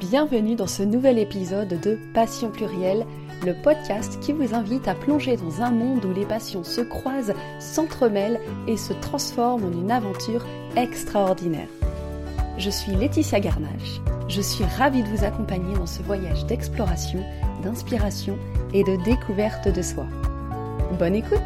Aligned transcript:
Bienvenue 0.00 0.56
dans 0.56 0.66
ce 0.66 0.82
nouvel 0.82 1.18
épisode 1.18 1.80
de 1.80 1.98
Passion 2.12 2.50
plurielle, 2.50 3.06
le 3.46 3.54
podcast 3.62 4.18
qui 4.20 4.34
vous 4.34 4.54
invite 4.54 4.86
à 4.88 4.94
plonger 4.94 5.38
dans 5.38 5.62
un 5.62 5.70
monde 5.70 6.04
où 6.04 6.12
les 6.12 6.26
passions 6.26 6.64
se 6.64 6.82
croisent, 6.82 7.32
s'entremêlent 7.60 8.38
et 8.66 8.76
se 8.76 8.92
transforment 8.92 9.64
en 9.64 9.72
une 9.72 9.90
aventure 9.90 10.44
extraordinaire. 10.76 11.68
Je 12.58 12.68
suis 12.68 12.92
Laetitia 12.92 13.40
Garnache. 13.40 14.02
Je 14.28 14.42
suis 14.42 14.64
ravie 14.78 15.02
de 15.02 15.08
vous 15.08 15.24
accompagner 15.24 15.74
dans 15.74 15.86
ce 15.86 16.02
voyage 16.02 16.44
d'exploration, 16.44 17.20
d'inspiration 17.62 18.36
et 18.74 18.84
de 18.84 19.02
découverte 19.02 19.66
de 19.66 19.80
soi. 19.80 20.04
Bonne 20.98 21.14
écoute 21.14 21.40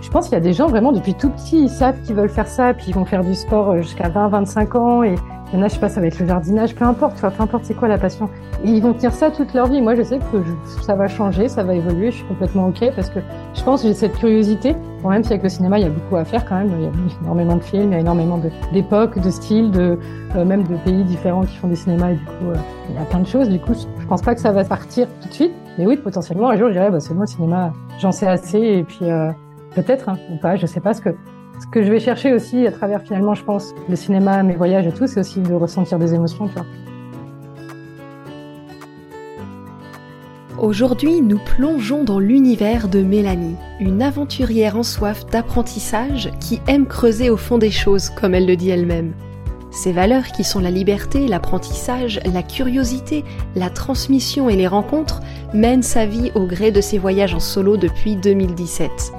Je 0.00 0.08
pense 0.08 0.24
qu'il 0.24 0.34
y 0.34 0.40
a 0.40 0.40
des 0.40 0.54
gens 0.54 0.68
vraiment 0.68 0.92
depuis 0.92 1.14
tout 1.14 1.28
petit, 1.28 1.64
ils 1.64 1.70
savent 1.70 2.00
qu'ils 2.00 2.16
veulent 2.16 2.30
faire 2.30 2.48
ça, 2.48 2.72
puis 2.72 2.86
ils 2.88 2.94
vont 2.94 3.04
faire 3.04 3.24
du 3.24 3.34
sport 3.34 3.76
jusqu'à 3.82 4.08
20-25 4.08 4.78
ans 4.78 5.02
et 5.02 5.16
il 5.54 5.58
y 5.58 5.60
en 5.60 5.66
a, 5.66 5.68
je 5.68 5.74
sais 5.74 5.80
pas, 5.80 5.88
ça 5.88 6.00
va 6.00 6.08
être 6.08 6.18
le 6.18 6.26
jardinage, 6.26 6.74
peu 6.74 6.84
importe, 6.84 7.20
peu 7.20 7.28
importe 7.38 7.64
c'est 7.64 7.74
quoi 7.74 7.86
la 7.86 7.96
passion. 7.96 8.28
Et 8.64 8.70
ils 8.70 8.82
vont 8.82 8.92
tenir 8.92 9.12
ça 9.12 9.30
toute 9.30 9.54
leur 9.54 9.68
vie. 9.68 9.80
Moi, 9.80 9.94
je 9.94 10.02
sais 10.02 10.18
que 10.18 10.42
ça 10.82 10.96
va 10.96 11.06
changer, 11.06 11.46
ça 11.46 11.62
va 11.62 11.76
évoluer, 11.76 12.10
je 12.10 12.16
suis 12.16 12.24
complètement 12.24 12.66
OK 12.66 12.84
parce 12.96 13.08
que 13.08 13.20
je 13.54 13.62
pense 13.62 13.82
que 13.82 13.86
j'ai 13.86 13.94
cette 13.94 14.16
curiosité. 14.16 14.74
Bon, 15.00 15.10
même 15.10 15.22
si 15.22 15.30
avec 15.30 15.44
le 15.44 15.48
cinéma, 15.48 15.78
il 15.78 15.82
y 15.82 15.86
a 15.86 15.90
beaucoup 15.90 16.16
à 16.16 16.24
faire 16.24 16.44
quand 16.44 16.56
même, 16.56 16.72
il 16.76 16.82
y 16.82 16.86
a 16.86 16.90
énormément 17.22 17.54
de 17.54 17.62
films, 17.62 17.90
il 17.90 17.92
y 17.92 17.94
a 17.94 18.00
énormément 18.00 18.40
d'époques, 18.72 19.16
de, 19.20 19.30
styles, 19.30 19.70
de, 19.70 19.96
euh, 20.34 20.44
même 20.44 20.64
de 20.64 20.74
pays 20.78 21.04
différents 21.04 21.42
qui 21.42 21.56
font 21.56 21.68
des 21.68 21.76
cinémas 21.76 22.10
et 22.10 22.14
du 22.14 22.24
coup, 22.24 22.50
euh, 22.50 22.56
il 22.88 22.96
y 22.96 22.98
a 22.98 23.04
plein 23.04 23.20
de 23.20 23.26
choses. 23.28 23.48
Du 23.48 23.60
coup, 23.60 23.74
je 23.74 24.06
pense 24.06 24.22
pas 24.22 24.34
que 24.34 24.40
ça 24.40 24.50
va 24.50 24.64
partir 24.64 25.06
tout 25.22 25.28
de 25.28 25.34
suite. 25.34 25.52
Mais 25.78 25.86
oui, 25.86 25.96
potentiellement, 25.96 26.48
un 26.48 26.56
jour, 26.56 26.66
je 26.66 26.72
dirais, 26.72 26.90
bah, 26.90 26.98
c'est 26.98 27.14
moi 27.14 27.26
cinéma, 27.26 27.72
j'en 28.00 28.10
sais 28.10 28.26
assez 28.26 28.58
et 28.58 28.82
puis 28.82 29.08
euh, 29.08 29.30
peut-être, 29.76 30.08
hein, 30.08 30.16
ou 30.32 30.36
pas, 30.36 30.56
je 30.56 30.66
sais 30.66 30.80
pas 30.80 30.94
ce 30.94 31.00
que 31.00 31.10
ce 31.60 31.66
que 31.66 31.82
je 31.82 31.90
vais 31.90 32.00
chercher 32.00 32.32
aussi 32.32 32.66
à 32.66 32.72
travers 32.72 33.02
finalement, 33.02 33.34
je 33.34 33.44
pense, 33.44 33.74
le 33.88 33.96
cinéma, 33.96 34.42
mes 34.42 34.54
voyages 34.54 34.86
et 34.86 34.92
tout, 34.92 35.06
c'est 35.06 35.20
aussi 35.20 35.40
de 35.40 35.54
ressentir 35.54 35.98
des 35.98 36.14
émotions, 36.14 36.48
tu 36.48 36.54
vois. 36.54 36.66
Aujourd'hui, 40.58 41.20
nous 41.20 41.38
plongeons 41.38 42.04
dans 42.04 42.18
l'univers 42.18 42.88
de 42.88 43.02
Mélanie, 43.02 43.56
une 43.80 44.02
aventurière 44.02 44.76
en 44.76 44.82
soif 44.82 45.26
d'apprentissage 45.26 46.30
qui 46.40 46.60
aime 46.68 46.86
creuser 46.86 47.28
au 47.28 47.36
fond 47.36 47.58
des 47.58 47.70
choses, 47.70 48.08
comme 48.08 48.34
elle 48.34 48.46
le 48.46 48.56
dit 48.56 48.70
elle-même. 48.70 49.12
Ses 49.72 49.92
valeurs 49.92 50.26
qui 50.28 50.44
sont 50.44 50.60
la 50.60 50.70
liberté, 50.70 51.26
l'apprentissage, 51.26 52.20
la 52.32 52.44
curiosité, 52.44 53.24
la 53.56 53.68
transmission 53.68 54.48
et 54.48 54.54
les 54.54 54.68
rencontres 54.68 55.20
mènent 55.52 55.82
sa 55.82 56.06
vie 56.06 56.30
au 56.36 56.46
gré 56.46 56.70
de 56.70 56.80
ses 56.80 56.98
voyages 56.98 57.34
en 57.34 57.40
solo 57.40 57.76
depuis 57.76 58.14
2017. 58.14 59.12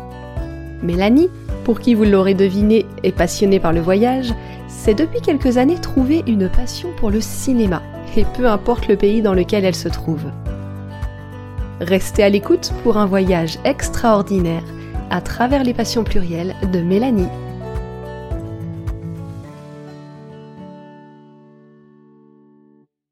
Mélanie, 0.81 1.29
pour 1.65 1.79
qui 1.79 1.95
vous 1.95 2.03
l'aurez 2.03 2.35
deviné 2.35 2.85
est 3.03 3.11
passionnée 3.11 3.59
par 3.59 3.73
le 3.73 3.81
voyage, 3.81 4.31
c'est 4.67 4.93
depuis 4.93 5.19
quelques 5.19 5.57
années 5.57 5.81
trouvé 5.81 6.23
une 6.27 6.47
passion 6.47 6.89
pour 6.95 7.09
le 7.09 7.19
cinéma, 7.19 7.81
et 8.15 8.23
peu 8.37 8.45
importe 8.47 8.87
le 8.87 8.95
pays 8.95 9.23
dans 9.23 9.33
lequel 9.33 9.65
elle 9.65 9.75
se 9.75 9.89
trouve. 9.89 10.23
Restez 11.81 12.23
à 12.23 12.29
l'écoute 12.29 12.71
pour 12.83 12.97
un 12.97 13.07
voyage 13.07 13.57
extraordinaire 13.65 14.63
à 15.09 15.21
travers 15.21 15.63
les 15.63 15.73
passions 15.73 16.03
plurielles 16.03 16.55
de 16.71 16.81
Mélanie. 16.81 17.27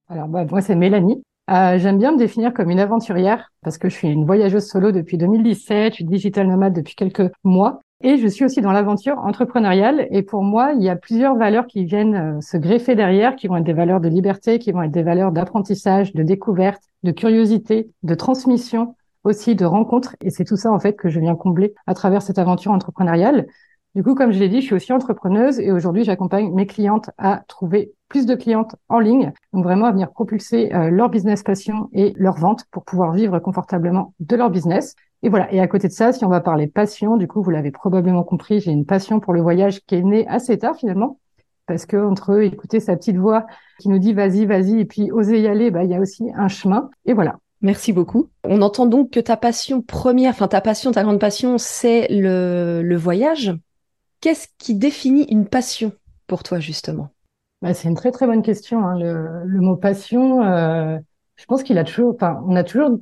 Alors 0.10 0.28
bah, 0.28 0.46
moi 0.46 0.62
c'est 0.62 0.76
Mélanie. 0.76 1.24
Euh, 1.50 1.78
j'aime 1.80 1.98
bien 1.98 2.12
me 2.14 2.18
définir 2.18 2.54
comme 2.54 2.70
une 2.70 2.80
aventurière 2.80 3.50
parce 3.64 3.80
que 3.80 3.90
je 3.90 3.96
suis 3.96 4.08
une 4.10 4.26
voyageuse 4.26 4.68
solo 4.68 4.92
depuis 4.92 5.18
2017, 5.18 5.92
je 5.92 5.96
suis 5.96 6.06
digital 6.06 6.48
nomade 6.48 6.74
depuis 6.74 6.96
quelques 6.96 7.30
mois 7.44 7.80
et 8.04 8.18
je 8.18 8.28
suis 8.28 8.46
aussi 8.46 8.62
dans 8.62 8.74
l'aventure 8.74 9.18
entrepreneuriale. 9.20 10.08
Et 10.12 10.22
pour 10.22 10.44
moi, 10.44 10.74
il 10.74 10.84
y 10.84 10.90
a 10.90 10.96
plusieurs 10.96 11.36
valeurs 11.36 11.66
qui 11.66 11.86
viennent 11.86 12.38
euh, 12.38 12.42
se 12.42 12.58
greffer 12.58 12.96
derrière, 12.96 13.36
qui 13.36 13.48
vont 13.48 13.56
être 13.56 13.64
des 13.64 13.74
valeurs 13.74 14.02
de 14.02 14.10
liberté, 14.10 14.60
qui 14.60 14.72
vont 14.72 14.84
être 14.84 14.92
des 14.92 15.04
valeurs 15.04 15.32
d'apprentissage, 15.32 16.14
de 16.14 16.22
découverte, 16.22 16.84
de 17.04 17.12
curiosité, 17.12 17.90
de 18.04 18.14
transmission, 18.14 18.96
aussi 19.24 19.56
de 19.56 19.66
rencontre. 19.66 20.16
Et 20.22 20.30
c'est 20.30 20.44
tout 20.44 20.58
ça, 20.58 20.72
en 20.72 20.80
fait, 20.80 20.94
que 20.94 21.10
je 21.10 21.20
viens 21.20 21.36
combler 21.36 21.74
à 21.88 21.94
travers 21.94 22.22
cette 22.22 22.40
aventure 22.40 22.72
entrepreneuriale. 22.74 23.48
Du 23.96 24.02
coup, 24.02 24.16
comme 24.16 24.32
je 24.32 24.40
l'ai 24.40 24.50
dit, 24.50 24.62
je 24.62 24.66
suis 24.66 24.76
aussi 24.76 24.92
entrepreneuse 24.92 25.60
et 25.60 25.72
aujourd'hui, 25.72 26.04
j'accompagne 26.04 26.52
mes 26.52 26.66
clientes 26.66 27.12
à 27.20 27.44
trouver 27.48 27.94
plus 28.10 28.26
de 28.26 28.34
clientes 28.34 28.76
en 28.90 28.98
ligne, 28.98 29.34
donc 29.54 29.64
vraiment 29.64 29.86
à 29.86 29.92
venir 29.92 30.12
propulser 30.12 30.74
euh, 30.74 30.90
leur 30.90 31.10
business 31.10 31.44
passion 31.44 31.90
et 31.94 32.14
leur 32.16 32.36
vente 32.38 32.66
pour 32.72 32.86
pouvoir 32.86 33.12
vivre 33.12 33.38
confortablement 33.38 34.16
de 34.20 34.36
leur 34.36 34.50
business. 34.50 34.96
Et 35.22 35.30
voilà. 35.30 35.52
Et 35.54 35.60
à 35.60 35.68
côté 35.68 35.88
de 35.88 35.94
ça, 35.94 36.12
si 36.12 36.26
on 36.26 36.30
va 36.30 36.42
parler 36.42 36.66
passion, 36.66 37.18
du 37.18 37.28
coup, 37.28 37.44
vous 37.44 37.52
l'avez 37.52 37.70
probablement 37.70 38.24
compris, 38.24 38.60
j'ai 38.60 38.72
une 38.72 38.86
passion 38.86 39.20
pour 39.20 39.32
le 39.32 39.42
voyage 39.42 39.82
qui 39.86 39.96
est 39.96 40.02
née 40.02 40.28
assez 40.28 40.58
tard 40.58 40.76
finalement. 40.76 41.20
Parce 41.68 41.86
que 41.86 41.96
entre 41.96 42.42
écouter 42.42 42.80
sa 42.80 42.96
petite 42.98 43.18
voix 43.18 43.46
qui 43.80 43.90
nous 43.90 44.00
dit 44.00 44.14
vas-y, 44.14 44.46
vas-y, 44.46 44.80
et 44.80 44.86
puis 44.86 45.12
oser 45.12 45.40
y 45.40 45.48
aller, 45.48 45.70
bah, 45.70 45.84
il 45.84 45.92
y 45.92 45.96
a 45.96 46.00
aussi 46.00 46.26
un 46.36 46.48
chemin. 46.48 46.90
Et 47.06 47.14
voilà. 47.14 47.38
Merci 47.62 47.94
beaucoup. 47.94 48.30
On 48.44 48.62
entend 48.62 48.88
donc 48.88 49.12
que 49.12 49.20
ta 49.22 49.38
passion 49.38 49.82
première, 49.82 50.32
enfin 50.32 50.48
ta 50.48 50.62
passion, 50.62 50.92
ta 50.92 51.04
grande 51.04 51.20
passion, 51.20 51.58
c'est 51.58 52.08
le, 52.10 52.82
le 52.84 52.98
voyage. 52.98 53.56
Qu'est-ce 54.24 54.48
qui 54.58 54.74
définit 54.76 55.26
une 55.26 55.46
passion 55.46 55.92
pour 56.28 56.44
toi 56.44 56.62
justement? 56.62 57.10
Bah, 57.62 57.74
C'est 57.74 57.90
une 57.90 57.96
très 57.96 58.12
très 58.12 58.26
bonne 58.26 58.42
question. 58.42 58.80
Hein. 58.80 58.98
Le, 58.98 59.60
mot 59.60 59.76
passion, 59.76 60.42
euh, 60.42 60.98
je 61.36 61.44
pense 61.44 61.62
qu'il 61.62 61.78
a 61.78 61.84
toujours, 61.84 62.14
enfin, 62.16 62.42
on 62.48 62.56
a 62.56 62.64
toujours 62.64 63.00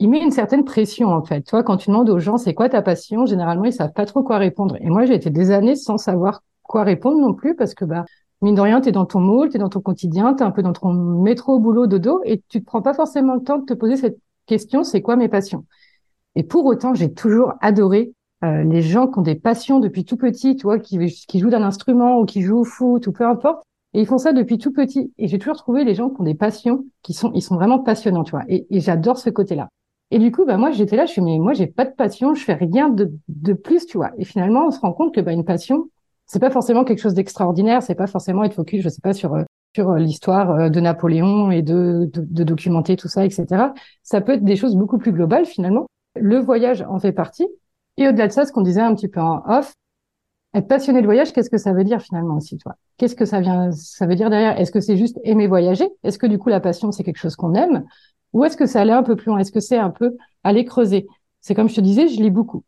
il 0.00 0.10
met 0.10 0.20
une 0.22 0.30
certaine 0.30 0.66
pression 0.66 1.08
en 1.08 1.24
fait. 1.24 1.40
Toi, 1.44 1.62
quand 1.62 1.78
tu 1.78 1.88
demandes 1.88 2.10
aux 2.10 2.18
gens 2.18 2.36
c'est 2.36 2.52
quoi 2.52 2.68
ta 2.68 2.82
passion, 2.82 3.24
généralement 3.24 3.64
ils 3.64 3.72
savent 3.72 3.94
pas 3.94 4.04
trop 4.04 4.22
quoi 4.22 4.36
répondre. 4.36 4.76
Et 4.82 4.90
moi, 4.90 5.06
j'ai 5.06 5.14
été 5.14 5.30
des 5.30 5.50
années 5.50 5.76
sans 5.76 5.96
savoir 5.96 6.42
quoi 6.62 6.82
répondre 6.84 7.18
non 7.18 7.32
plus 7.32 7.56
parce 7.56 7.72
que 7.72 7.86
bah 7.86 8.04
mine 8.42 8.54
de 8.54 8.60
rien, 8.60 8.82
tu 8.82 8.90
es 8.90 8.92
dans 8.92 9.06
ton 9.06 9.20
moule, 9.20 9.48
tu 9.48 9.56
es 9.56 9.58
dans 9.58 9.70
ton 9.70 9.80
quotidien, 9.80 10.34
tu 10.34 10.42
es 10.42 10.46
un 10.46 10.50
peu 10.50 10.62
dans 10.62 10.74
ton 10.74 10.92
métro 10.92 11.58
boulot 11.58 11.86
dodo 11.86 12.20
et 12.26 12.42
tu 12.50 12.60
te 12.60 12.66
prends 12.66 12.82
pas 12.82 12.92
forcément 12.92 13.34
le 13.34 13.42
temps 13.42 13.56
de 13.56 13.64
te 13.64 13.72
poser 13.72 13.96
cette 13.96 14.18
question, 14.44 14.84
c'est 14.84 15.00
quoi 15.00 15.16
mes 15.16 15.30
passions? 15.30 15.64
Et 16.34 16.42
pour 16.42 16.66
autant, 16.66 16.92
j'ai 16.92 17.14
toujours 17.14 17.54
adoré 17.62 18.12
euh, 18.42 18.64
les 18.64 18.80
gens 18.80 19.06
qui 19.06 19.18
ont 19.18 19.22
des 19.22 19.34
passions 19.34 19.80
depuis 19.80 20.04
tout 20.04 20.16
petit, 20.16 20.56
tu 20.56 20.62
vois, 20.62 20.78
qui, 20.78 20.98
jouent 21.34 21.50
d'un 21.50 21.62
instrument 21.62 22.20
ou 22.20 22.24
qui 22.24 22.42
jouent 22.42 22.60
au 22.60 22.64
foot 22.64 23.06
ou 23.06 23.12
peu 23.12 23.26
importe. 23.26 23.62
Et 23.92 24.00
ils 24.00 24.06
font 24.06 24.18
ça 24.18 24.32
depuis 24.32 24.58
tout 24.58 24.72
petit. 24.72 25.12
Et 25.18 25.28
j'ai 25.28 25.38
toujours 25.38 25.56
trouvé 25.56 25.84
les 25.84 25.94
gens 25.94 26.08
qui 26.08 26.20
ont 26.20 26.24
des 26.24 26.34
passions, 26.34 26.84
qui 27.02 27.12
sont, 27.12 27.32
ils 27.34 27.42
sont 27.42 27.56
vraiment 27.56 27.80
passionnants, 27.80 28.24
tu 28.24 28.30
vois. 28.30 28.44
Et, 28.48 28.66
j'adore 28.70 29.18
ce 29.18 29.30
côté-là. 29.30 29.68
Et 30.10 30.18
du 30.18 30.32
coup, 30.32 30.44
bah, 30.44 30.56
moi, 30.56 30.70
j'étais 30.70 30.96
là, 30.96 31.06
je 31.06 31.12
suis, 31.12 31.20
mais 31.20 31.38
moi, 31.38 31.52
j'ai 31.52 31.66
pas 31.66 31.84
de 31.84 31.92
passion, 31.92 32.34
je 32.34 32.42
fais 32.42 32.54
rien 32.54 32.88
de, 32.88 33.12
de 33.28 33.52
plus, 33.52 33.86
tu 33.86 33.96
vois. 33.98 34.10
Et 34.16 34.24
finalement, 34.24 34.66
on 34.66 34.70
se 34.70 34.80
rend 34.80 34.92
compte 34.92 35.14
que, 35.14 35.20
bah, 35.20 35.32
une 35.32 35.44
passion, 35.44 35.88
c'est 36.26 36.40
pas 36.40 36.50
forcément 36.50 36.84
quelque 36.84 37.00
chose 37.00 37.14
d'extraordinaire, 37.14 37.82
c'est 37.82 37.94
pas 37.94 38.06
forcément 38.06 38.44
être 38.44 38.54
focus, 38.54 38.82
je 38.82 38.88
sais 38.88 39.00
pas, 39.02 39.12
sur, 39.12 39.34
euh, 39.34 39.42
sur 39.74 39.90
euh, 39.90 39.98
l'histoire 39.98 40.70
de 40.70 40.80
Napoléon 40.80 41.50
et 41.50 41.62
de, 41.62 42.08
de, 42.12 42.22
de, 42.22 42.44
documenter 42.44 42.96
tout 42.96 43.08
ça, 43.08 43.24
etc. 43.24 43.46
Ça 44.02 44.20
peut 44.20 44.32
être 44.32 44.44
des 44.44 44.56
choses 44.56 44.76
beaucoup 44.76 44.98
plus 44.98 45.12
globales, 45.12 45.46
finalement. 45.46 45.86
Le 46.16 46.38
voyage 46.38 46.82
en 46.88 46.98
fait 46.98 47.12
partie. 47.12 47.48
Et 47.96 48.08
au-delà 48.08 48.28
de 48.28 48.32
ça, 48.32 48.46
ce 48.46 48.52
qu'on 48.52 48.62
disait 48.62 48.80
un 48.80 48.94
petit 48.94 49.08
peu 49.08 49.20
en 49.20 49.42
off, 49.46 49.74
être 50.54 50.66
passionné 50.66 51.00
de 51.00 51.06
voyage, 51.06 51.32
qu'est-ce 51.32 51.50
que 51.50 51.58
ça 51.58 51.72
veut 51.72 51.84
dire 51.84 52.00
finalement 52.00 52.36
aussi, 52.36 52.58
toi? 52.58 52.74
Qu'est-ce 52.96 53.14
que 53.14 53.24
ça 53.24 53.40
vient, 53.40 53.70
ça 53.72 54.06
veut 54.06 54.16
dire 54.16 54.30
derrière? 54.30 54.58
Est-ce 54.58 54.72
que 54.72 54.80
c'est 54.80 54.96
juste 54.96 55.18
aimer 55.24 55.46
voyager? 55.46 55.88
Est-ce 56.02 56.18
que 56.18 56.26
du 56.26 56.38
coup 56.38 56.48
la 56.48 56.60
passion 56.60 56.90
c'est 56.92 57.04
quelque 57.04 57.18
chose 57.18 57.36
qu'on 57.36 57.54
aime? 57.54 57.84
Ou 58.32 58.44
est-ce 58.44 58.56
que 58.56 58.66
ça 58.66 58.80
allait 58.80 58.92
un 58.92 59.02
peu 59.02 59.16
plus 59.16 59.26
loin? 59.26 59.38
Est-ce 59.38 59.52
que 59.52 59.60
c'est 59.60 59.78
un 59.78 59.90
peu 59.90 60.16
aller 60.44 60.64
creuser? 60.64 61.06
C'est 61.40 61.54
comme 61.54 61.68
je 61.68 61.76
te 61.76 61.80
disais, 61.80 62.08
je 62.08 62.20
lis 62.20 62.30
beaucoup. 62.30 62.64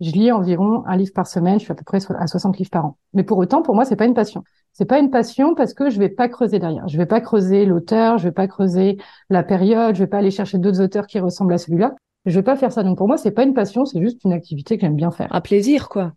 Je 0.00 0.10
lis 0.10 0.30
environ 0.30 0.84
un 0.86 0.96
livre 0.96 1.12
par 1.14 1.26
semaine, 1.26 1.58
je 1.58 1.64
suis 1.64 1.72
à 1.72 1.74
peu 1.74 1.84
près 1.84 1.98
à 2.18 2.26
60 2.26 2.58
livres 2.58 2.70
par 2.70 2.84
an. 2.84 2.98
Mais 3.14 3.24
pour 3.24 3.38
autant, 3.38 3.62
pour 3.62 3.74
moi, 3.74 3.86
c'est 3.86 3.96
pas 3.96 4.04
une 4.04 4.14
passion. 4.14 4.44
C'est 4.74 4.84
pas 4.84 4.98
une 4.98 5.10
passion 5.10 5.54
parce 5.54 5.72
que 5.72 5.88
je 5.88 5.98
vais 5.98 6.10
pas 6.10 6.28
creuser 6.28 6.58
derrière. 6.58 6.86
Je 6.86 6.98
vais 6.98 7.06
pas 7.06 7.22
creuser 7.22 7.64
l'auteur, 7.64 8.18
je 8.18 8.24
vais 8.24 8.32
pas 8.32 8.46
creuser 8.46 8.98
la 9.30 9.42
période, 9.42 9.94
je 9.94 10.00
vais 10.00 10.06
pas 10.06 10.18
aller 10.18 10.30
chercher 10.30 10.58
d'autres 10.58 10.82
auteurs 10.82 11.06
qui 11.06 11.18
ressemblent 11.18 11.54
à 11.54 11.58
celui-là. 11.58 11.94
Je 12.26 12.34
vais 12.34 12.42
pas 12.42 12.56
faire 12.56 12.72
ça. 12.72 12.82
Donc 12.82 12.98
pour 12.98 13.06
moi, 13.06 13.16
c'est 13.16 13.30
pas 13.30 13.44
une 13.44 13.54
passion, 13.54 13.84
c'est 13.84 14.00
juste 14.00 14.24
une 14.24 14.32
activité 14.32 14.76
que 14.76 14.82
j'aime 14.82 14.96
bien 14.96 15.10
faire. 15.10 15.28
Un 15.30 15.40
plaisir, 15.40 15.88
quoi. 15.88 16.12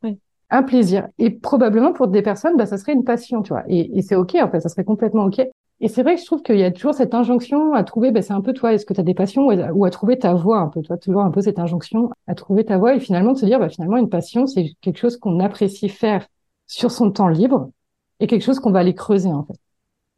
Un 0.50 0.64
plaisir. 0.64 1.08
Et 1.20 1.30
probablement 1.30 1.94
pour 1.94 2.07
des 2.07 2.24
personnes, 2.24 2.57
bah, 2.57 2.66
ça 2.66 2.78
serait 2.78 2.94
une 2.94 3.04
passion, 3.04 3.44
tu 3.44 3.54
vois. 3.54 3.63
Et, 3.68 3.98
et 3.98 4.01
c'est 4.01 4.16
ok, 4.16 4.36
en 4.42 4.50
fait, 4.50 4.60
ça 4.60 4.69
serait 4.69 4.84
complètement 4.84 5.25
ok. 5.25 5.42
Et 5.81 5.88
c'est 5.88 6.04
vrai 6.04 6.16
que 6.16 6.22
je 6.22 6.25
trouve 6.25 6.42
qu'il 6.42 6.57
y 6.57 6.63
a 6.63 6.72
toujours 6.72 6.94
cette 6.94 7.13
injonction 7.13 7.74
à 7.74 7.84
trouver, 7.84 8.12
ben, 8.12 8.22
c'est 8.22 8.34
un 8.34 8.42
peu 8.42 8.51
toi, 8.51 8.74
est-ce 8.74 8.86
que 8.86 8.94
tu 8.94 9.00
as 9.00 9.04
des 9.04 9.13
passions 9.13 9.48
ou 9.48 9.86
à, 9.86 9.89
trouver 9.89 10.19
ta 10.19 10.34
voix 10.34 10.60
un 10.60 10.68
peu, 10.68 10.81
toi, 10.81 10.98
toujours 10.98 11.22
un 11.22 11.31
peu 11.31 11.42
cette 11.42 11.57
injonction 11.57 12.10
à 12.28 12.36
trouver 12.36 12.66
ta 12.66 12.78
voix 12.78 12.95
et 12.95 13.00
finalement 13.00 13.31
de 13.31 13.38
se 13.38 13.45
dire, 13.45 13.60
bah, 13.60 13.69
finalement, 13.69 13.98
une 13.98 14.10
passion, 14.10 14.45
c'est 14.45 14.74
quelque 14.81 14.98
chose 14.98 15.18
qu'on 15.18 15.39
apprécie 15.39 15.88
faire 15.88 16.28
sur 16.68 16.92
son 16.92 17.12
temps 17.12 17.30
libre 17.30 17.69
et 18.19 18.28
quelque 18.28 18.44
chose 18.44 18.60
qu'on 18.60 18.72
va 18.72 18.80
aller 18.80 18.94
creuser, 18.94 19.30
en 19.30 19.44
fait. 19.44 19.56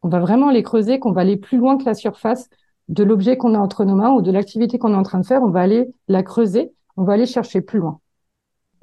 On 0.02 0.08
va 0.08 0.18
vraiment 0.18 0.48
aller 0.48 0.64
creuser, 0.64 0.98
qu'on 0.98 1.12
va 1.12 1.20
aller 1.20 1.36
plus 1.36 1.58
loin 1.58 1.78
que 1.78 1.84
la 1.84 1.94
surface 1.94 2.48
de 2.88 3.04
l'objet 3.04 3.36
qu'on 3.36 3.54
a 3.54 3.58
entre 3.58 3.84
nos 3.84 3.94
mains 3.94 4.10
ou 4.10 4.22
de 4.22 4.30
l'activité 4.30 4.78
qu'on 4.78 4.92
est 4.92 4.96
en 4.96 5.02
train 5.02 5.20
de 5.20 5.26
faire. 5.26 5.42
On 5.42 5.50
va 5.50 5.60
aller 5.60 5.88
la 6.08 6.22
creuser, 6.22 6.72
on 6.96 7.04
va 7.04 7.14
aller 7.14 7.26
chercher 7.26 7.60
plus 7.60 7.78
loin. 7.78 8.00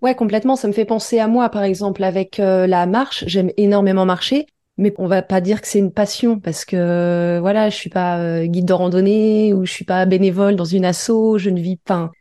Ouais, 0.01 0.15
complètement. 0.15 0.55
Ça 0.55 0.67
me 0.67 0.73
fait 0.73 0.85
penser 0.85 1.19
à 1.19 1.27
moi, 1.27 1.49
par 1.49 1.63
exemple, 1.63 2.03
avec 2.03 2.39
euh, 2.39 2.67
la 2.67 2.85
marche. 2.85 3.25
J'aime 3.27 3.51
énormément 3.57 4.05
marcher 4.05 4.47
mais 4.79 4.93
on 4.97 5.07
va 5.07 5.21
pas 5.21 5.41
dire 5.41 5.61
que 5.61 5.67
c'est 5.67 5.79
une 5.79 5.91
passion 5.91 6.39
parce 6.39 6.63
que 6.63 7.37
voilà, 7.41 7.69
je 7.69 7.75
suis 7.75 7.89
pas 7.89 8.17
euh, 8.19 8.45
guide 8.45 8.65
de 8.65 8.73
randonnée 8.73 9.53
ou 9.53 9.65
je 9.65 9.71
suis 9.71 9.83
pas 9.83 10.05
bénévole 10.05 10.55
dans 10.55 10.65
une 10.65 10.85
asso, 10.85 11.37
je 11.37 11.49
ne 11.49 11.59
vis 11.59 11.75
pas. 11.75 12.11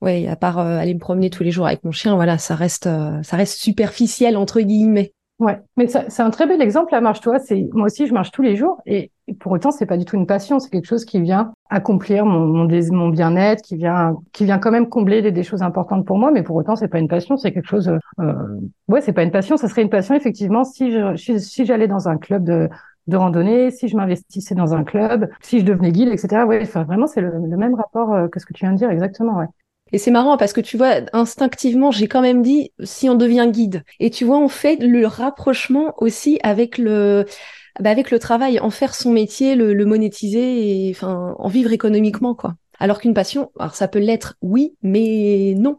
Ouais, 0.00 0.26
à 0.26 0.34
part 0.34 0.58
euh, 0.58 0.78
aller 0.78 0.94
me 0.94 0.98
promener 0.98 1.28
tous 1.28 1.42
les 1.42 1.50
jours 1.50 1.66
avec 1.66 1.84
mon 1.84 1.92
chien, 1.92 2.14
voilà, 2.14 2.38
ça 2.38 2.54
reste 2.54 2.86
euh, 2.86 3.22
ça 3.22 3.36
reste 3.36 3.58
superficiel 3.58 4.38
entre 4.38 4.62
guillemets. 4.62 5.12
Ouais, 5.38 5.60
mais 5.76 5.86
c'est 5.88 6.22
un 6.22 6.30
très 6.30 6.46
bel 6.46 6.62
exemple 6.62 6.92
la 6.92 7.02
marche, 7.02 7.20
toi. 7.20 7.38
C'est 7.38 7.68
moi 7.72 7.86
aussi, 7.86 8.06
je 8.06 8.14
marche 8.14 8.30
tous 8.30 8.42
les 8.42 8.56
jours 8.56 8.80
et 8.86 9.10
pour 9.34 9.52
autant, 9.52 9.70
c'est 9.70 9.86
pas 9.86 9.96
du 9.96 10.04
tout 10.04 10.16
une 10.16 10.26
passion, 10.26 10.58
c'est 10.58 10.70
quelque 10.70 10.86
chose 10.86 11.04
qui 11.04 11.20
vient 11.20 11.52
accomplir 11.68 12.24
mon, 12.24 12.46
mon, 12.46 12.68
mon 12.92 13.08
bien-être, 13.08 13.62
qui 13.62 13.76
vient, 13.76 14.16
qui 14.32 14.44
vient 14.44 14.58
quand 14.58 14.70
même 14.70 14.88
combler 14.88 15.20
des, 15.20 15.32
des, 15.32 15.42
choses 15.42 15.62
importantes 15.62 16.06
pour 16.06 16.16
moi, 16.16 16.30
mais 16.30 16.42
pour 16.42 16.56
autant, 16.56 16.76
c'est 16.76 16.88
pas 16.88 16.98
une 16.98 17.08
passion, 17.08 17.36
c'est 17.36 17.52
quelque 17.52 17.68
chose, 17.68 17.92
euh, 18.20 18.32
ouais, 18.88 19.00
c'est 19.00 19.12
pas 19.12 19.24
une 19.24 19.32
passion, 19.32 19.56
ça 19.56 19.68
serait 19.68 19.82
une 19.82 19.90
passion 19.90 20.14
effectivement 20.14 20.64
si 20.64 20.92
je, 20.92 21.16
si, 21.38 21.66
j'allais 21.66 21.88
dans 21.88 22.08
un 22.08 22.18
club 22.18 22.44
de, 22.44 22.68
de 23.08 23.16
randonnée, 23.16 23.70
si 23.72 23.88
je 23.88 23.96
m'investissais 23.96 24.54
dans 24.54 24.74
un 24.74 24.84
club, 24.84 25.28
si 25.40 25.60
je 25.60 25.64
devenais 25.64 25.90
guide, 25.90 26.08
etc. 26.08 26.44
Ouais, 26.44 26.60
enfin, 26.62 26.84
vraiment, 26.84 27.08
c'est 27.08 27.20
le, 27.20 27.30
le, 27.30 27.56
même 27.56 27.74
rapport 27.74 28.12
euh, 28.14 28.28
que 28.28 28.38
ce 28.38 28.46
que 28.46 28.52
tu 28.52 28.64
viens 28.64 28.72
de 28.72 28.78
dire, 28.78 28.90
exactement, 28.90 29.38
ouais. 29.38 29.46
Et 29.92 29.98
c'est 29.98 30.10
marrant 30.10 30.36
parce 30.36 30.52
que 30.52 30.60
tu 30.60 30.76
vois, 30.76 30.94
instinctivement, 31.12 31.92
j'ai 31.92 32.08
quand 32.08 32.20
même 32.20 32.42
dit 32.42 32.72
si 32.82 33.08
on 33.08 33.14
devient 33.14 33.48
guide. 33.52 33.84
Et 34.00 34.10
tu 34.10 34.24
vois, 34.24 34.38
on 34.38 34.48
fait 34.48 34.76
le 34.76 35.06
rapprochement 35.06 35.94
aussi 35.98 36.40
avec 36.42 36.76
le, 36.76 37.24
bah 37.80 37.90
avec 37.90 38.10
le 38.10 38.18
travail, 38.18 38.60
en 38.60 38.70
faire 38.70 38.94
son 38.94 39.10
métier, 39.12 39.54
le, 39.54 39.74
le 39.74 39.84
monétiser 39.84 40.88
et 40.88 40.90
enfin 40.90 41.34
en 41.38 41.48
vivre 41.48 41.72
économiquement 41.72 42.34
quoi. 42.34 42.54
Alors 42.78 43.00
qu'une 43.00 43.14
passion, 43.14 43.50
alors 43.58 43.74
ça 43.74 43.88
peut 43.88 43.98
l'être, 43.98 44.36
oui, 44.42 44.76
mais 44.82 45.54
non. 45.56 45.78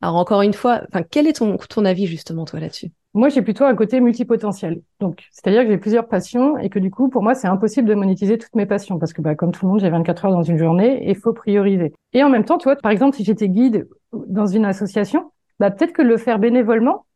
Alors 0.00 0.16
encore 0.16 0.42
une 0.42 0.54
fois, 0.54 0.82
enfin 0.88 1.02
quel 1.02 1.26
est 1.26 1.34
ton 1.34 1.56
ton 1.56 1.84
avis 1.84 2.06
justement 2.06 2.44
toi 2.44 2.60
là-dessus? 2.60 2.90
Moi, 3.14 3.30
j'ai 3.30 3.42
plutôt 3.42 3.64
un 3.64 3.74
côté 3.74 4.00
multipotentiel. 4.00 4.82
Donc, 5.00 5.24
c'est-à-dire 5.32 5.62
que 5.64 5.70
j'ai 5.70 5.78
plusieurs 5.78 6.06
passions 6.08 6.58
et 6.58 6.68
que 6.68 6.78
du 6.78 6.90
coup, 6.90 7.08
pour 7.08 7.22
moi, 7.22 7.34
c'est 7.34 7.48
impossible 7.48 7.88
de 7.88 7.94
monétiser 7.94 8.36
toutes 8.38 8.54
mes 8.54 8.66
passions 8.66 8.98
parce 8.98 9.12
que 9.12 9.22
bah, 9.22 9.34
comme 9.34 9.50
tout 9.50 9.64
le 9.64 9.72
monde, 9.72 9.80
j'ai 9.80 9.90
24 9.90 10.26
heures 10.26 10.32
dans 10.32 10.42
une 10.42 10.58
journée 10.58 11.02
et 11.04 11.10
il 11.10 11.16
faut 11.16 11.32
prioriser. 11.32 11.94
Et 12.12 12.22
en 12.22 12.28
même 12.28 12.44
temps, 12.44 12.58
tu 12.58 12.64
vois, 12.64 12.76
par 12.76 12.92
exemple, 12.92 13.16
si 13.16 13.24
j'étais 13.24 13.48
guide 13.48 13.88
dans 14.12 14.46
une 14.46 14.64
association, 14.64 15.32
bah 15.58 15.70
peut-être 15.70 15.92
que 15.92 16.02
le 16.02 16.16
faire 16.16 16.38
bénévolement, 16.38 17.06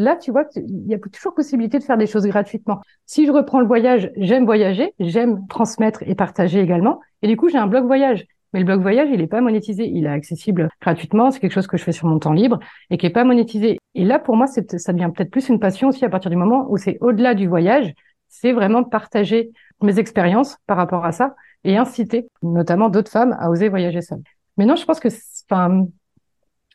Là, 0.00 0.16
tu 0.16 0.30
vois 0.30 0.46
qu'il 0.46 0.86
y 0.86 0.94
a 0.94 0.98
toujours 0.98 1.34
possibilité 1.34 1.78
de 1.78 1.84
faire 1.84 1.98
des 1.98 2.06
choses 2.06 2.26
gratuitement. 2.26 2.80
Si 3.04 3.26
je 3.26 3.32
reprends 3.32 3.60
le 3.60 3.66
voyage, 3.66 4.10
j'aime 4.16 4.46
voyager, 4.46 4.94
j'aime 4.98 5.46
transmettre 5.46 6.02
et 6.04 6.14
partager 6.14 6.58
également. 6.58 7.00
Et 7.20 7.28
du 7.28 7.36
coup, 7.36 7.50
j'ai 7.50 7.58
un 7.58 7.66
blog 7.66 7.84
voyage. 7.84 8.24
Mais 8.54 8.60
le 8.60 8.64
blog 8.64 8.80
voyage, 8.80 9.10
il 9.12 9.18
n'est 9.18 9.26
pas 9.26 9.42
monétisé. 9.42 9.86
Il 9.86 10.06
est 10.06 10.08
accessible 10.08 10.70
gratuitement. 10.80 11.30
C'est 11.30 11.38
quelque 11.38 11.52
chose 11.52 11.66
que 11.66 11.76
je 11.76 11.84
fais 11.84 11.92
sur 11.92 12.06
mon 12.06 12.18
temps 12.18 12.32
libre 12.32 12.60
et 12.88 12.96
qui 12.96 13.04
est 13.04 13.10
pas 13.10 13.24
monétisé. 13.24 13.78
Et 13.94 14.04
là, 14.06 14.18
pour 14.18 14.36
moi, 14.36 14.46
ça 14.46 14.62
devient 14.62 15.10
peut-être 15.14 15.30
plus 15.30 15.50
une 15.50 15.60
passion 15.60 15.88
aussi 15.88 16.02
à 16.06 16.08
partir 16.08 16.30
du 16.30 16.36
moment 16.38 16.64
où 16.70 16.78
c'est 16.78 16.96
au-delà 17.02 17.34
du 17.34 17.46
voyage. 17.46 17.92
C'est 18.30 18.52
vraiment 18.52 18.84
partager 18.84 19.50
mes 19.82 19.98
expériences 19.98 20.56
par 20.66 20.78
rapport 20.78 21.04
à 21.04 21.12
ça 21.12 21.34
et 21.64 21.76
inciter 21.76 22.26
notamment 22.42 22.88
d'autres 22.88 23.10
femmes 23.10 23.36
à 23.38 23.50
oser 23.50 23.68
voyager 23.68 24.00
seules. 24.00 24.22
Mais 24.56 24.64
non, 24.64 24.76
je 24.76 24.86
pense 24.86 24.98
que, 24.98 25.08
enfin, 25.50 25.88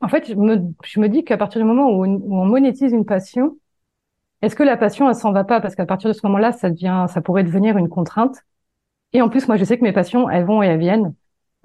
en 0.06 0.08
fait, 0.08 0.28
je 0.28 0.36
me, 0.36 0.60
je 0.84 1.00
me 1.00 1.10
dis 1.10 1.24
qu'à 1.24 1.36
partir 1.36 1.60
du 1.60 1.66
moment 1.68 1.90
où, 1.90 2.06
on 2.06 2.46
monétise 2.46 2.92
une 2.92 3.06
passion, 3.06 3.58
est-ce 4.44 4.56
que 4.56 4.62
la 4.62 4.78
passion, 4.78 5.10
elle 5.10 5.16
s'en 5.16 5.32
va 5.32 5.44
pas? 5.44 5.60
Parce 5.62 5.76
qu'à 5.76 5.88
partir 5.88 6.10
de 6.10 6.14
ce 6.14 6.22
moment-là, 6.28 6.52
ça 6.52 6.70
devient, 6.70 7.08
ça 7.10 7.22
pourrait 7.22 7.44
devenir 7.44 7.76
une 7.76 7.90
contrainte. 7.90 8.44
Et 9.14 9.22
en 9.24 9.30
plus, 9.30 9.48
moi, 9.48 9.58
je 9.58 9.64
sais 9.64 9.80
que 9.80 9.84
mes 9.84 9.94
passions, 9.94 10.30
elles 10.30 10.46
vont 10.46 10.62
et 10.62 10.68
elles 10.68 10.80
viennent. 10.80 11.16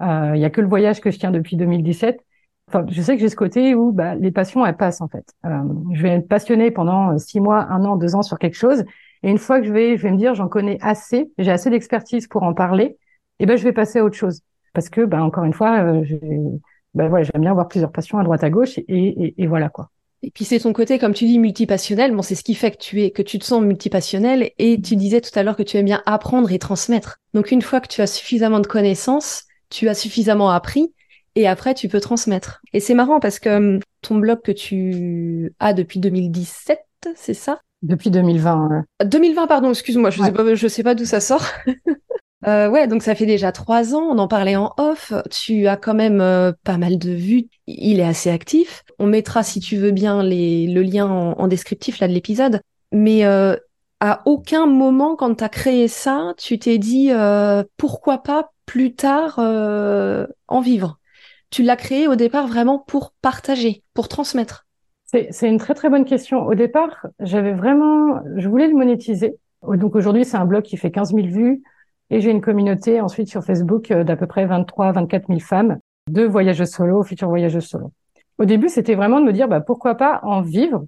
Euh, 0.01 0.31
il 0.33 0.41
y 0.41 0.45
a 0.45 0.49
que 0.49 0.59
le 0.59 0.67
voyage 0.67 1.01
que 1.01 1.11
je 1.11 1.19
tiens 1.19 1.29
depuis 1.29 1.55
2017. 1.55 2.25
Enfin, 2.67 2.83
je 2.89 2.99
sais 3.03 3.15
que 3.15 3.21
j'ai 3.21 3.29
ce 3.29 3.35
côté 3.35 3.75
où 3.75 3.91
bah, 3.91 4.15
les 4.15 4.31
passions, 4.31 4.65
elles 4.65 4.75
passent 4.75 5.01
en 5.01 5.07
fait. 5.07 5.35
Euh, 5.45 5.61
je 5.93 6.01
vais 6.01 6.09
être 6.09 6.27
passionnée 6.27 6.71
pendant 6.71 7.15
six 7.19 7.39
mois, 7.41 7.67
un 7.69 7.85
an, 7.85 7.95
deux 7.95 8.15
ans 8.15 8.23
sur 8.23 8.39
quelque 8.39 8.57
chose, 8.57 8.85
et 9.21 9.29
une 9.29 9.37
fois 9.37 9.59
que 9.59 9.67
je 9.67 9.73
vais, 9.73 9.97
je 9.97 10.01
vais 10.01 10.11
me 10.11 10.17
dire, 10.17 10.33
j'en 10.33 10.47
connais 10.47 10.79
assez, 10.81 11.31
j'ai 11.37 11.51
assez 11.51 11.69
d'expertise 11.69 12.27
pour 12.27 12.41
en 12.41 12.55
parler, 12.55 12.97
et 13.39 13.45
ben 13.45 13.57
je 13.57 13.63
vais 13.63 13.73
passer 13.73 13.99
à 13.99 14.03
autre 14.03 14.15
chose. 14.15 14.41
Parce 14.73 14.89
que, 14.89 15.01
ben 15.01 15.21
encore 15.21 15.43
une 15.43 15.53
fois, 15.53 15.83
euh, 15.83 16.03
ben 16.93 17.07
voilà, 17.07 17.23
j'aime 17.23 17.41
bien 17.41 17.51
avoir 17.51 17.67
plusieurs 17.67 17.91
passions 17.91 18.17
à 18.19 18.23
droite 18.23 18.43
à 18.43 18.49
gauche 18.49 18.77
et, 18.77 18.83
et, 18.87 19.41
et 19.41 19.47
voilà 19.47 19.69
quoi. 19.69 19.89
Et 20.23 20.29
puis 20.29 20.45
c'est 20.45 20.59
ton 20.59 20.71
côté, 20.71 20.99
comme 20.99 21.13
tu 21.13 21.25
dis, 21.25 21.39
multipassionnel. 21.39 22.15
Bon, 22.15 22.21
c'est 22.21 22.35
ce 22.35 22.43
qui 22.43 22.53
fait 22.53 22.71
que 22.71 22.77
tu 22.77 23.01
es, 23.01 23.11
que 23.11 23.23
tu 23.23 23.39
te 23.39 23.45
sens 23.45 23.63
multipassionnel. 23.63 24.51
Et 24.59 24.79
tu 24.79 24.95
disais 24.95 25.19
tout 25.19 25.37
à 25.37 25.41
l'heure 25.41 25.55
que 25.55 25.63
tu 25.63 25.77
aimes 25.77 25.85
bien 25.85 26.03
apprendre 26.05 26.51
et 26.51 26.59
transmettre. 26.59 27.17
Donc 27.33 27.51
une 27.51 27.63
fois 27.63 27.81
que 27.81 27.87
tu 27.87 28.01
as 28.01 28.07
suffisamment 28.07 28.59
de 28.59 28.67
connaissances, 28.67 29.45
tu 29.69 29.89
as 29.89 29.95
suffisamment 29.95 30.51
appris, 30.51 30.93
et 31.35 31.47
après 31.47 31.73
tu 31.73 31.87
peux 31.87 31.99
transmettre. 32.01 32.61
Et 32.73 32.79
c'est 32.79 32.93
marrant 32.93 33.19
parce 33.19 33.39
que 33.39 33.49
hum, 33.49 33.79
ton 34.01 34.15
blog 34.15 34.41
que 34.43 34.51
tu 34.51 35.53
as 35.59 35.73
depuis 35.73 35.99
2017, 35.99 36.79
c'est 37.15 37.33
ça? 37.33 37.59
Depuis 37.81 38.11
2020. 38.11 38.85
2020, 39.03 39.47
pardon, 39.47 39.69
excuse-moi, 39.69 40.11
je 40.11 40.21
sais 40.21 40.31
pas, 40.31 40.53
je 40.53 40.67
sais 40.67 40.83
pas 40.83 40.93
d'où 40.93 41.05
ça 41.05 41.19
sort. 41.19 41.45
Euh, 42.47 42.69
ouais, 42.69 42.87
donc 42.87 43.03
ça 43.03 43.13
fait 43.13 43.25
déjà 43.25 43.51
trois 43.51 43.93
ans, 43.93 44.07
on 44.09 44.17
en 44.17 44.27
parlait 44.27 44.55
en 44.55 44.73
off. 44.77 45.13
Tu 45.29 45.67
as 45.67 45.77
quand 45.77 45.93
même 45.93 46.21
euh, 46.21 46.51
pas 46.63 46.77
mal 46.77 46.97
de 46.97 47.11
vues. 47.11 47.47
Il 47.67 47.99
est 47.99 48.05
assez 48.05 48.29
actif. 48.29 48.83
On 48.99 49.05
mettra, 49.05 49.43
si 49.43 49.59
tu 49.59 49.77
veux 49.77 49.91
bien, 49.91 50.23
les, 50.23 50.67
le 50.67 50.81
lien 50.81 51.07
en, 51.07 51.47
descriptif 51.47 51.99
là 51.99 52.07
de 52.07 52.13
l'épisode. 52.13 52.61
Mais 52.91 53.25
euh, 53.25 53.55
à 53.99 54.21
aucun 54.25 54.65
moment, 54.65 55.15
quand 55.15 55.35
tu 55.35 55.43
as 55.43 55.49
créé 55.49 55.87
ça, 55.87 56.33
tu 56.37 56.57
t'es 56.57 56.77
dit 56.77 57.11
euh, 57.11 57.63
pourquoi 57.77 58.23
pas 58.23 58.51
plus 58.65 58.95
tard 58.95 59.37
en 59.39 60.61
vivre. 60.61 60.97
Tu 61.49 61.63
l'as 61.63 61.75
créé 61.75 62.07
au 62.07 62.15
départ 62.15 62.47
vraiment 62.47 62.79
pour 62.79 63.13
partager, 63.21 63.83
pour 63.93 64.07
transmettre. 64.07 64.65
C'est 65.03 65.49
une 65.49 65.57
très 65.57 65.73
très 65.73 65.89
bonne 65.89 66.05
question. 66.05 66.45
Au 66.45 66.55
départ, 66.55 67.05
j'avais 67.19 67.51
vraiment, 67.51 68.21
je 68.37 68.47
voulais 68.47 68.67
le 68.67 68.75
monétiser. 68.75 69.35
Donc 69.67 69.95
aujourd'hui, 69.95 70.23
c'est 70.23 70.37
un 70.37 70.45
blog 70.45 70.63
qui 70.63 70.77
fait 70.77 70.89
15 70.89 71.13
000 71.13 71.27
vues. 71.27 71.61
Et 72.11 72.21
j'ai 72.21 72.29
une 72.29 72.41
communauté 72.41 73.01
ensuite 73.01 73.29
sur 73.29 73.43
Facebook 73.43 73.89
euh, 73.89 74.03
d'à 74.03 74.15
peu 74.15 74.27
près 74.27 74.45
23 74.45 74.91
24 74.91 75.27
000 75.27 75.39
femmes 75.39 75.79
de 76.09 76.23
voyageuses 76.23 76.69
solo, 76.69 77.03
futures 77.03 77.29
voyageuses 77.29 77.67
solo. 77.67 77.91
Au 78.37 78.45
début, 78.45 78.69
c'était 78.69 78.95
vraiment 78.95 79.19
de 79.19 79.25
me 79.25 79.33
dire 79.33 79.47
bah, 79.47 79.61
pourquoi 79.61 79.95
pas 79.95 80.19
en 80.23 80.41
vivre, 80.41 80.85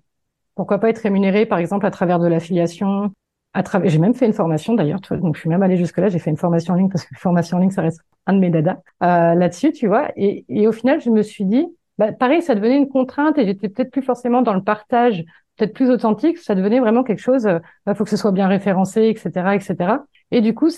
pourquoi 0.56 0.80
pas 0.80 0.90
être 0.90 1.00
rémunérée 1.00 1.46
par 1.46 1.60
exemple 1.60 1.86
à 1.86 1.92
travers 1.92 2.20
de 2.20 2.28
l'affiliation, 2.28 3.12
à. 3.54 3.64
J'ai 3.86 4.00
même 4.00 4.14
fait 4.14 4.26
une 4.26 4.34
formation 4.34 4.74
d'ailleurs, 4.74 5.00
donc 5.12 5.36
je 5.36 5.42
suis 5.42 5.50
même 5.50 5.64
allée 5.64 5.78
jusque 5.78 5.98
là. 5.98 6.10
J'ai 6.10 6.20
fait 6.20 6.30
une 6.30 6.38
formation 6.38 6.74
en 6.74 6.78
ligne 6.78 6.90
parce 6.90 7.06
que 7.06 7.16
formation 7.18 7.58
en 7.58 7.62
ligne 7.62 7.72
ça 7.72 7.82
reste 7.82 8.02
un 8.26 8.34
de 8.34 8.40
mes 8.40 8.50
dadas 8.50 8.78
euh, 9.04 9.34
là-dessus, 9.36 9.72
tu 9.72 9.88
vois. 9.88 10.12
Et, 10.16 10.46
et, 10.50 10.68
au 10.68 10.72
final, 10.72 11.02
je 11.02 11.10
me 11.10 11.22
suis 11.22 11.46
dit, 11.46 11.66
bah, 11.98 12.12
pareil, 12.12 12.42
ça 12.42 12.56
devenait 12.56 12.78
une 12.78 12.90
contrainte 12.90 13.38
et 13.38 13.46
j'étais 13.46 13.70
peut-être 13.70 13.92
plus 13.92 14.02
forcément 14.02 14.42
dans 14.42 14.54
le 14.54 14.64
partage, 14.64 15.24
peut-être 15.58 15.74
plus 15.74 15.90
authentique. 15.90 16.38
Ça 16.38 16.56
devenait 16.56 16.80
vraiment 16.80 17.04
quelque 17.04 17.22
chose. 17.22 17.46
Euh, 17.46 17.60
faut 17.94 18.04
que 18.04 18.10
ce 18.10 18.18
soit 18.18 18.32
bien 18.32 18.48
référencé, 18.48 19.04
etc., 19.04 19.56
etc. 19.56 20.00
Et 20.32 20.42
du 20.42 20.56
coup, 20.56 20.70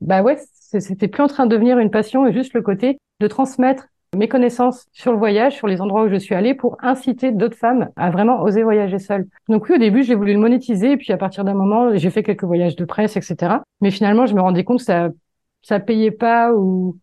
bah 0.00 0.22
ouais, 0.22 0.36
c'était 0.60 1.08
plus 1.08 1.22
en 1.22 1.28
train 1.28 1.46
de 1.46 1.50
devenir 1.50 1.78
une 1.78 1.90
passion 1.90 2.26
et 2.26 2.32
juste 2.32 2.54
le 2.54 2.62
côté 2.62 2.98
de 3.20 3.26
transmettre 3.28 3.86
mes 4.14 4.28
connaissances 4.28 4.86
sur 4.92 5.12
le 5.12 5.18
voyage, 5.18 5.54
sur 5.54 5.66
les 5.66 5.80
endroits 5.80 6.04
où 6.04 6.08
je 6.08 6.16
suis 6.16 6.34
allée 6.34 6.54
pour 6.54 6.76
inciter 6.80 7.32
d'autres 7.32 7.56
femmes 7.56 7.90
à 7.96 8.10
vraiment 8.10 8.42
oser 8.42 8.62
voyager 8.62 8.98
seules. 8.98 9.26
Donc 9.48 9.68
oui, 9.68 9.76
au 9.76 9.78
début, 9.78 10.02
j'ai 10.02 10.14
voulu 10.14 10.32
le 10.32 10.38
monétiser 10.38 10.92
et 10.92 10.96
puis 10.96 11.12
à 11.12 11.16
partir 11.16 11.44
d'un 11.44 11.54
moment, 11.54 11.94
j'ai 11.94 12.10
fait 12.10 12.22
quelques 12.22 12.44
voyages 12.44 12.76
de 12.76 12.84
presse, 12.84 13.16
etc. 13.16 13.56
Mais 13.80 13.90
finalement, 13.90 14.26
je 14.26 14.34
me 14.34 14.40
rendais 14.40 14.64
compte 14.64 14.78
que 14.78 14.84
ça, 14.84 15.10
ça 15.62 15.80
payait 15.80 16.10
pas 16.10 16.52
ou, 16.52 16.98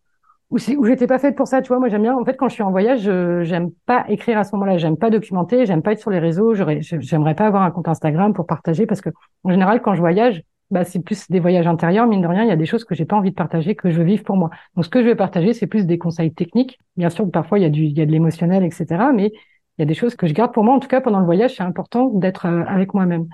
ou, 0.50 0.56
ou 0.56 0.86
j'étais 0.86 1.06
pas 1.06 1.18
faite 1.18 1.36
pour 1.36 1.46
ça, 1.46 1.62
tu 1.62 1.68
vois. 1.68 1.78
Moi, 1.78 1.88
j'aime 1.88 2.02
bien, 2.02 2.16
en 2.16 2.24
fait, 2.24 2.36
quand 2.36 2.48
je 2.48 2.54
suis 2.54 2.62
en 2.62 2.70
voyage, 2.70 3.02
j'aime 3.44 3.70
pas 3.86 4.04
écrire 4.08 4.38
à 4.38 4.44
ce 4.44 4.54
moment-là, 4.56 4.78
j'aime 4.78 4.96
pas 4.96 5.10
documenter, 5.10 5.66
j'aime 5.66 5.82
pas 5.82 5.92
être 5.92 6.00
sur 6.00 6.10
les 6.10 6.18
réseaux, 6.18 6.54
j'aimerais 6.54 7.34
pas 7.34 7.46
avoir 7.46 7.62
un 7.62 7.70
compte 7.70 7.88
Instagram 7.88 8.32
pour 8.32 8.46
partager 8.46 8.86
parce 8.86 9.00
que, 9.00 9.10
en 9.44 9.50
général, 9.50 9.82
quand 9.82 9.94
je 9.94 10.00
voyage, 10.00 10.42
bah, 10.74 10.84
c'est 10.84 10.98
plus 10.98 11.30
des 11.30 11.38
voyages 11.38 11.68
intérieurs, 11.68 12.08
mine 12.08 12.20
de 12.20 12.26
rien, 12.26 12.42
il 12.42 12.48
y 12.48 12.52
a 12.52 12.56
des 12.56 12.66
choses 12.66 12.82
que 12.82 12.96
j'ai 12.96 13.04
pas 13.04 13.14
envie 13.14 13.30
de 13.30 13.36
partager, 13.36 13.76
que 13.76 13.90
je 13.90 13.98
veux 13.98 14.04
vivre 14.04 14.24
pour 14.24 14.36
moi. 14.36 14.50
Donc, 14.74 14.84
ce 14.84 14.90
que 14.90 15.00
je 15.00 15.06
vais 15.06 15.14
partager, 15.14 15.52
c'est 15.52 15.68
plus 15.68 15.86
des 15.86 15.98
conseils 15.98 16.34
techniques. 16.34 16.80
Bien 16.96 17.10
sûr, 17.10 17.30
parfois, 17.30 17.60
il 17.60 17.62
y 17.62 17.64
a 17.64 17.70
du, 17.70 17.84
il 17.84 17.96
y 17.96 18.02
a 18.02 18.06
de 18.06 18.10
l'émotionnel, 18.10 18.64
etc. 18.64 18.86
Mais 19.14 19.28
il 19.28 19.78
y 19.78 19.82
a 19.82 19.84
des 19.84 19.94
choses 19.94 20.16
que 20.16 20.26
je 20.26 20.34
garde 20.34 20.52
pour 20.52 20.64
moi. 20.64 20.74
En 20.74 20.80
tout 20.80 20.88
cas, 20.88 21.00
pendant 21.00 21.20
le 21.20 21.26
voyage, 21.26 21.54
c'est 21.54 21.62
important 21.62 22.06
d'être 22.06 22.46
euh, 22.46 22.64
avec 22.66 22.92
moi-même. 22.92 23.28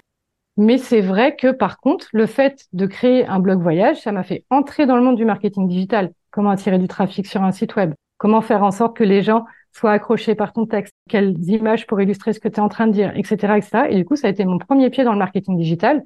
Mais 0.59 0.77
c'est 0.77 1.01
vrai 1.01 1.35
que, 1.35 1.51
par 1.51 1.81
contre, 1.81 2.09
le 2.13 2.27
fait 2.27 2.67
de 2.75 2.85
créer 2.85 3.25
un 3.25 3.39
blog 3.41 3.63
voyage, 3.63 4.03
ça 4.03 4.13
m'a 4.13 4.23
fait 4.23 4.45
entrer 4.51 4.85
dans 4.85 4.97
le 4.97 5.03
monde 5.03 5.17
du 5.17 5.25
marketing 5.25 5.67
digital. 5.67 6.13
Comment 6.31 6.51
attirer 6.51 6.79
du 6.79 6.89
trafic 6.89 7.27
sur 7.27 7.43
un 7.43 7.53
site 7.53 7.75
web? 7.75 7.95
Comment 8.19 8.43
faire 8.43 8.63
en 8.63 8.71
sorte 8.71 8.99
que 8.99 9.05
les 9.05 9.23
gens 9.23 9.47
soient 9.73 9.93
accrochés 9.93 10.35
par 10.35 10.53
ton 10.53 10.67
texte? 10.67 10.93
Quelles 11.09 11.37
images 11.49 11.87
pour 11.87 12.03
illustrer 12.03 12.35
ce 12.35 12.41
que 12.41 12.49
tu 12.49 12.57
es 12.57 12.61
en 12.61 12.69
train 12.69 12.87
de 12.87 12.93
dire, 12.93 13.17
etc., 13.17 13.57
etc. 13.57 13.85
Et 13.89 13.97
du 13.97 14.05
coup, 14.05 14.17
ça 14.17 14.27
a 14.27 14.31
été 14.31 14.45
mon 14.45 14.59
premier 14.59 14.91
pied 14.91 15.05
dans 15.05 15.13
le 15.13 15.19
marketing 15.19 15.57
digital. 15.57 16.03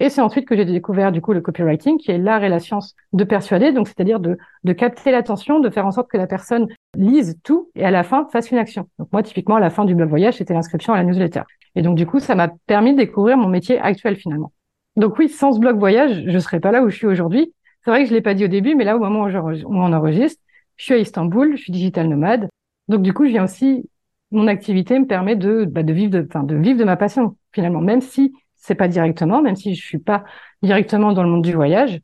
Et 0.00 0.10
c'est 0.10 0.20
ensuite 0.20 0.46
que 0.46 0.56
j'ai 0.56 0.64
découvert 0.64 1.10
du 1.10 1.20
coup 1.20 1.32
le 1.32 1.40
copywriting, 1.40 1.98
qui 1.98 2.12
est 2.12 2.18
l'art 2.18 2.44
et 2.44 2.48
la 2.48 2.60
science 2.60 2.94
de 3.12 3.24
persuader, 3.24 3.72
donc 3.72 3.88
c'est-à-dire 3.88 4.20
de, 4.20 4.38
de 4.62 4.72
capter 4.72 5.10
l'attention, 5.10 5.58
de 5.58 5.70
faire 5.70 5.86
en 5.86 5.90
sorte 5.90 6.08
que 6.08 6.16
la 6.16 6.28
personne 6.28 6.68
lise 6.96 7.38
tout 7.42 7.70
et 7.74 7.84
à 7.84 7.90
la 7.90 8.04
fin 8.04 8.28
fasse 8.30 8.50
une 8.50 8.58
action. 8.58 8.88
Donc 8.98 9.08
moi, 9.12 9.22
typiquement, 9.22 9.56
à 9.56 9.60
la 9.60 9.70
fin 9.70 9.84
du 9.84 9.96
blog 9.96 10.08
voyage, 10.08 10.34
c'était 10.34 10.54
l'inscription 10.54 10.92
à 10.92 10.96
la 10.96 11.04
newsletter. 11.04 11.42
Et 11.74 11.82
donc 11.82 11.96
du 11.96 12.06
coup, 12.06 12.20
ça 12.20 12.36
m'a 12.36 12.48
permis 12.66 12.92
de 12.92 12.98
découvrir 12.98 13.36
mon 13.36 13.48
métier 13.48 13.80
actuel 13.80 14.16
finalement. 14.16 14.52
Donc 14.96 15.18
oui, 15.18 15.28
sans 15.28 15.52
ce 15.52 15.58
blog 15.58 15.78
voyage, 15.78 16.24
je 16.26 16.38
serais 16.38 16.60
pas 16.60 16.70
là 16.70 16.82
où 16.82 16.90
je 16.90 16.96
suis 16.96 17.06
aujourd'hui. 17.06 17.52
C'est 17.84 17.90
vrai 17.90 18.02
que 18.02 18.08
je 18.08 18.14
l'ai 18.14 18.20
pas 18.20 18.34
dit 18.34 18.44
au 18.44 18.48
début, 18.48 18.74
mais 18.74 18.84
là, 18.84 18.96
au 18.96 19.00
moment 19.00 19.24
où, 19.24 19.64
on 19.66 19.92
enregistre, 19.92 20.42
je 20.76 20.84
suis 20.84 20.94
à 20.94 20.98
Istanbul, 20.98 21.56
je 21.56 21.62
suis 21.62 21.72
digital 21.72 22.08
nomade. 22.08 22.48
Donc 22.88 23.02
du 23.02 23.12
coup, 23.12 23.24
je 23.24 23.30
viens 23.30 23.44
aussi, 23.44 23.88
mon 24.30 24.46
activité 24.46 24.98
me 24.98 25.06
permet 25.06 25.36
de, 25.36 25.64
bah, 25.64 25.82
de 25.82 25.92
vivre 25.92 26.12
de, 26.12 26.28
de 26.42 26.56
vivre 26.56 26.78
de 26.78 26.84
ma 26.84 26.96
passion 26.96 27.36
finalement, 27.52 27.80
même 27.80 28.00
si 28.00 28.32
c'est 28.58 28.74
pas 28.74 28.88
directement, 28.88 29.40
même 29.40 29.56
si 29.56 29.74
je 29.74 29.84
suis 29.84 29.98
pas 29.98 30.24
directement 30.62 31.12
dans 31.12 31.22
le 31.22 31.30
monde 31.30 31.44
du 31.44 31.52
voyage, 31.52 32.00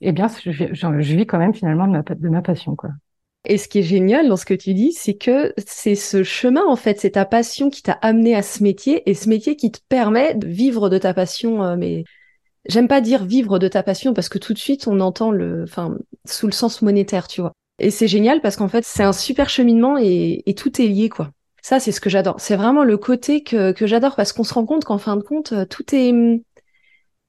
eh 0.00 0.12
bien, 0.12 0.28
je, 0.28 1.14
vis 1.14 1.26
quand 1.26 1.38
même 1.38 1.54
finalement 1.54 1.86
de 1.86 2.28
ma, 2.28 2.42
passion, 2.42 2.76
quoi. 2.76 2.90
Et 3.44 3.56
ce 3.56 3.68
qui 3.68 3.78
est 3.78 3.82
génial 3.82 4.28
dans 4.28 4.36
ce 4.36 4.44
que 4.44 4.54
tu 4.54 4.74
dis, 4.74 4.92
c'est 4.92 5.14
que 5.14 5.54
c'est 5.64 5.94
ce 5.94 6.22
chemin, 6.22 6.64
en 6.66 6.76
fait, 6.76 7.00
c'est 7.00 7.12
ta 7.12 7.24
passion 7.24 7.70
qui 7.70 7.82
t'a 7.82 7.92
amené 7.92 8.34
à 8.34 8.42
ce 8.42 8.62
métier 8.62 9.08
et 9.08 9.14
ce 9.14 9.28
métier 9.28 9.56
qui 9.56 9.70
te 9.70 9.78
permet 9.88 10.34
de 10.34 10.46
vivre 10.46 10.88
de 10.88 10.98
ta 10.98 11.14
passion, 11.14 11.62
euh, 11.62 11.76
mais 11.76 12.04
j'aime 12.66 12.88
pas 12.88 13.00
dire 13.00 13.24
vivre 13.24 13.58
de 13.58 13.68
ta 13.68 13.82
passion 13.82 14.12
parce 14.12 14.28
que 14.28 14.38
tout 14.38 14.52
de 14.52 14.58
suite 14.58 14.86
on 14.88 15.00
entend 15.00 15.30
le, 15.30 15.62
enfin, 15.62 15.96
sous 16.26 16.46
le 16.46 16.52
sens 16.52 16.82
monétaire, 16.82 17.28
tu 17.28 17.40
vois. 17.40 17.52
Et 17.78 17.90
c'est 17.90 18.08
génial 18.08 18.40
parce 18.40 18.56
qu'en 18.56 18.68
fait 18.68 18.84
c'est 18.84 19.04
un 19.04 19.12
super 19.12 19.48
cheminement 19.48 19.96
et 19.98 20.54
tout 20.56 20.82
est 20.82 20.86
lié 20.86 21.08
quoi. 21.08 21.30
Ça 21.68 21.80
c'est 21.80 21.92
ce 21.92 22.00
que 22.00 22.08
j'adore. 22.08 22.40
C'est 22.40 22.56
vraiment 22.56 22.82
le 22.82 22.96
côté 22.96 23.42
que, 23.42 23.74
j'adore 23.82 24.16
parce 24.16 24.32
qu'on 24.32 24.42
se 24.42 24.54
rend 24.54 24.64
compte 24.64 24.86
qu'en 24.86 24.96
fin 24.96 25.18
de 25.18 25.22
compte 25.22 25.52
tout 25.68 25.84
est, 25.94 26.14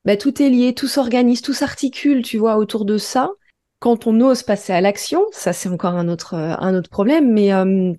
bah, 0.05 0.15
tout 0.15 0.41
est 0.41 0.49
lié, 0.49 0.73
tout 0.73 0.87
s'organise, 0.87 1.41
tout 1.41 1.51
s'articule, 1.51 2.21
tu 2.21 2.37
vois, 2.37 2.55
autour 2.55 2.85
de 2.85 2.97
ça. 2.97 3.31
Quand 3.79 4.07
on 4.07 4.21
ose 4.21 4.43
passer 4.43 4.71
à 4.71 4.79
l'action, 4.79 5.25
ça 5.33 5.51
c'est 5.51 5.67
encore 5.67 5.95
un 5.95 6.07
autre, 6.07 6.35
un 6.35 6.73
autre 6.73 6.89
problème, 6.89 7.33
mais 7.33 7.51
euh, 7.51 7.91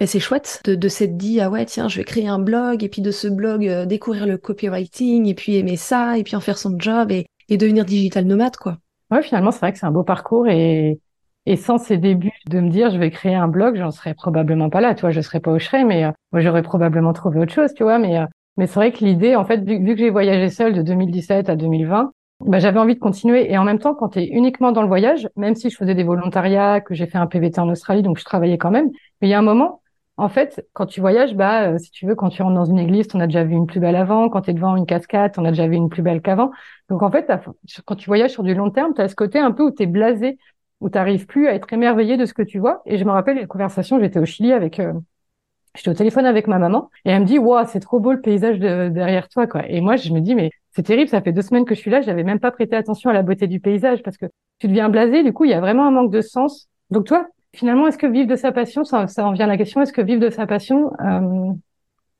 et 0.00 0.06
c'est 0.06 0.20
chouette 0.20 0.60
de, 0.66 0.88
s'être 0.90 1.16
dit, 1.16 1.40
ah 1.40 1.48
ouais, 1.48 1.64
tiens, 1.64 1.88
je 1.88 1.96
vais 1.96 2.04
créer 2.04 2.28
un 2.28 2.38
blog, 2.38 2.84
et 2.84 2.90
puis 2.90 3.00
de 3.00 3.10
ce 3.10 3.26
blog, 3.26 3.66
euh, 3.66 3.86
découvrir 3.86 4.26
le 4.26 4.36
copywriting, 4.36 5.24
et 5.24 5.34
puis 5.34 5.56
aimer 5.56 5.78
ça, 5.78 6.18
et 6.18 6.22
puis 6.22 6.36
en 6.36 6.40
faire 6.40 6.58
son 6.58 6.78
job, 6.78 7.10
et, 7.12 7.24
et 7.48 7.56
devenir 7.56 7.86
digital 7.86 8.26
nomade, 8.26 8.58
quoi. 8.58 8.76
Ouais, 9.10 9.22
finalement, 9.22 9.52
c'est 9.52 9.60
vrai 9.60 9.72
que 9.72 9.78
c'est 9.78 9.86
un 9.86 9.90
beau 9.90 10.04
parcours, 10.04 10.48
et, 10.48 11.00
et 11.48 11.56
sans 11.56 11.78
ces 11.78 11.96
débuts 11.96 12.30
de 12.46 12.60
me 12.60 12.68
dire, 12.68 12.90
je 12.90 12.98
vais 12.98 13.10
créer 13.10 13.34
un 13.34 13.48
blog, 13.48 13.76
j'en 13.76 13.90
serais 13.90 14.12
probablement 14.12 14.68
pas 14.68 14.82
là, 14.82 14.94
tu 14.94 15.00
vois, 15.00 15.10
je 15.10 15.22
serais 15.22 15.40
pas 15.40 15.50
au 15.50 15.58
Shrey, 15.58 15.82
mais 15.82 16.04
euh, 16.04 16.10
moi, 16.30 16.42
j'aurais 16.42 16.62
probablement 16.62 17.14
trouvé 17.14 17.40
autre 17.40 17.54
chose, 17.54 17.72
tu 17.72 17.84
vois, 17.84 17.98
mais, 17.98 18.18
euh, 18.18 18.26
mais 18.58 18.66
c'est 18.66 18.74
vrai 18.74 18.92
que 18.92 19.02
l'idée, 19.02 19.34
en 19.34 19.46
fait, 19.46 19.64
vu, 19.64 19.82
que 19.82 19.96
j'ai 19.96 20.10
voyagé 20.10 20.50
seule 20.50 20.74
de 20.74 20.82
2017 20.82 21.48
à 21.48 21.56
2020, 21.56 22.12
bah, 22.44 22.58
j'avais 22.58 22.78
envie 22.78 22.96
de 22.96 23.00
continuer. 23.00 23.50
Et 23.50 23.56
en 23.56 23.64
même 23.64 23.78
temps, 23.78 23.94
quand 23.94 24.10
tu 24.10 24.18
es 24.18 24.26
uniquement 24.26 24.72
dans 24.72 24.82
le 24.82 24.88
voyage, 24.88 25.26
même 25.36 25.54
si 25.54 25.70
je 25.70 25.76
faisais 25.78 25.94
des 25.94 26.04
volontariats, 26.04 26.82
que 26.82 26.92
j'ai 26.92 27.06
fait 27.06 27.16
un 27.16 27.26
PVT 27.26 27.58
en 27.62 27.70
Australie, 27.70 28.02
donc 28.02 28.18
je 28.18 28.24
travaillais 28.26 28.58
quand 28.58 28.70
même, 28.70 28.90
mais 29.22 29.28
il 29.28 29.30
y 29.30 29.34
a 29.34 29.38
un 29.38 29.42
moment, 29.42 29.80
en 30.18 30.28
fait, 30.28 30.66
quand 30.74 30.84
tu 30.84 31.00
voyages, 31.00 31.34
bah, 31.34 31.70
euh, 31.70 31.78
si 31.78 31.90
tu 31.92 32.04
veux, 32.06 32.14
quand 32.14 32.28
tu 32.28 32.42
rentres 32.42 32.56
dans 32.56 32.66
une 32.66 32.78
église, 32.78 33.06
on 33.14 33.20
a 33.20 33.26
déjà 33.26 33.44
vu 33.44 33.54
une 33.54 33.66
plus 33.66 33.80
belle 33.80 33.96
avant. 33.96 34.28
Quand 34.28 34.42
tu 34.42 34.50
es 34.50 34.52
devant 34.52 34.76
une 34.76 34.84
cascade, 34.84 35.32
on 35.38 35.46
a 35.46 35.50
déjà 35.50 35.66
vu 35.66 35.76
une 35.76 35.88
plus 35.88 36.02
belle 36.02 36.20
qu'avant. 36.20 36.50
Donc, 36.90 37.02
en 37.02 37.10
fait, 37.10 37.32
quand 37.86 37.96
tu 37.96 38.10
voyages 38.10 38.32
sur 38.32 38.42
du 38.42 38.52
long 38.54 38.70
terme, 38.70 38.92
tu 38.94 39.00
as 39.00 39.08
ce 39.08 39.14
côté 39.14 39.38
un 39.38 39.52
peu 39.52 39.62
où 39.62 39.70
tu 39.70 39.84
es 39.84 39.86
blasé, 39.86 40.36
où 40.80 40.88
tu 40.88 40.96
n'arrives 40.98 41.26
plus 41.26 41.48
à 41.48 41.54
être 41.54 41.72
émerveillé 41.72 42.16
de 42.16 42.24
ce 42.24 42.34
que 42.34 42.42
tu 42.42 42.58
vois. 42.58 42.82
Et 42.86 42.98
je 42.98 43.04
me 43.04 43.10
rappelle 43.10 43.38
une 43.38 43.46
conversation, 43.46 43.98
j'étais 44.00 44.18
au 44.18 44.24
Chili 44.24 44.52
avec... 44.52 44.80
Euh, 44.80 44.92
j'étais 45.74 45.90
au 45.90 45.94
téléphone 45.94 46.26
avec 46.26 46.46
ma 46.46 46.58
maman 46.58 46.90
et 47.04 47.10
elle 47.10 47.22
me 47.22 47.26
dit, 47.26 47.38
waouh, 47.38 47.66
c'est 47.68 47.80
trop 47.80 48.00
beau 48.00 48.12
le 48.12 48.20
paysage 48.20 48.58
de, 48.58 48.88
derrière 48.88 49.28
toi, 49.28 49.46
quoi. 49.46 49.66
Et 49.68 49.80
moi, 49.80 49.96
je 49.96 50.12
me 50.12 50.20
dis, 50.20 50.34
mais 50.34 50.50
c'est 50.72 50.82
terrible, 50.82 51.08
ça 51.08 51.20
fait 51.22 51.32
deux 51.32 51.42
semaines 51.42 51.64
que 51.64 51.74
je 51.74 51.80
suis 51.80 51.90
là, 51.90 52.00
j'avais 52.00 52.24
même 52.24 52.40
pas 52.40 52.50
prêté 52.50 52.76
attention 52.76 53.10
à 53.10 53.12
la 53.12 53.22
beauté 53.22 53.46
du 53.46 53.60
paysage 53.60 54.02
parce 54.02 54.16
que 54.16 54.26
tu 54.58 54.68
deviens 54.68 54.88
blasé, 54.88 55.22
du 55.22 55.32
coup, 55.32 55.44
il 55.44 55.50
y 55.50 55.54
a 55.54 55.60
vraiment 55.60 55.86
un 55.86 55.90
manque 55.90 56.10
de 56.10 56.20
sens. 56.20 56.68
Donc, 56.90 57.06
toi, 57.06 57.26
finalement, 57.54 57.86
est-ce 57.86 57.98
que 57.98 58.06
vivre 58.06 58.28
de 58.28 58.36
sa 58.36 58.52
passion, 58.52 58.84
ça, 58.84 59.06
ça 59.06 59.26
en 59.26 59.32
vient 59.32 59.46
à 59.46 59.48
la 59.48 59.56
question, 59.56 59.80
est-ce 59.82 59.92
que 59.92 60.02
vivre 60.02 60.20
de 60.20 60.30
sa 60.30 60.46
passion, 60.46 60.92
euh, 61.00 61.52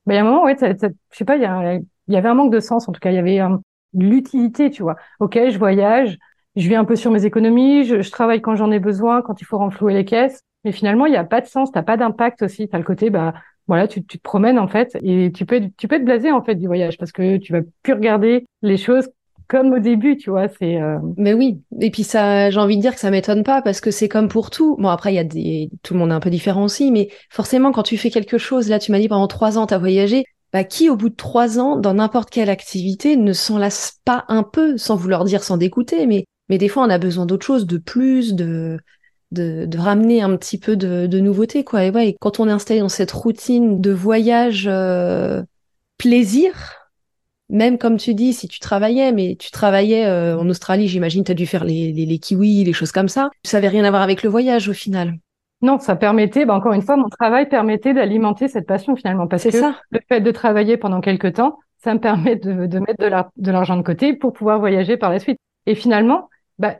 ben, 0.05 0.13
il 0.13 0.15
y 0.15 0.17
a 0.17 0.21
un 0.21 0.23
moment, 0.23 0.43
ouais, 0.43 0.55
je 0.59 0.87
sais 1.11 1.25
pas, 1.25 1.35
il 1.35 1.41
y, 1.41 2.13
y, 2.13 2.17
avait 2.17 2.29
un 2.29 2.33
manque 2.33 2.51
de 2.51 2.59
sens, 2.59 2.87
en 2.87 2.91
tout 2.91 2.99
cas, 2.99 3.11
il 3.11 3.15
y 3.15 3.19
avait 3.19 3.41
euh, 3.41 3.57
l'utilité, 3.93 4.69
tu 4.69 4.83
vois. 4.83 4.95
Ok, 5.19 5.37
je 5.49 5.57
voyage, 5.57 6.17
je 6.59 6.67
vis 6.69 6.75
un 6.75 6.85
peu 6.85 6.95
sur 6.95 7.11
mes 7.11 7.25
économies, 7.25 7.85
je, 7.85 8.01
je 8.01 8.11
travaille 8.11 8.41
quand 8.41 8.55
j'en 8.55 8.71
ai 8.71 8.79
besoin, 8.79 9.21
quand 9.21 9.41
il 9.41 9.45
faut 9.45 9.57
renflouer 9.57 9.93
les 9.93 10.05
caisses, 10.05 10.41
mais 10.63 10.71
finalement, 10.71 11.05
il 11.05 11.11
n'y 11.11 11.17
a 11.17 11.23
pas 11.23 11.41
de 11.41 11.47
sens, 11.47 11.71
t'as 11.71 11.83
pas 11.83 11.97
d'impact 11.97 12.41
aussi, 12.41 12.67
t'as 12.67 12.77
le 12.77 12.83
côté, 12.83 13.09
bah, 13.09 13.33
voilà, 13.67 13.87
tu, 13.87 14.03
tu, 14.03 14.17
te 14.17 14.23
promènes 14.23 14.59
en 14.59 14.67
fait, 14.67 14.97
et 15.03 15.31
tu 15.31 15.45
peux, 15.45 15.61
tu 15.77 15.87
peux 15.87 15.95
être 15.95 16.05
blasé 16.05 16.31
en 16.31 16.43
fait 16.43 16.55
du 16.55 16.67
voyage 16.67 16.97
parce 16.97 17.11
que 17.11 17.37
tu 17.37 17.53
vas 17.53 17.61
plus 17.83 17.93
regarder 17.93 18.45
les 18.61 18.77
choses 18.77 19.09
comme 19.47 19.73
au 19.73 19.79
début, 19.79 20.15
tu 20.15 20.29
vois, 20.29 20.47
c'est. 20.47 20.79
Euh... 20.79 20.99
Mais 21.17 21.33
oui, 21.33 21.59
et 21.81 21.89
puis 21.89 22.03
ça, 22.03 22.51
j'ai 22.51 22.59
envie 22.59 22.77
de 22.77 22.81
dire 22.81 22.93
que 22.93 22.99
ça 22.99 23.09
m'étonne 23.09 23.43
pas 23.43 23.63
parce 23.63 23.81
que 23.81 23.89
c'est 23.89 24.07
comme 24.07 24.27
pour 24.27 24.51
tout. 24.51 24.75
Bon 24.77 24.89
après, 24.89 25.11
il 25.11 25.15
y 25.15 25.19
a 25.19 25.23
des, 25.23 25.71
tout 25.81 25.95
le 25.95 25.99
monde 25.99 26.11
est 26.11 26.13
un 26.13 26.19
peu 26.19 26.29
différent 26.29 26.63
aussi, 26.63 26.91
mais 26.91 27.09
forcément 27.29 27.71
quand 27.71 27.81
tu 27.81 27.97
fais 27.97 28.11
quelque 28.11 28.37
chose, 28.37 28.69
là, 28.69 28.77
tu 28.77 28.91
m'as 28.91 28.99
dit 28.99 29.09
pendant 29.09 29.27
trois 29.27 29.57
ans, 29.57 29.65
t'as 29.65 29.79
voyagé. 29.79 30.25
Bah, 30.51 30.63
qui 30.63 30.89
au 30.89 30.95
bout 30.95 31.09
de 31.09 31.15
trois 31.15 31.59
ans, 31.59 31.75
dans 31.77 31.93
n'importe 31.93 32.31
quelle 32.31 32.49
activité, 32.49 33.15
ne 33.17 33.33
s'en 33.33 33.59
lasse 33.59 33.99
pas 34.03 34.25
un 34.29 34.41
peu, 34.41 34.77
sans 34.77 34.95
vouloir 34.95 35.23
dire 35.23 35.43
sans 35.43 35.57
d'écouter, 35.57 36.07
mais 36.07 36.25
mais 36.49 36.57
des 36.57 36.67
fois 36.67 36.83
on 36.83 36.89
a 36.89 36.97
besoin 36.97 37.25
d'autre 37.25 37.45
chose, 37.45 37.65
de 37.65 37.77
plus, 37.77 38.33
de 38.33 38.79
de, 39.31 39.65
de 39.65 39.77
ramener 39.77 40.21
un 40.21 40.35
petit 40.37 40.57
peu 40.57 40.75
de, 40.75 41.05
de 41.07 41.19
nouveauté, 41.19 41.63
quoi. 41.63 41.85
Et 41.85 41.91
ouais, 41.91 42.15
quand 42.19 42.39
on 42.39 42.47
est 42.47 42.51
installé 42.51 42.79
dans 42.79 42.89
cette 42.89 43.11
routine 43.11 43.79
de 43.79 43.91
voyage 43.91 44.67
euh, 44.67 45.43
plaisir, 45.97 46.53
même 47.49 47.77
comme 47.77 47.97
tu 47.97 48.13
dis, 48.13 48.33
si 48.33 48.47
tu 48.47 48.59
travaillais, 48.59 49.11
mais 49.11 49.35
tu 49.35 49.51
travaillais 49.51 50.05
euh, 50.05 50.37
en 50.37 50.47
Australie, 50.49 50.87
j'imagine, 50.87 51.23
tu 51.23 51.31
as 51.31 51.35
dû 51.35 51.45
faire 51.45 51.63
les, 51.63 51.91
les, 51.91 52.05
les, 52.05 52.19
kiwis, 52.19 52.63
les 52.63 52.73
choses 52.73 52.91
comme 52.91 53.07
ça. 53.07 53.29
Ça 53.43 53.57
n'avait 53.57 53.69
rien 53.69 53.83
à 53.85 53.89
voir 53.89 54.01
avec 54.01 54.23
le 54.23 54.29
voyage 54.29 54.69
au 54.69 54.73
final. 54.73 55.15
Non, 55.61 55.77
ça 55.77 55.95
permettait, 55.95 56.45
bah 56.45 56.53
encore 56.53 56.73
une 56.73 56.81
fois, 56.81 56.95
mon 56.95 57.09
travail 57.09 57.49
permettait 57.49 57.93
d'alimenter 57.93 58.47
cette 58.47 58.65
passion 58.65 58.95
finalement. 58.95 59.27
Parce 59.27 59.43
que 59.43 59.51
ça. 59.51 59.75
le 59.89 59.99
fait 60.07 60.21
de 60.21 60.31
travailler 60.31 60.77
pendant 60.77 61.01
quelques 61.01 61.33
temps, 61.33 61.59
ça 61.83 61.93
me 61.93 61.99
permet 61.99 62.35
de, 62.37 62.65
de 62.65 62.79
mettre 62.79 63.29
de 63.35 63.51
l'argent 63.51 63.75
de 63.75 63.81
côté 63.81 64.13
pour 64.13 64.31
pouvoir 64.31 64.59
voyager 64.59 64.95
par 64.95 65.09
la 65.09 65.19
suite. 65.19 65.37
Et 65.65 65.75
finalement, 65.75 66.29
bah, 66.59 66.77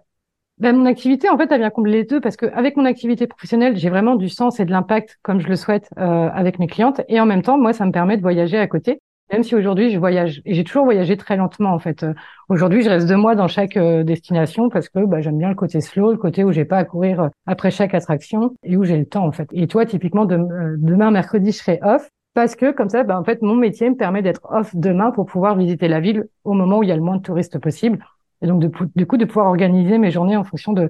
bah, 0.60 0.74
mon 0.74 0.86
activité, 0.86 1.30
en 1.30 1.38
fait, 1.38 1.52
elle 1.52 1.62
vient 1.62 1.70
combler 1.70 1.94
les 1.94 2.04
deux 2.04 2.22
parce 2.22 2.36
que 2.36 2.46
avec 2.48 2.78
mon 2.78 2.86
activité 2.86 3.28
professionnelle, 3.28 3.78
j'ai 3.78 3.90
vraiment 3.90 4.16
du 4.16 4.30
sens 4.30 4.60
et 4.60 4.66
de 4.66 4.72
l'impact 4.72 5.20
comme 5.24 5.40
je 5.40 5.48
le 5.48 5.56
souhaite 5.56 5.90
euh, 5.98 6.30
avec 6.34 6.60
mes 6.60 6.68
clientes. 6.68 7.02
Et 7.08 7.20
en 7.20 7.26
même 7.26 7.42
temps, 7.42 7.58
moi, 7.58 7.74
ça 7.74 7.86
me 7.86 7.92
permet 7.92 8.18
de 8.18 8.22
voyager 8.22 8.58
à 8.58 8.68
côté. 8.68 9.00
Même 9.32 9.44
si 9.44 9.54
aujourd'hui 9.56 9.92
je 9.92 10.00
voyage 10.00 10.42
et 10.46 10.56
j'ai 10.56 10.64
toujours 10.64 10.86
voyagé 10.86 11.16
très 11.16 11.38
lentement 11.38 11.72
en 11.72 11.80
fait. 11.80 12.04
Euh, 12.04 12.14
aujourd'hui, 12.50 12.82
je 12.82 12.90
reste 12.90 13.08
deux 13.08 13.16
mois 13.16 13.36
dans 13.36 13.48
chaque 13.48 13.78
euh, 13.78 14.04
destination 14.04 14.70
parce 14.70 14.90
que 14.90 15.06
bah, 15.06 15.22
j'aime 15.22 15.38
bien 15.38 15.50
le 15.50 15.56
côté 15.56 15.82
slow, 15.82 16.12
le 16.12 16.18
côté 16.18 16.44
où 16.44 16.52
j'ai 16.52 16.66
pas 16.66 16.78
à 16.78 16.84
courir 16.84 17.22
euh, 17.22 17.28
après 17.46 17.70
chaque 17.70 17.94
attraction 17.94 18.56
et 18.64 18.76
où 18.76 18.84
j'ai 18.84 18.98
le 18.98 19.06
temps 19.06 19.26
en 19.26 19.32
fait. 19.32 19.48
Et 19.54 19.68
toi, 19.68 19.86
typiquement, 19.86 20.26
demain 20.26 21.12
mercredi, 21.12 21.52
je 21.52 21.58
serai 21.58 21.80
off 21.84 22.10
parce 22.34 22.56
que 22.56 22.72
comme 22.72 22.90
ça, 22.90 23.04
bah, 23.04 23.20
en 23.20 23.24
fait, 23.24 23.42
mon 23.44 23.56
métier 23.56 23.90
me 23.90 23.96
permet 23.96 24.24
d'être 24.24 24.42
off 24.50 24.76
demain 24.76 25.12
pour 25.12 25.28
pouvoir 25.28 25.56
visiter 25.56 25.88
la 25.88 26.00
ville 26.00 26.26
au 26.44 26.54
moment 26.54 26.80
où 26.80 26.84
il 26.84 26.90
y 26.90 26.92
a 26.92 26.96
le 26.96 27.02
moins 27.04 27.18
de 27.18 27.22
touristes 27.22 27.60
possible. 27.60 28.04
Et 28.42 28.48
donc, 28.48 28.64
du 28.96 29.06
coup, 29.06 29.18
de 29.18 29.26
pouvoir 29.26 29.48
organiser 29.48 29.98
mes 29.98 30.12
journées 30.12 30.38
en 30.38 30.44
fonction 30.44 30.74
de 30.74 30.90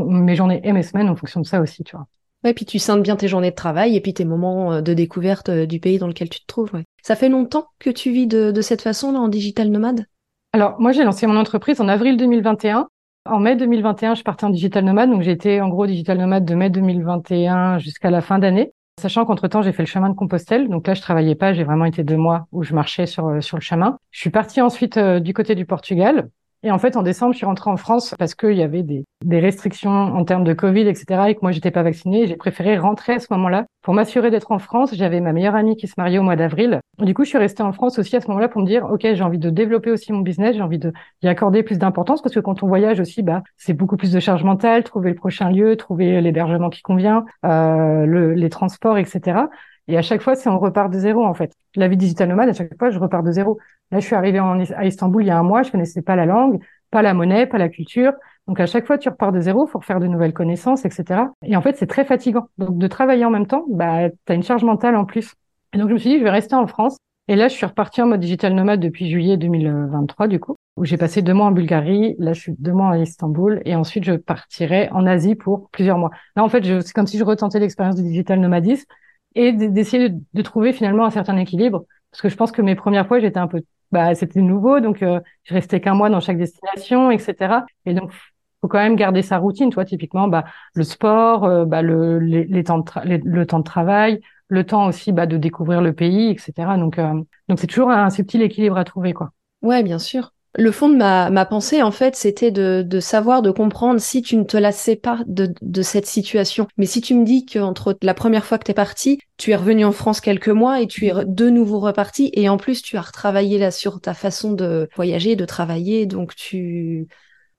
mes 0.00 0.34
journées 0.34 0.60
et 0.64 0.72
mes 0.72 0.82
semaines 0.82 1.08
en 1.08 1.16
fonction 1.16 1.40
de 1.40 1.46
ça 1.46 1.60
aussi, 1.60 1.84
tu 1.84 1.96
vois. 1.96 2.06
Ouais, 2.42 2.54
puis 2.54 2.64
tu 2.64 2.78
scindes 2.78 3.02
bien 3.02 3.16
tes 3.16 3.28
journées 3.28 3.50
de 3.50 3.56
travail 3.56 3.96
et 3.96 4.00
puis 4.00 4.14
tes 4.14 4.24
moments 4.24 4.72
euh, 4.72 4.80
de 4.80 4.94
découverte 4.94 5.50
euh, 5.50 5.66
du 5.66 5.78
pays 5.78 5.98
dans 5.98 6.06
lequel 6.06 6.30
tu 6.30 6.40
te 6.40 6.46
trouves. 6.46 6.72
Ouais. 6.72 6.84
Ça 7.02 7.14
fait 7.14 7.28
longtemps 7.28 7.66
que 7.78 7.90
tu 7.90 8.10
vis 8.10 8.26
de, 8.26 8.50
de 8.50 8.60
cette 8.62 8.80
façon 8.80 9.12
là 9.12 9.18
en 9.18 9.28
digital 9.28 9.68
nomade? 9.68 10.06
Alors 10.54 10.80
moi 10.80 10.92
j'ai 10.92 11.04
lancé 11.04 11.26
mon 11.26 11.36
entreprise 11.36 11.80
en 11.80 11.88
avril 11.88 12.16
2021. 12.16 12.88
En 13.26 13.38
mai 13.38 13.56
2021, 13.56 14.14
je 14.14 14.22
partais 14.22 14.46
en 14.46 14.50
digital 14.50 14.84
nomade, 14.84 15.10
donc 15.10 15.20
j'ai 15.20 15.32
été 15.32 15.60
en 15.60 15.68
gros 15.68 15.86
digital 15.86 16.16
nomade 16.16 16.46
de 16.46 16.54
mai 16.54 16.70
2021 16.70 17.78
jusqu'à 17.78 18.10
la 18.10 18.22
fin 18.22 18.38
d'année. 18.38 18.72
Sachant 18.98 19.26
qu'entre 19.26 19.46
temps, 19.46 19.60
j'ai 19.60 19.72
fait 19.72 19.82
le 19.82 19.88
chemin 19.88 20.08
de 20.08 20.14
Compostelle. 20.14 20.68
Donc 20.68 20.86
là, 20.86 20.94
je 20.94 21.00
travaillais 21.00 21.34
pas. 21.34 21.52
J'ai 21.52 21.64
vraiment 21.64 21.84
été 21.84 22.02
deux 22.02 22.16
mois 22.16 22.46
où 22.52 22.62
je 22.62 22.74
marchais 22.74 23.06
sur, 23.06 23.28
euh, 23.28 23.40
sur 23.40 23.56
le 23.56 23.62
chemin. 23.62 23.98
Je 24.10 24.20
suis 24.20 24.30
partie 24.30 24.60
ensuite 24.60 24.98
du 24.98 25.32
côté 25.34 25.54
du 25.54 25.66
Portugal. 25.66 26.28
Et 26.62 26.70
en 26.70 26.78
fait, 26.78 26.96
en 26.96 27.02
décembre, 27.02 27.32
je 27.32 27.38
suis 27.38 27.46
rentrée 27.46 27.70
en 27.70 27.78
France 27.78 28.14
parce 28.18 28.34
qu'il 28.34 28.52
y 28.52 28.62
avait 28.62 28.82
des, 28.82 29.06
des, 29.24 29.40
restrictions 29.40 29.90
en 29.90 30.24
termes 30.24 30.44
de 30.44 30.52
Covid, 30.52 30.86
etc. 30.86 31.30
et 31.30 31.34
que 31.34 31.40
moi, 31.40 31.52
j'étais 31.52 31.70
pas 31.70 31.82
vaccinée. 31.82 32.26
J'ai 32.26 32.36
préféré 32.36 32.76
rentrer 32.76 33.14
à 33.14 33.18
ce 33.18 33.28
moment-là 33.30 33.64
pour 33.82 33.94
m'assurer 33.94 34.30
d'être 34.30 34.52
en 34.52 34.58
France. 34.58 34.94
J'avais 34.94 35.20
ma 35.20 35.32
meilleure 35.32 35.54
amie 35.54 35.76
qui 35.76 35.86
se 35.86 35.94
mariait 35.96 36.18
au 36.18 36.22
mois 36.22 36.36
d'avril. 36.36 36.80
Du 36.98 37.14
coup, 37.14 37.24
je 37.24 37.30
suis 37.30 37.38
restée 37.38 37.62
en 37.62 37.72
France 37.72 37.98
aussi 37.98 38.14
à 38.14 38.20
ce 38.20 38.28
moment-là 38.28 38.48
pour 38.48 38.60
me 38.60 38.66
dire, 38.66 38.84
OK, 38.90 39.00
j'ai 39.02 39.22
envie 39.22 39.38
de 39.38 39.48
développer 39.48 39.90
aussi 39.90 40.12
mon 40.12 40.20
business. 40.20 40.54
J'ai 40.54 40.62
envie 40.62 40.78
de 40.78 40.92
y 41.22 41.28
accorder 41.28 41.62
plus 41.62 41.78
d'importance 41.78 42.20
parce 42.20 42.34
que 42.34 42.40
quand 42.40 42.62
on 42.62 42.66
voyage 42.66 43.00
aussi, 43.00 43.22
bah, 43.22 43.42
c'est 43.56 43.72
beaucoup 43.72 43.96
plus 43.96 44.12
de 44.12 44.20
charge 44.20 44.44
mentale, 44.44 44.84
trouver 44.84 45.08
le 45.08 45.16
prochain 45.16 45.50
lieu, 45.50 45.76
trouver 45.76 46.20
l'hébergement 46.20 46.68
qui 46.68 46.82
convient, 46.82 47.24
euh, 47.46 48.04
le, 48.04 48.34
les 48.34 48.50
transports, 48.50 48.98
etc. 48.98 49.44
Et 49.90 49.98
à 49.98 50.02
chaque 50.02 50.22
fois, 50.22 50.36
c'est 50.36 50.48
on 50.48 50.58
repart 50.58 50.92
de 50.92 50.98
zéro, 50.98 51.24
en 51.24 51.34
fait. 51.34 51.52
La 51.74 51.88
vie 51.88 51.96
digitale 51.96 52.28
nomade, 52.28 52.48
à 52.48 52.52
chaque 52.52 52.78
fois, 52.78 52.90
je 52.90 52.98
repars 52.98 53.24
de 53.24 53.32
zéro. 53.32 53.58
Là, 53.90 53.98
je 53.98 54.06
suis 54.06 54.14
arrivée 54.14 54.38
à 54.38 54.84
Istanbul 54.86 55.24
il 55.24 55.26
y 55.26 55.30
a 55.30 55.38
un 55.38 55.42
mois, 55.42 55.64
je 55.64 55.72
connaissais 55.72 56.00
pas 56.00 56.14
la 56.14 56.26
langue, 56.26 56.62
pas 56.92 57.02
la 57.02 57.12
monnaie, 57.12 57.46
pas 57.46 57.58
la 57.58 57.68
culture. 57.68 58.12
Donc, 58.46 58.60
à 58.60 58.66
chaque 58.66 58.86
fois, 58.86 58.98
tu 58.98 59.08
repars 59.08 59.32
de 59.32 59.40
zéro, 59.40 59.66
faut 59.66 59.80
faire 59.80 59.98
de 59.98 60.06
nouvelles 60.06 60.32
connaissances, 60.32 60.84
etc. 60.84 61.22
Et 61.44 61.56
en 61.56 61.62
fait, 61.62 61.76
c'est 61.76 61.88
très 61.88 62.04
fatigant. 62.04 62.48
Donc, 62.56 62.78
de 62.78 62.86
travailler 62.86 63.24
en 63.24 63.30
même 63.30 63.48
temps, 63.48 63.64
bah, 63.68 64.08
as 64.28 64.34
une 64.34 64.44
charge 64.44 64.62
mentale 64.62 64.94
en 64.94 65.04
plus. 65.04 65.34
Et 65.72 65.78
donc, 65.78 65.88
je 65.88 65.94
me 65.94 65.98
suis 65.98 66.10
dit, 66.10 66.18
je 66.18 66.24
vais 66.24 66.30
rester 66.30 66.54
en 66.54 66.68
France. 66.68 66.96
Et 67.26 67.34
là, 67.34 67.48
je 67.48 67.54
suis 67.54 67.66
repartie 67.66 68.00
en 68.00 68.06
mode 68.06 68.20
digital 68.20 68.54
nomade 68.54 68.80
depuis 68.80 69.10
juillet 69.10 69.36
2023, 69.36 70.28
du 70.28 70.38
coup, 70.38 70.56
où 70.76 70.84
j'ai 70.84 70.96
passé 70.96 71.20
deux 71.20 71.34
mois 71.34 71.46
en 71.46 71.52
Bulgarie. 71.52 72.14
Là, 72.18 72.32
je 72.32 72.40
suis 72.40 72.54
deux 72.58 72.72
mois 72.72 72.92
à 72.92 72.98
Istanbul. 72.98 73.60
Et 73.64 73.74
ensuite, 73.74 74.04
je 74.04 74.12
partirai 74.12 74.88
en 74.92 75.06
Asie 75.06 75.34
pour 75.34 75.68
plusieurs 75.70 75.98
mois. 75.98 76.10
Là, 76.36 76.44
en 76.44 76.48
fait, 76.48 76.62
c'est 76.80 76.92
comme 76.92 77.06
si 77.08 77.18
je 77.18 77.24
retentais 77.24 77.58
l'expérience 77.58 77.96
du 77.96 78.02
digital 78.02 78.38
nomadisme 78.38 78.86
et 79.34 79.52
d'essayer 79.52 80.10
de, 80.10 80.42
trouver 80.42 80.72
finalement 80.72 81.04
un 81.04 81.10
certain 81.10 81.36
équilibre. 81.36 81.84
Parce 82.10 82.22
que 82.22 82.28
je 82.28 82.36
pense 82.36 82.52
que 82.52 82.62
mes 82.62 82.74
premières 82.74 83.06
fois, 83.06 83.20
j'étais 83.20 83.38
un 83.38 83.46
peu, 83.46 83.62
bah, 83.92 84.14
c'était 84.14 84.40
nouveau, 84.40 84.80
donc 84.80 85.02
euh, 85.02 85.20
je 85.44 85.54
restais 85.54 85.80
qu'un 85.80 85.94
mois 85.94 86.10
dans 86.10 86.20
chaque 86.20 86.38
destination, 86.38 87.10
etc. 87.10 87.64
Et 87.86 87.94
donc, 87.94 88.12
faut 88.60 88.68
quand 88.68 88.78
même 88.78 88.96
garder 88.96 89.22
sa 89.22 89.38
routine. 89.38 89.70
Toi, 89.70 89.84
typiquement, 89.84 90.28
bah, 90.28 90.44
le 90.74 90.84
sport, 90.84 91.44
euh, 91.44 91.64
bah, 91.64 91.82
le, 91.82 92.18
les, 92.18 92.64
temps 92.64 92.78
de 92.78 92.84
le 93.24 93.46
temps 93.46 93.60
de 93.60 93.64
travail, 93.64 94.20
le 94.48 94.64
temps 94.66 94.86
aussi 94.86 95.12
bah, 95.12 95.26
de 95.26 95.36
découvrir 95.36 95.80
le 95.80 95.92
pays, 95.92 96.30
etc. 96.30 96.76
Donc, 96.76 96.98
euh, 96.98 97.14
donc 97.48 97.58
c'est 97.58 97.66
toujours 97.66 97.90
un 97.90 98.10
subtil 98.10 98.42
équilibre 98.42 98.76
à 98.76 98.84
trouver, 98.84 99.12
quoi. 99.12 99.30
Ouais, 99.62 99.82
bien 99.82 99.98
sûr. 99.98 100.32
Le 100.54 100.72
fond 100.72 100.88
de 100.88 100.96
ma, 100.96 101.46
pensée, 101.46 101.80
en 101.80 101.92
fait, 101.92 102.16
c'était 102.16 102.50
de, 102.50 103.00
savoir, 103.00 103.40
de 103.40 103.52
comprendre 103.52 104.00
si 104.00 104.20
tu 104.20 104.36
ne 104.36 104.42
te 104.42 104.56
lassais 104.56 104.96
pas 104.96 105.20
de, 105.26 105.82
cette 105.82 106.06
situation. 106.06 106.66
Mais 106.76 106.86
si 106.86 107.00
tu 107.00 107.14
me 107.14 107.24
dis 107.24 107.46
qu'entre 107.46 107.96
la 108.02 108.14
première 108.14 108.44
fois 108.44 108.58
que 108.58 108.64
tu 108.64 108.72
es 108.72 108.74
parti, 108.74 109.20
tu 109.36 109.52
es 109.52 109.56
revenu 109.56 109.84
en 109.84 109.92
France 109.92 110.20
quelques 110.20 110.48
mois 110.48 110.80
et 110.80 110.88
tu 110.88 111.06
es 111.06 111.12
de 111.24 111.50
nouveau 111.50 111.78
reparti, 111.78 112.30
et 112.34 112.48
en 112.48 112.56
plus 112.56 112.82
tu 112.82 112.96
as 112.96 113.02
retravaillé 113.02 113.58
là 113.58 113.70
sur 113.70 114.00
ta 114.00 114.12
façon 114.12 114.52
de 114.52 114.88
voyager, 114.96 115.36
de 115.36 115.44
travailler, 115.44 116.06
donc 116.06 116.34
tu, 116.34 117.06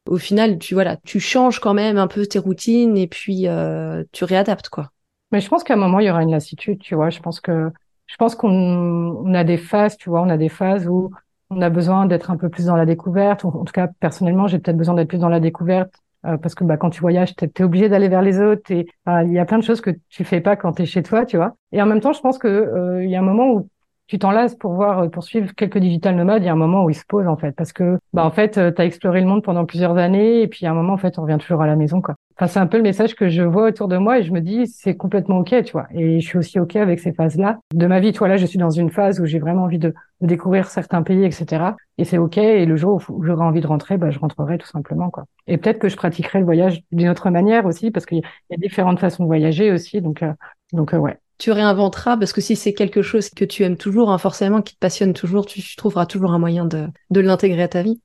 au 0.06 0.18
final, 0.18 0.60
tu 0.60 0.74
voilà, 0.74 0.98
tu 0.98 1.20
changes 1.20 1.60
quand 1.60 1.74
même 1.74 1.98
un 1.98 2.08
peu 2.08 2.26
tes 2.26 2.40
routines 2.40 2.98
et 2.98 3.08
puis 3.08 3.48
euh, 3.48 4.04
tu 4.12 4.26
réadaptes 4.26 4.70
quoi. 4.70 4.92
Mais 5.32 5.40
je 5.40 5.48
pense 5.48 5.64
qu'à 5.64 5.76
un 5.76 5.78
moment 5.78 6.00
il 6.00 6.08
y 6.08 6.10
aura 6.10 6.24
une 6.24 6.32
lassitude, 6.32 6.80
tu 6.80 6.96
vois. 6.96 7.10
Je 7.10 7.20
pense 7.20 7.40
que 7.40 7.72
je 8.08 8.16
pense 8.18 8.36
qu'on 8.36 8.50
on 8.50 9.34
a 9.34 9.44
des 9.46 9.58
phases, 9.58 9.96
tu 9.96 10.10
vois, 10.10 10.22
on 10.22 10.30
a 10.30 10.38
des 10.38 10.50
phases 10.50 10.88
où 10.88 11.12
on 11.52 11.62
a 11.62 11.70
besoin 11.70 12.06
d'être 12.06 12.32
un 12.32 12.38
peu 12.38 12.50
plus 12.50 12.66
dans 12.66 12.76
la 12.76 12.86
découverte. 12.86 13.46
En 13.46 13.66
tout 13.66 13.74
cas, 13.74 13.88
personnellement, 14.00 14.48
j'ai 14.48 14.58
peut-être 14.58 14.78
besoin 14.78 14.96
d'être 14.96 15.10
plus 15.10 15.20
dans 15.20 15.30
la 15.30 15.42
découverte 15.42 15.94
euh, 16.26 16.38
parce 16.38 16.56
que 16.56 16.64
bah, 16.64 16.78
quand 16.78 16.90
tu 16.90 17.02
voyages, 17.02 17.36
tu 17.36 17.46
es, 17.46 17.64
obligé 17.64 17.90
d'aller 17.90 18.08
vers 18.08 18.22
les 18.22 18.40
autres 18.40 18.72
et 18.72 18.88
il 19.08 19.34
y 19.34 19.40
a 19.40 19.46
plein 19.46 19.60
de 19.60 19.64
choses 19.64 19.82
que 19.82 19.92
tu 20.10 20.24
fais 20.24 20.40
pas 20.40 20.56
quand 20.56 20.74
tu 20.74 20.84
es 20.84 20.86
chez 20.86 21.04
toi, 21.04 21.26
tu 21.26 21.38
vois. 21.38 21.56
Et 21.74 21.82
en 21.82 21.86
même 21.86 22.00
temps, 22.00 22.14
je 22.14 22.22
pense 22.22 22.38
que 22.38 22.48
euh, 22.48 23.04
il 23.04 23.10
y 23.10 23.16
a 23.16 23.20
un 23.20 23.24
moment 23.24 23.52
où 23.52 23.68
tu 24.08 24.18
t'en 24.18 24.32
lasses 24.32 24.56
pour 24.56 24.74
voir 24.74 25.00
euh, 25.00 25.08
pour 25.10 25.24
suivre 25.24 25.54
quelques 25.54 25.78
digital 25.78 26.16
nomades, 26.16 26.42
il 26.42 26.46
y 26.46 26.50
a 26.50 26.54
un 26.54 26.56
moment 26.56 26.86
où 26.86 26.90
ils 26.90 26.96
se 26.96 27.06
posent 27.06 27.28
en 27.28 27.38
fait 27.38 27.52
parce 27.52 27.74
que 27.74 27.98
bah 28.14 28.26
en 28.26 28.32
fait, 28.32 28.52
tu 28.52 28.82
as 28.82 28.86
exploré 28.86 29.22
le 29.22 29.28
monde 29.28 29.44
pendant 29.44 29.66
plusieurs 29.66 29.98
années 29.98 30.42
et 30.42 30.48
puis 30.48 30.66
a 30.66 30.72
un 30.72 30.74
moment 30.74 30.94
en 30.94 30.98
fait, 30.98 31.20
on 31.20 31.24
revient 31.24 31.38
toujours 31.40 31.62
à 31.62 31.68
la 31.68 31.76
maison 31.76 32.02
quoi. 32.02 32.16
Enfin, 32.42 32.52
c'est 32.52 32.60
un 32.60 32.66
peu 32.66 32.78
le 32.78 32.84
message 32.84 33.14
que 33.14 33.30
je 33.30 33.44
vois 33.44 33.68
autour 33.68 33.88
de 33.88 33.98
moi 33.98 34.18
et 34.18 34.24
je 34.24 34.32
me 34.32 34.42
dis 34.42 34.66
c'est 34.66 34.98
complètement 34.98 35.38
ok, 35.38 35.64
tu 35.64 35.74
vois. 35.74 35.86
Et 35.94 36.20
je 36.20 36.26
suis 36.26 36.40
aussi 36.40 36.60
ok 36.60 36.76
avec 36.76 37.00
ces 37.00 37.14
phases-là 37.14 37.60
de 37.72 37.86
ma 37.86 38.00
vie. 38.00 38.14
Tu 38.14 38.18
vois, 38.18 38.30
là, 38.30 38.38
je 38.38 38.48
suis 38.48 38.58
dans 38.58 38.72
une 38.72 38.90
phase 38.90 39.20
où 39.20 39.26
j'ai 39.28 39.38
vraiment 39.38 39.66
envie 39.66 39.78
de, 39.78 39.94
découvrir 40.22 40.66
certains 40.66 41.04
pays, 41.04 41.24
etc. 41.24 41.76
Et 42.00 42.04
c'est 42.04 42.18
ok. 42.18 42.40
Et 42.40 42.66
le 42.66 42.76
jour 42.78 43.00
où 43.10 43.24
j'aurai 43.24 43.44
envie 43.44 43.62
de 43.62 43.68
rentrer, 43.68 43.98
bah, 43.98 44.10
je 44.10 44.18
rentrerai 44.18 44.58
tout 44.58 44.66
simplement, 44.66 45.12
quoi. 45.12 45.26
Et 45.46 45.60
peut-être 45.60 45.78
que 45.78 45.88
je 45.88 45.96
pratiquerai 45.96 46.40
le 46.40 46.46
voyage 46.46 46.82
d'une 46.92 47.10
autre 47.10 47.30
manière 47.30 47.68
aussi, 47.68 47.92
parce 47.92 48.08
qu'il 48.08 48.22
y 48.50 48.54
a 48.56 48.58
différentes 48.58 49.00
façons 49.00 49.22
de 49.22 49.28
voyager 49.28 49.72
aussi. 49.72 50.02
Donc, 50.02 50.24
euh, 50.24 50.34
donc 50.74 50.96
euh, 50.96 50.98
ouais. 50.98 51.20
Tu 51.38 51.52
réinventeras 51.52 52.18
parce 52.18 52.34
que 52.34 52.42
si 52.42 52.56
c'est 52.56 52.74
quelque 52.74 53.04
chose 53.04 53.30
que 53.30 53.46
tu 53.46 53.62
aimes 53.62 53.78
toujours, 53.78 54.10
hein, 54.10 54.18
forcément, 54.18 54.64
qui 54.64 54.74
te 54.74 54.80
passionne 54.80 55.14
toujours, 55.14 55.46
tu 55.46 55.76
trouveras 55.76 56.08
toujours 56.08 56.32
un 56.32 56.40
moyen 56.40 56.66
de, 56.66 56.88
de 57.12 57.20
l'intégrer 57.20 57.62
à 57.62 57.68
ta 57.68 57.84
vie. 57.84 58.02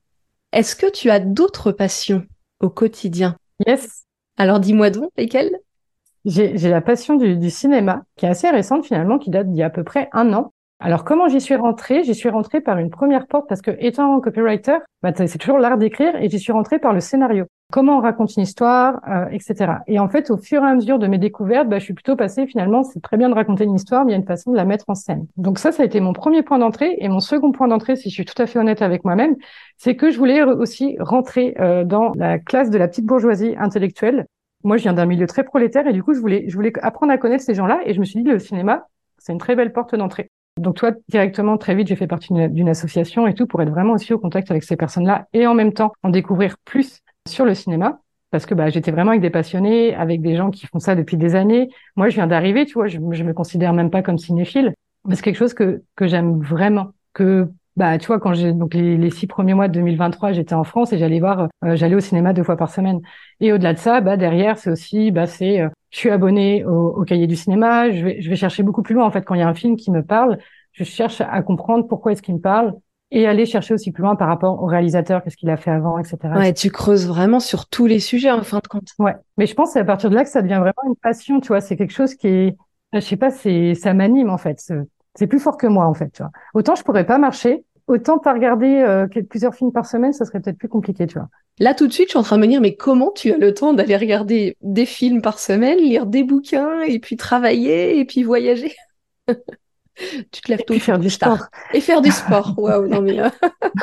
Est-ce 0.53 0.75
que 0.75 0.91
tu 0.91 1.09
as 1.09 1.19
d'autres 1.19 1.71
passions 1.71 2.23
au 2.59 2.69
quotidien? 2.69 3.35
Yes, 3.65 4.06
alors 4.37 4.59
dis-moi 4.59 4.89
donc, 4.89 5.09
lesquels? 5.17 5.57
J'ai 6.25 6.69
la 6.69 6.81
passion 6.81 7.15
du, 7.15 7.49
cinéma, 7.49 8.03
qui 8.17 8.25
est 8.25 8.29
assez 8.29 8.49
récente 8.49 8.85
finalement, 8.85 9.17
qui 9.17 9.29
date 9.29 9.49
d'il 9.49 9.59
y 9.59 9.63
a 9.63 9.67
à 9.67 9.69
peu 9.69 9.83
près 9.83 10.09
un 10.11 10.33
an. 10.33 10.51
Alors 10.79 11.05
comment 11.05 11.27
j'y 11.27 11.41
suis 11.41 11.55
rentrée? 11.55 12.03
J'y 12.03 12.13
suis 12.13 12.29
rentrée 12.29 12.61
par 12.61 12.77
une 12.77 12.89
première 12.89 13.27
porte 13.27 13.47
parce 13.47 13.61
que 13.61 13.71
étant 13.79 14.19
copywriter, 14.19 14.77
bah, 15.01 15.11
c'est 15.15 15.37
toujours 15.37 15.57
l'art 15.57 15.77
d'écrire 15.77 16.15
et 16.17 16.29
j'y 16.29 16.39
suis 16.39 16.51
rentrée 16.51 16.79
par 16.79 16.93
le 16.93 16.99
scénario. 16.99 17.45
Comment 17.71 17.97
on 17.97 18.01
raconte 18.01 18.35
une 18.37 18.43
histoire, 18.43 19.01
euh, 19.09 19.27
etc. 19.29 19.73
Et 19.87 19.99
en 19.99 20.07
fait, 20.07 20.31
au 20.31 20.37
fur 20.37 20.63
et 20.63 20.67
à 20.67 20.73
mesure 20.73 20.99
de 20.99 21.07
mes 21.07 21.17
découvertes, 21.17 21.67
bah, 21.67 21.79
je 21.79 21.83
suis 21.83 21.93
plutôt 21.93 22.15
passée 22.15 22.47
finalement, 22.47 22.83
c'est 22.83 23.01
très 23.01 23.17
bien 23.17 23.27
de 23.27 23.33
raconter 23.33 23.65
une 23.65 23.75
histoire, 23.75 24.05
mais 24.05 24.11
il 24.11 24.15
y 24.15 24.17
a 24.17 24.19
une 24.19 24.25
façon 24.25 24.51
de 24.51 24.55
la 24.55 24.63
mettre 24.63 24.85
en 24.87 24.95
scène. 24.95 25.27
Donc 25.35 25.59
ça, 25.59 25.73
ça 25.73 25.83
a 25.83 25.85
été 25.85 25.99
mon 25.99 26.13
premier 26.13 26.43
point 26.43 26.59
d'entrée. 26.59 26.95
Et 26.99 27.09
mon 27.09 27.19
second 27.19 27.51
point 27.51 27.67
d'entrée, 27.67 27.97
si 27.97 28.09
je 28.09 28.13
suis 28.13 28.25
tout 28.25 28.41
à 28.41 28.47
fait 28.47 28.57
honnête 28.57 28.81
avec 28.81 29.03
moi-même, 29.03 29.35
c'est 29.77 29.97
que 29.97 30.11
je 30.11 30.17
voulais 30.17 30.41
aussi 30.43 30.95
rentrer 30.99 31.55
euh, 31.59 31.83
dans 31.83 32.13
la 32.15 32.39
classe 32.39 32.69
de 32.69 32.77
la 32.77 32.87
petite 32.87 33.05
bourgeoisie 33.05 33.55
intellectuelle 33.59 34.27
moi, 34.63 34.77
je 34.77 34.83
viens 34.83 34.93
d'un 34.93 35.05
milieu 35.05 35.27
très 35.27 35.43
prolétaire 35.43 35.87
et 35.87 35.93
du 35.93 36.03
coup, 36.03 36.13
je 36.13 36.19
voulais, 36.19 36.45
je 36.47 36.55
voulais 36.55 36.73
apprendre 36.81 37.11
à 37.11 37.17
connaître 37.17 37.43
ces 37.43 37.53
gens-là 37.53 37.79
et 37.85 37.93
je 37.93 37.99
me 37.99 38.05
suis 38.05 38.21
dit, 38.21 38.29
le 38.29 38.39
cinéma, 38.39 38.87
c'est 39.17 39.31
une 39.31 39.39
très 39.39 39.55
belle 39.55 39.71
porte 39.71 39.95
d'entrée. 39.95 40.29
Donc, 40.59 40.75
toi, 40.75 40.91
directement, 41.07 41.57
très 41.57 41.75
vite, 41.75 41.87
j'ai 41.87 41.95
fait 41.95 42.07
partie 42.07 42.33
d'une 42.33 42.69
association 42.69 43.27
et 43.27 43.35
tout 43.35 43.45
pour 43.45 43.61
être 43.61 43.69
vraiment 43.69 43.93
aussi 43.93 44.13
au 44.13 44.19
contact 44.19 44.49
avec 44.49 44.63
ces 44.63 44.75
personnes-là 44.75 45.27
et 45.33 45.45
en 45.45 45.53
même 45.53 45.71
temps 45.71 45.93
en 46.01 46.09
découvrir 46.09 46.57
plus 46.65 47.01
sur 47.27 47.45
le 47.45 47.53
cinéma 47.53 47.99
parce 48.31 48.45
que 48.45 48.53
bah, 48.53 48.69
j'étais 48.69 48.91
vraiment 48.91 49.11
avec 49.11 49.21
des 49.21 49.29
passionnés, 49.29 49.95
avec 49.95 50.21
des 50.21 50.35
gens 50.35 50.51
qui 50.51 50.67
font 50.67 50.79
ça 50.79 50.95
depuis 50.95 51.17
des 51.17 51.35
années. 51.35 51.69
Moi, 51.95 52.09
je 52.09 52.15
viens 52.15 52.27
d'arriver, 52.27 52.65
tu 52.65 52.73
vois, 52.73 52.87
je, 52.87 52.99
je 53.11 53.23
me 53.23 53.33
considère 53.33 53.73
même 53.73 53.89
pas 53.89 54.01
comme 54.01 54.17
cinéphile, 54.17 54.73
mais 55.05 55.15
c'est 55.15 55.21
quelque 55.21 55.37
chose 55.37 55.53
que, 55.53 55.83
que 55.95 56.07
j'aime 56.07 56.41
vraiment, 56.41 56.91
que 57.13 57.47
bah 57.77 57.97
tu 57.99 58.07
vois 58.07 58.19
quand 58.19 58.33
j'ai 58.33 58.53
donc 58.53 58.73
les, 58.73 59.11
six 59.11 59.27
premiers 59.27 59.53
mois 59.53 59.67
de 59.67 59.73
2023 59.73 60.31
j'étais 60.31 60.55
en 60.55 60.63
France 60.63 60.93
et 60.93 60.97
j'allais 60.97 61.19
voir 61.19 61.47
euh, 61.63 61.75
j'allais 61.75 61.93
au 61.93 61.99
cinéma 61.99 62.33
deux 62.33 62.41
fois 62.41 62.57
par 62.57 62.71
semaine 62.71 63.01
et 63.39 63.53
au-delà 63.53 63.73
de 63.73 63.77
ça 63.77 64.01
bah 64.01 64.17
derrière 64.17 64.57
c'est 64.57 64.71
aussi 64.71 65.11
bah 65.11 65.27
c'est 65.27 65.61
euh, 65.61 65.69
je 65.91 65.99
suis 65.99 66.09
abonné 66.09 66.65
au, 66.65 66.87
au, 66.87 67.03
cahier 67.03 67.27
du 67.27 67.35
cinéma 67.35 67.91
je 67.91 68.03
vais 68.03 68.19
je 68.19 68.29
vais 68.31 68.35
chercher 68.35 68.63
beaucoup 68.63 68.81
plus 68.81 68.95
loin 68.95 69.05
en 69.05 69.11
fait 69.11 69.21
quand 69.23 69.35
il 69.35 69.41
y 69.41 69.43
a 69.43 69.47
un 69.47 69.53
film 69.53 69.75
qui 69.75 69.91
me 69.91 70.01
parle 70.03 70.39
je 70.71 70.83
cherche 70.83 71.21
à 71.21 71.41
comprendre 71.43 71.87
pourquoi 71.87 72.13
est-ce 72.13 72.23
qu'il 72.23 72.33
me 72.33 72.41
parle 72.41 72.73
et 73.11 73.25
aller 73.25 73.45
chercher 73.45 73.73
aussi 73.73 73.91
plus 73.91 74.03
loin 74.03 74.15
par 74.15 74.27
rapport 74.27 74.61
au 74.61 74.65
réalisateur 74.65 75.23
qu'est-ce 75.23 75.37
qu'il 75.37 75.49
a 75.49 75.57
fait 75.57 75.71
avant 75.71 75.97
etc 75.97 76.17
ouais 76.35 76.53
tu 76.53 76.71
creuses 76.71 77.07
vraiment 77.07 77.39
sur 77.39 77.67
tous 77.67 77.85
les 77.85 77.99
sujets 77.99 78.31
en 78.31 78.43
fin 78.43 78.59
de 78.59 78.67
compte 78.67 78.89
ouais 78.99 79.15
mais 79.37 79.45
je 79.45 79.53
pense 79.53 79.71
c'est 79.71 79.79
à 79.79 79.85
partir 79.85 80.09
de 80.09 80.15
là 80.15 80.23
que 80.23 80.29
ça 80.29 80.41
devient 80.41 80.59
vraiment 80.59 80.73
une 80.87 80.95
passion 80.95 81.39
tu 81.39 81.47
vois 81.47 81.61
c'est 81.61 81.77
quelque 81.77 81.93
chose 81.93 82.15
qui 82.15 82.27
est 82.27 82.57
je 82.93 82.99
sais 82.99 83.17
pas 83.17 83.31
c'est 83.31 83.75
ça 83.75 83.93
m'anime 83.93 84.29
en 84.29 84.37
fait 84.37 84.59
c'est 85.17 85.27
plus 85.27 85.39
fort 85.39 85.57
que 85.57 85.67
moi 85.67 85.85
en 85.85 85.93
fait. 85.93 86.09
Tu 86.11 86.21
vois. 86.21 86.31
Autant 86.53 86.75
je 86.75 86.83
pourrais 86.83 87.05
pas 87.05 87.17
marcher, 87.17 87.65
autant 87.87 88.19
pas 88.19 88.33
regarder 88.33 88.83
euh, 88.87 89.07
plusieurs 89.29 89.55
films 89.55 89.71
par 89.71 89.87
semaine, 89.87 90.13
ça 90.13 90.25
serait 90.25 90.39
peut-être 90.39 90.57
plus 90.57 90.69
compliqué, 90.69 91.07
tu 91.07 91.17
vois. 91.17 91.27
Là 91.59 91.73
tout 91.73 91.87
de 91.87 91.91
suite, 91.91 92.07
je 92.07 92.11
suis 92.11 92.19
en 92.19 92.23
train 92.23 92.37
de 92.37 92.41
me 92.43 92.47
dire 92.47 92.61
mais 92.61 92.75
comment 92.75 93.11
tu 93.11 93.33
as 93.33 93.37
le 93.37 93.53
temps 93.53 93.73
d'aller 93.73 93.97
regarder 93.97 94.55
des 94.61 94.85
films 94.85 95.23
par 95.23 95.39
semaine, 95.39 95.79
lire 95.79 96.05
des 96.05 96.23
bouquins 96.23 96.81
et 96.81 96.99
puis 96.99 97.17
travailler 97.17 97.99
et 97.99 98.05
puis 98.05 98.23
voyager? 98.23 98.75
tu 100.31 100.41
te 100.41 100.51
lèves 100.51 100.63
tôt. 100.63 100.73
Et 100.73 100.79
faire 100.79 100.99
du 100.99 101.09
sport. 101.09 101.47
Et 101.73 101.81
faire 101.81 102.01
du 102.01 102.11
sport. 102.11 102.53
Waouh, 102.57 102.87
non 102.87 103.01
mais. 103.01 103.19
Euh. 103.19 103.29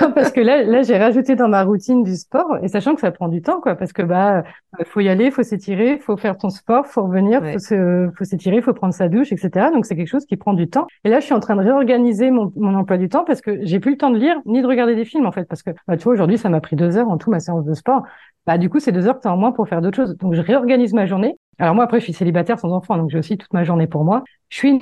parce 0.14 0.32
que 0.32 0.40
là, 0.40 0.62
là, 0.62 0.82
j'ai 0.82 0.96
rajouté 0.96 1.36
dans 1.36 1.48
ma 1.48 1.64
routine 1.64 2.02
du 2.02 2.16
sport 2.16 2.58
et 2.62 2.68
sachant 2.68 2.94
que 2.94 3.00
ça 3.00 3.10
prend 3.10 3.28
du 3.28 3.42
temps, 3.42 3.60
quoi, 3.60 3.74
parce 3.74 3.92
que 3.92 4.02
bah, 4.02 4.44
euh, 4.80 4.84
faut 4.84 5.00
y 5.00 5.08
aller, 5.08 5.30
faut 5.30 5.42
s'étirer, 5.42 5.98
faut 5.98 6.16
faire 6.16 6.36
ton 6.36 6.50
sport, 6.50 6.86
faut 6.86 7.02
revenir, 7.02 7.42
faut 7.44 7.58
se, 7.58 8.10
faut 8.16 8.24
s'étirer, 8.24 8.62
faut 8.62 8.74
prendre 8.74 8.94
sa 8.94 9.08
douche, 9.08 9.32
etc. 9.32 9.70
Donc 9.72 9.86
c'est 9.86 9.96
quelque 9.96 10.08
chose 10.08 10.26
qui 10.26 10.36
prend 10.36 10.54
du 10.54 10.68
temps. 10.68 10.86
Et 11.04 11.08
là, 11.08 11.20
je 11.20 11.24
suis 11.24 11.34
en 11.34 11.40
train 11.40 11.56
de 11.56 11.62
réorganiser 11.62 12.30
mon, 12.30 12.52
mon 12.56 12.74
emploi 12.74 12.96
du 12.96 13.08
temps 13.08 13.24
parce 13.24 13.40
que 13.40 13.58
j'ai 13.64 13.80
plus 13.80 13.92
le 13.92 13.98
temps 13.98 14.10
de 14.10 14.18
lire 14.18 14.36
ni 14.46 14.62
de 14.62 14.66
regarder 14.66 14.94
des 14.94 15.04
films 15.04 15.26
en 15.26 15.32
fait, 15.32 15.44
parce 15.44 15.62
que 15.62 15.70
bah, 15.86 15.96
tu 15.96 16.04
vois, 16.04 16.12
aujourd'hui, 16.12 16.38
ça 16.38 16.48
m'a 16.48 16.60
pris 16.60 16.76
deux 16.76 16.96
heures 16.96 17.08
en 17.08 17.18
tout 17.18 17.30
ma 17.30 17.40
séance 17.40 17.64
de 17.64 17.74
sport. 17.74 18.02
Bah 18.46 18.58
du 18.58 18.68
coup, 18.68 18.78
c'est 18.78 18.92
deux 18.92 19.06
heures 19.06 19.16
que 19.16 19.22
tu 19.22 19.28
as 19.28 19.32
en 19.32 19.36
moins 19.38 19.52
pour 19.52 19.68
faire 19.68 19.80
d'autres 19.80 19.96
choses. 19.96 20.16
Donc 20.18 20.34
je 20.34 20.40
réorganise 20.40 20.92
ma 20.92 21.06
journée. 21.06 21.38
Alors 21.58 21.74
moi, 21.74 21.84
après, 21.84 22.00
je 22.00 22.04
suis 22.04 22.12
célibataire 22.12 22.58
sans 22.58 22.72
enfant, 22.72 22.96
donc 22.98 23.10
j'ai 23.10 23.18
aussi 23.18 23.38
toute 23.38 23.52
ma 23.52 23.64
journée 23.64 23.86
pour 23.86 24.04
moi. 24.04 24.22
Je 24.50 24.58
suis 24.58 24.68
une 24.70 24.78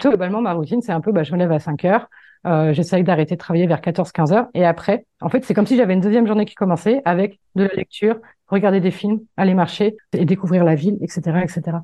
globalement, 0.00 0.40
ma 0.40 0.52
routine, 0.52 0.80
c'est 0.82 0.92
un 0.92 1.00
peu, 1.00 1.12
bah, 1.12 1.22
je 1.22 1.32
me 1.32 1.38
lève 1.38 1.52
à 1.52 1.58
5 1.58 1.84
heures, 1.84 2.08
euh, 2.46 2.72
j'essaye 2.72 3.04
d'arrêter 3.04 3.34
de 3.34 3.40
travailler 3.40 3.66
vers 3.66 3.80
14-15 3.80 4.32
heures, 4.32 4.46
et 4.54 4.64
après, 4.64 5.06
en 5.20 5.28
fait, 5.28 5.44
c'est 5.44 5.54
comme 5.54 5.66
si 5.66 5.76
j'avais 5.76 5.94
une 5.94 6.00
deuxième 6.00 6.26
journée 6.26 6.44
qui 6.44 6.54
commençait 6.54 7.02
avec 7.04 7.40
de 7.54 7.64
la 7.64 7.74
lecture, 7.74 8.18
regarder 8.48 8.80
des 8.80 8.90
films, 8.90 9.20
aller 9.36 9.54
marcher 9.54 9.96
et 10.12 10.24
découvrir 10.24 10.64
la 10.64 10.74
ville, 10.74 10.98
etc., 11.00 11.42
etc. 11.42 11.78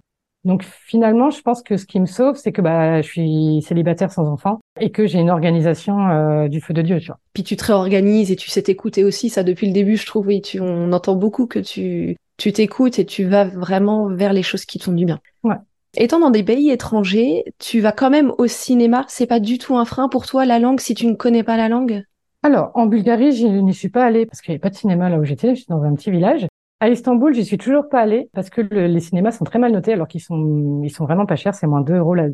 Donc 0.45 0.63
finalement, 0.65 1.29
je 1.29 1.43
pense 1.43 1.63
que 1.63 1.77
ce 1.77 1.85
qui 1.85 2.01
me 2.01 2.07
sauve, 2.07 2.37
c'est 2.37 2.53
que 2.53 2.63
bah, 2.63 3.03
je 3.03 3.07
suis 3.07 3.63
célibataire 3.63 4.11
sans 4.11 4.27
enfant 4.27 4.61
et 4.81 4.91
que 4.91 5.07
j'ai 5.07 5.19
une 5.19 5.29
organisation 5.29 6.09
euh, 6.09 6.49
du 6.49 6.63
feu 6.63 6.73
de 6.73 6.81
Dieu, 6.81 6.99
tu 6.99 7.09
vois. 7.09 7.19
Puis 7.35 7.43
tu 7.43 7.57
te 7.57 7.65
réorganises 7.67 8.31
et 8.31 8.37
tu 8.37 8.49
sais 8.49 8.63
t'écouter 8.63 9.05
aussi, 9.05 9.29
ça 9.29 9.43
depuis 9.43 9.67
le 9.67 9.75
début, 9.75 9.99
je 9.99 10.07
trouve. 10.07 10.27
Oui, 10.29 10.41
tu, 10.41 10.59
on 10.61 10.93
entend 10.93 11.15
beaucoup 11.15 11.47
que 11.47 11.59
tu 11.59 12.17
tu 12.39 12.55
t'écoutes 12.55 12.99
et 12.99 13.05
tu 13.05 13.25
vas 13.25 13.45
vraiment 13.45 14.09
vers 14.09 14.33
les 14.33 14.43
choses 14.43 14.65
qui 14.65 14.79
te 14.79 14.85
font 14.85 14.93
du 14.93 15.05
bien. 15.05 15.21
Ouais. 15.43 15.57
Étant 15.97 16.21
dans 16.21 16.31
des 16.31 16.45
pays 16.45 16.71
étrangers, 16.71 17.45
tu 17.59 17.81
vas 17.81 17.91
quand 17.91 18.11
même 18.11 18.33
au 18.39 18.47
cinéma. 18.47 19.05
C'est 19.09 19.27
pas 19.27 19.41
du 19.41 19.59
tout 19.59 19.77
un 19.77 19.85
frein 19.85 20.09
pour 20.09 20.25
toi 20.25 20.47
la 20.47 20.61
langue 20.61 20.79
si 20.79 20.95
tu 20.95 21.07
ne 21.07 21.15
connais 21.15 21.43
pas 21.43 21.57
la 21.57 21.69
langue? 21.69 22.05
Alors, 22.45 22.71
en 22.75 22.87
Bulgarie, 22.87 23.33
je 23.33 23.47
n'y 23.47 23.75
suis 23.75 23.89
pas 23.89 24.05
allée 24.05 24.25
parce 24.25 24.41
qu'il 24.41 24.53
n'y 24.53 24.55
avait 24.55 24.61
pas 24.61 24.71
de 24.71 24.77
cinéma 24.77 25.11
là 25.11 25.19
où 25.19 25.25
j'étais. 25.25 25.51
Je 25.51 25.63
suis 25.63 25.69
dans 25.69 25.83
un 25.83 25.95
petit 25.95 26.13
village. 26.13 26.47
À 26.83 26.89
Istanbul, 26.89 27.35
j'y 27.35 27.45
suis 27.45 27.59
toujours 27.59 27.91
pas 27.91 28.01
allée 28.01 28.31
parce 28.33 28.49
que 28.49 28.63
les 28.63 29.01
cinémas 29.01 29.33
sont 29.33 29.45
très 29.45 29.59
mal 29.59 29.71
notés 29.71 29.93
alors 29.93 30.09
qu'ils 30.09 30.23
sont 30.23 30.81
ils 30.83 30.89
sont 30.89 31.05
vraiment 31.05 31.27
pas 31.27 31.37
chers, 31.37 31.55
c'est 31.55 31.67
moins 31.67 31.85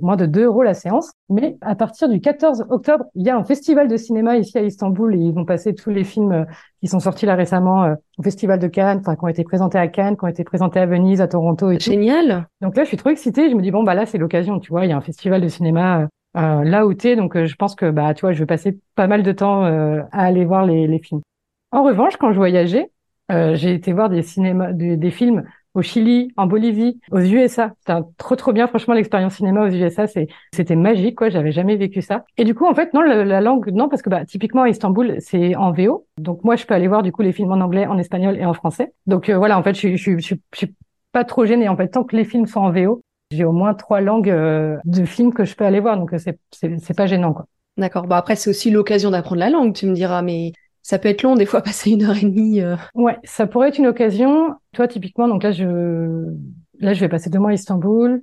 moins 0.01 0.15
de 0.15 0.25
2 0.25 0.45
euros 0.45 0.63
la 0.63 0.73
séance. 0.73 1.11
Mais 1.29 1.57
à 1.63 1.75
partir 1.75 2.09
du 2.09 2.21
14 2.21 2.67
octobre, 2.71 3.07
il 3.17 3.27
y 3.27 3.31
a 3.31 3.37
un 3.37 3.43
festival 3.43 3.89
de 3.89 3.97
cinéma 3.97 4.37
ici 4.37 4.57
à 4.57 4.63
Istanbul 4.63 5.17
et 5.17 5.19
ils 5.19 5.35
vont 5.35 5.45
passer 5.45 5.75
tous 5.75 5.91
les 5.91 6.05
films 6.05 6.31
euh, 6.31 6.45
qui 6.81 6.87
sont 6.87 7.01
sortis 7.01 7.27
là 7.27 7.35
récemment 7.35 7.83
euh, 7.83 7.95
au 8.19 8.23
festival 8.23 8.61
de 8.61 8.69
Cannes, 8.69 8.99
enfin 9.01 9.17
qui 9.17 9.25
ont 9.25 9.29
été 9.29 9.43
présentés 9.43 9.79
à 9.79 9.89
Cannes, 9.89 10.17
qui 10.17 10.25
ont 10.25 10.29
été 10.29 10.45
présentés 10.45 10.79
à 10.79 10.87
Venise, 10.87 11.21
à 11.21 11.27
Toronto 11.27 11.73
et 11.73 11.81
Génial. 11.81 12.47
Donc 12.61 12.77
là, 12.77 12.85
je 12.85 12.89
suis 12.89 12.97
trop 12.97 13.11
excitée, 13.11 13.51
je 13.51 13.57
me 13.57 13.63
dis 13.63 13.73
bon 13.73 13.83
bah 13.83 13.95
là 13.95 14.07
c'est 14.07 14.19
l'occasion, 14.19 14.61
tu 14.61 14.71
vois, 14.71 14.85
il 14.85 14.91
y 14.91 14.93
a 14.93 14.97
un 14.97 15.01
festival 15.01 15.41
de 15.41 15.49
cinéma 15.49 16.07
euh, 16.37 16.63
là 16.63 16.87
où 16.87 16.95
t'es, 16.95 17.17
donc 17.17 17.37
je 17.37 17.55
pense 17.57 17.75
que 17.75 17.91
bah 17.91 18.15
tu 18.15 18.21
vois, 18.21 18.31
je 18.31 18.39
vais 18.39 18.47
passer 18.47 18.79
pas 18.95 19.09
mal 19.09 19.25
de 19.25 19.33
temps 19.33 19.65
à 19.65 20.07
aller 20.13 20.45
voir 20.45 20.65
les, 20.65 20.87
les 20.87 21.01
films. 21.01 21.23
En 21.73 21.83
revanche, 21.83 22.17
quand 22.17 22.31
je 22.31 22.37
voyageais, 22.37 22.85
euh, 22.85 22.89
j'ai 23.29 23.75
été 23.75 23.93
voir 23.93 24.09
des 24.09 24.23
cinémas, 24.23 24.73
des, 24.73 25.11
films 25.11 25.45
au 25.75 25.83
Chili, 25.83 26.33
en 26.37 26.47
Bolivie, 26.47 27.01
aux 27.11 27.21
USA. 27.21 27.75
C'était 27.81 28.01
trop 28.17 28.37
trop 28.37 28.53
bien. 28.53 28.67
Franchement, 28.67 28.95
l'expérience 28.95 29.35
cinéma 29.35 29.67
aux 29.67 29.71
USA, 29.71 30.07
c'était 30.07 30.77
magique 30.77 31.17
quoi. 31.17 31.29
J'avais 31.29 31.53
jamais 31.53 31.77
vécu 31.77 32.03
ça. 32.03 32.25
Et 32.37 32.45
du 32.45 32.55
coup, 32.55 32.67
en 32.67 32.75
fait, 32.75 32.95
non, 32.95 33.03
la, 33.03 33.41
langue, 33.41 33.71
non, 33.71 33.89
parce 33.89 34.03
que 34.03 34.11
bah 34.11 34.25
typiquement 34.25 34.65
Istanbul, 34.65 35.17
c'est 35.21 35.55
en 35.57 35.73
VO. 35.73 36.07
Donc 36.19 36.45
moi, 36.45 36.57
je 36.57 36.65
peux 36.65 36.75
aller 36.75 36.89
voir 36.89 37.03
du 37.03 37.12
coup 37.12 37.23
les 37.23 37.33
films 37.33 37.53
en 37.53 37.61
anglais, 37.61 37.87
en 37.87 37.99
espagnol 37.99 38.37
et 38.39 38.45
en 38.45 38.55
français. 38.55 38.93
Donc 39.07 39.29
euh, 39.29 39.37
voilà, 39.37 39.59
en 39.59 39.62
fait, 39.62 39.75
je, 39.75 39.97
je, 39.97 40.19
je, 40.19 40.35
je, 40.53 40.57
suis 40.57 40.75
pas 41.12 41.25
trop 41.25 41.45
gênée. 41.45 41.69
En 41.69 41.77
fait, 41.77 41.89
tant 41.89 42.05
que 42.05 42.17
les 42.17 42.25
films 42.25 42.47
sont 42.47 42.61
en 42.61 42.71
VO, 42.71 43.03
j'ai 43.31 43.45
au 43.45 43.53
moins 43.53 43.75
trois 43.75 44.01
langues 44.01 44.31
euh, 44.31 44.77
de 44.85 45.05
films 45.05 45.35
que 45.35 45.45
je 45.45 45.57
peux 45.57 45.65
aller 45.65 45.81
voir. 45.81 45.99
Donc 45.99 46.15
c'est 46.17 46.39
c'est 46.53 46.97
pas 46.97 47.07
gênant 47.07 47.33
quoi. 47.33 47.47
D'accord. 47.77 48.07
Bah 48.07 48.17
après, 48.17 48.37
c'est 48.37 48.49
aussi 48.49 48.71
l'occasion 48.71 49.11
d'apprendre 49.11 49.41
la 49.41 49.51
langue. 49.51 49.75
Tu 49.75 49.87
me 49.87 49.95
diras, 49.95 50.23
mais 50.23 50.53
ça 50.87 51.01
peut 51.01 51.09
être 51.09 51.25
long 51.25 51.35
des 51.35 51.46
fois 51.46 51.62
passer 51.62 51.90
une 51.90 52.05
heure 52.05 52.16
et 52.16 52.20
demie. 52.20 52.61
Euh. 52.61 52.77
Ouais, 52.94 53.18
ça 53.25 53.49
pourrait 53.49 53.70
être 53.70 53.79
une 53.79 53.88
occasion. 53.88 54.55
Toi, 54.72 54.87
typiquement, 54.87 55.27
donc 55.27 55.42
là, 55.42 55.51
je 55.51 56.33
là, 56.79 56.92
je 56.92 57.01
vais 57.01 57.09
passer 57.09 57.29
deux 57.29 57.40
mois 57.40 57.51
à 57.51 57.55
Istanbul. 57.55 58.22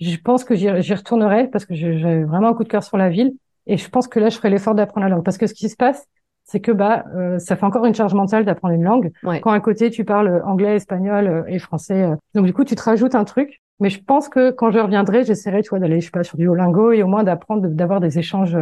Je 0.00 0.16
pense 0.16 0.44
que 0.44 0.54
j'y 0.54 0.94
retournerai 0.94 1.48
parce 1.48 1.66
que 1.66 1.74
j'ai 1.74 2.24
vraiment 2.24 2.48
un 2.48 2.54
coup 2.54 2.64
de 2.64 2.70
cœur 2.70 2.82
sur 2.82 2.96
la 2.96 3.10
ville. 3.10 3.34
Et 3.66 3.76
je 3.76 3.86
pense 3.90 4.08
que 4.08 4.18
là, 4.18 4.30
je 4.30 4.38
ferai 4.38 4.48
l'effort 4.48 4.74
d'apprendre 4.74 5.06
la 5.06 5.14
langue. 5.14 5.24
Parce 5.24 5.36
que 5.36 5.46
ce 5.46 5.52
qui 5.52 5.68
se 5.68 5.76
passe, 5.76 6.06
c'est 6.44 6.60
que 6.60 6.72
bah, 6.72 7.04
euh, 7.14 7.38
ça 7.38 7.54
fait 7.54 7.66
encore 7.66 7.84
une 7.84 7.94
charge 7.94 8.14
mentale 8.14 8.46
d'apprendre 8.46 8.72
une 8.72 8.84
langue. 8.84 9.12
Quand 9.42 9.50
à 9.50 9.60
côté, 9.60 9.90
tu 9.90 10.06
parles 10.06 10.42
anglais, 10.46 10.76
espagnol 10.76 11.26
euh, 11.26 11.42
et 11.48 11.58
français. 11.58 12.02
Euh. 12.02 12.16
donc 12.34 12.46
du 12.46 12.54
coup, 12.54 12.64
tu 12.64 12.76
te 12.76 12.82
rajoutes 12.82 13.14
un 13.14 13.24
truc. 13.24 13.60
Mais 13.78 13.90
je 13.90 14.02
pense 14.02 14.30
que 14.30 14.50
quand 14.52 14.70
je 14.70 14.78
reviendrai, 14.78 15.24
j'essaierai, 15.24 15.60
tu 15.60 15.68
vois, 15.68 15.80
d'aller, 15.80 16.00
je 16.00 16.06
sais 16.06 16.10
pas, 16.10 16.24
sur 16.24 16.38
du 16.38 16.44
Duolingo 16.44 16.92
et 16.92 17.02
au 17.02 17.08
moins 17.08 17.24
d'apprendre, 17.24 17.68
d'avoir 17.68 18.00
des 18.00 18.18
échanges 18.18 18.56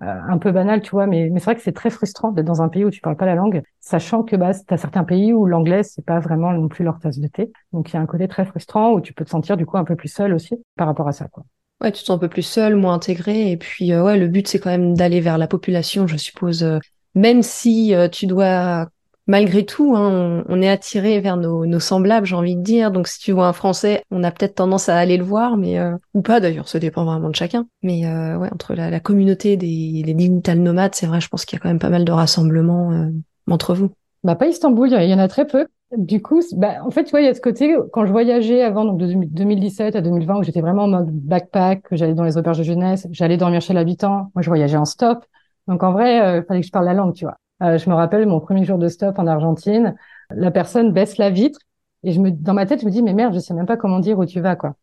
un 0.00 0.38
peu 0.38 0.52
banals, 0.52 0.82
tu 0.82 0.90
vois. 0.90 1.06
Mais, 1.06 1.28
mais 1.30 1.40
c'est 1.40 1.46
vrai 1.46 1.56
que 1.56 1.62
c'est 1.62 1.72
très 1.72 1.90
frustrant 1.90 2.32
d'être 2.32 2.46
dans 2.46 2.62
un 2.62 2.68
pays 2.68 2.84
où 2.84 2.90
tu 2.90 3.00
parles 3.00 3.16
pas 3.16 3.26
la 3.26 3.34
langue, 3.34 3.62
sachant 3.80 4.22
que 4.22 4.36
bah, 4.36 4.52
t'as 4.66 4.76
certains 4.76 5.04
pays 5.04 5.32
où 5.32 5.46
l'anglais 5.46 5.82
c'est 5.82 6.04
pas 6.04 6.20
vraiment 6.20 6.52
non 6.52 6.68
plus 6.68 6.84
leur 6.84 6.98
tasse 6.98 7.18
de 7.18 7.28
thé. 7.28 7.52
Donc 7.72 7.90
il 7.90 7.94
y 7.94 7.96
a 7.96 8.00
un 8.00 8.06
côté 8.06 8.28
très 8.28 8.44
frustrant 8.44 8.92
où 8.92 9.00
tu 9.00 9.12
peux 9.12 9.24
te 9.24 9.30
sentir 9.30 9.56
du 9.56 9.66
coup 9.66 9.76
un 9.76 9.84
peu 9.84 9.96
plus 9.96 10.12
seul 10.12 10.34
aussi 10.34 10.56
par 10.76 10.86
rapport 10.86 11.08
à 11.08 11.12
ça, 11.12 11.28
quoi. 11.28 11.44
Ouais, 11.80 11.92
tu 11.92 12.00
te 12.00 12.06
sens 12.06 12.16
un 12.16 12.18
peu 12.18 12.28
plus 12.28 12.42
seul, 12.42 12.76
moins 12.76 12.94
intégré. 12.94 13.50
Et 13.50 13.56
puis, 13.56 13.92
euh, 13.92 14.02
ouais, 14.02 14.18
le 14.18 14.28
but, 14.28 14.46
c'est 14.48 14.58
quand 14.58 14.70
même 14.70 14.96
d'aller 14.96 15.20
vers 15.20 15.38
la 15.38 15.46
population, 15.46 16.06
je 16.06 16.16
suppose. 16.16 16.62
Euh, 16.62 16.78
même 17.14 17.42
si 17.42 17.94
euh, 17.94 18.08
tu 18.08 18.26
dois, 18.26 18.88
malgré 19.26 19.64
tout, 19.64 19.94
hein, 19.96 20.44
on, 20.48 20.62
est 20.62 20.68
attiré 20.68 21.20
vers 21.20 21.36
nos, 21.36 21.66
nos 21.66 21.80
semblables, 21.80 22.26
j'ai 22.26 22.36
envie 22.36 22.56
de 22.56 22.62
dire. 22.62 22.90
Donc, 22.90 23.08
si 23.08 23.18
tu 23.18 23.32
vois 23.32 23.46
un 23.46 23.52
Français, 23.52 24.02
on 24.10 24.24
a 24.24 24.30
peut-être 24.30 24.56
tendance 24.56 24.88
à 24.88 24.96
aller 24.96 25.16
le 25.16 25.24
voir, 25.24 25.56
mais 25.56 25.78
ou 26.14 26.22
pas 26.22 26.40
d'ailleurs, 26.40 26.68
ça 26.68 26.78
dépend 26.78 27.04
vraiment 27.04 27.30
de 27.30 27.36
chacun. 27.36 27.66
Mais 27.82 28.06
ouais, 28.06 28.48
entre 28.52 28.74
la, 28.74 28.90
la 28.90 29.00
communauté 29.00 29.56
des, 29.56 30.02
des 30.04 30.14
digital 30.14 30.58
nomades, 30.58 30.94
c'est 30.94 31.06
vrai, 31.06 31.20
je 31.20 31.28
pense 31.28 31.44
qu'il 31.44 31.56
y 31.56 31.60
a 31.60 31.62
quand 31.62 31.68
même 31.68 31.78
pas 31.78 31.90
mal 31.90 32.04
de 32.04 32.12
rassemblements 32.12 33.10
entre 33.48 33.74
vous. 33.74 33.90
Bah, 34.24 34.34
pas 34.36 34.46
Istanbul, 34.46 34.90
il 34.90 35.10
y 35.10 35.14
en 35.14 35.18
a 35.18 35.28
très 35.28 35.46
peu. 35.46 35.66
Du 35.96 36.22
coup, 36.22 36.40
bah, 36.56 36.76
en 36.82 36.90
fait, 36.90 37.04
tu 37.04 37.10
vois, 37.10 37.20
il 37.20 37.26
y 37.26 37.28
a 37.28 37.34
ce 37.34 37.40
côté, 37.40 37.76
quand 37.92 38.06
je 38.06 38.10
voyageais 38.10 38.62
avant, 38.62 38.84
donc 38.84 38.98
de 38.98 39.06
2017 39.06 39.94
à 39.94 40.00
2020, 40.00 40.38
où 40.38 40.42
j'étais 40.42 40.62
vraiment 40.62 40.84
en 40.84 40.88
mode 40.88 41.10
backpack, 41.10 41.84
j'allais 41.92 42.14
dans 42.14 42.24
les 42.24 42.36
auberges 42.36 42.58
de 42.58 42.64
jeunesse, 42.64 43.06
j'allais 43.10 43.36
dormir 43.36 43.60
chez 43.60 43.74
l'habitant. 43.74 44.30
Moi, 44.34 44.42
je 44.42 44.48
voyageais 44.48 44.78
en 44.78 44.86
stop. 44.86 45.24
Donc, 45.68 45.82
en 45.82 45.92
vrai, 45.92 46.16
il 46.16 46.20
euh, 46.20 46.42
fallait 46.42 46.60
que 46.60 46.66
je 46.66 46.72
parle 46.72 46.86
la 46.86 46.94
langue, 46.94 47.14
tu 47.14 47.26
vois. 47.26 47.36
Euh, 47.62 47.78
je 47.78 47.88
me 47.88 47.94
rappelle 47.94 48.26
mon 48.26 48.40
premier 48.40 48.64
jour 48.64 48.78
de 48.78 48.88
stop 48.88 49.18
en 49.18 49.26
Argentine. 49.26 49.94
La 50.30 50.50
personne 50.50 50.92
baisse 50.92 51.18
la 51.18 51.30
vitre 51.30 51.60
et 52.02 52.12
je 52.12 52.20
me, 52.20 52.30
dans 52.30 52.54
ma 52.54 52.66
tête, 52.66 52.80
je 52.80 52.86
me 52.86 52.90
dis, 52.90 53.02
mais 53.02 53.14
merde, 53.14 53.34
je 53.34 53.38
sais 53.38 53.54
même 53.54 53.66
pas 53.66 53.76
comment 53.76 54.00
dire 54.00 54.18
où 54.18 54.26
tu 54.26 54.40
vas, 54.40 54.56
quoi. 54.56 54.74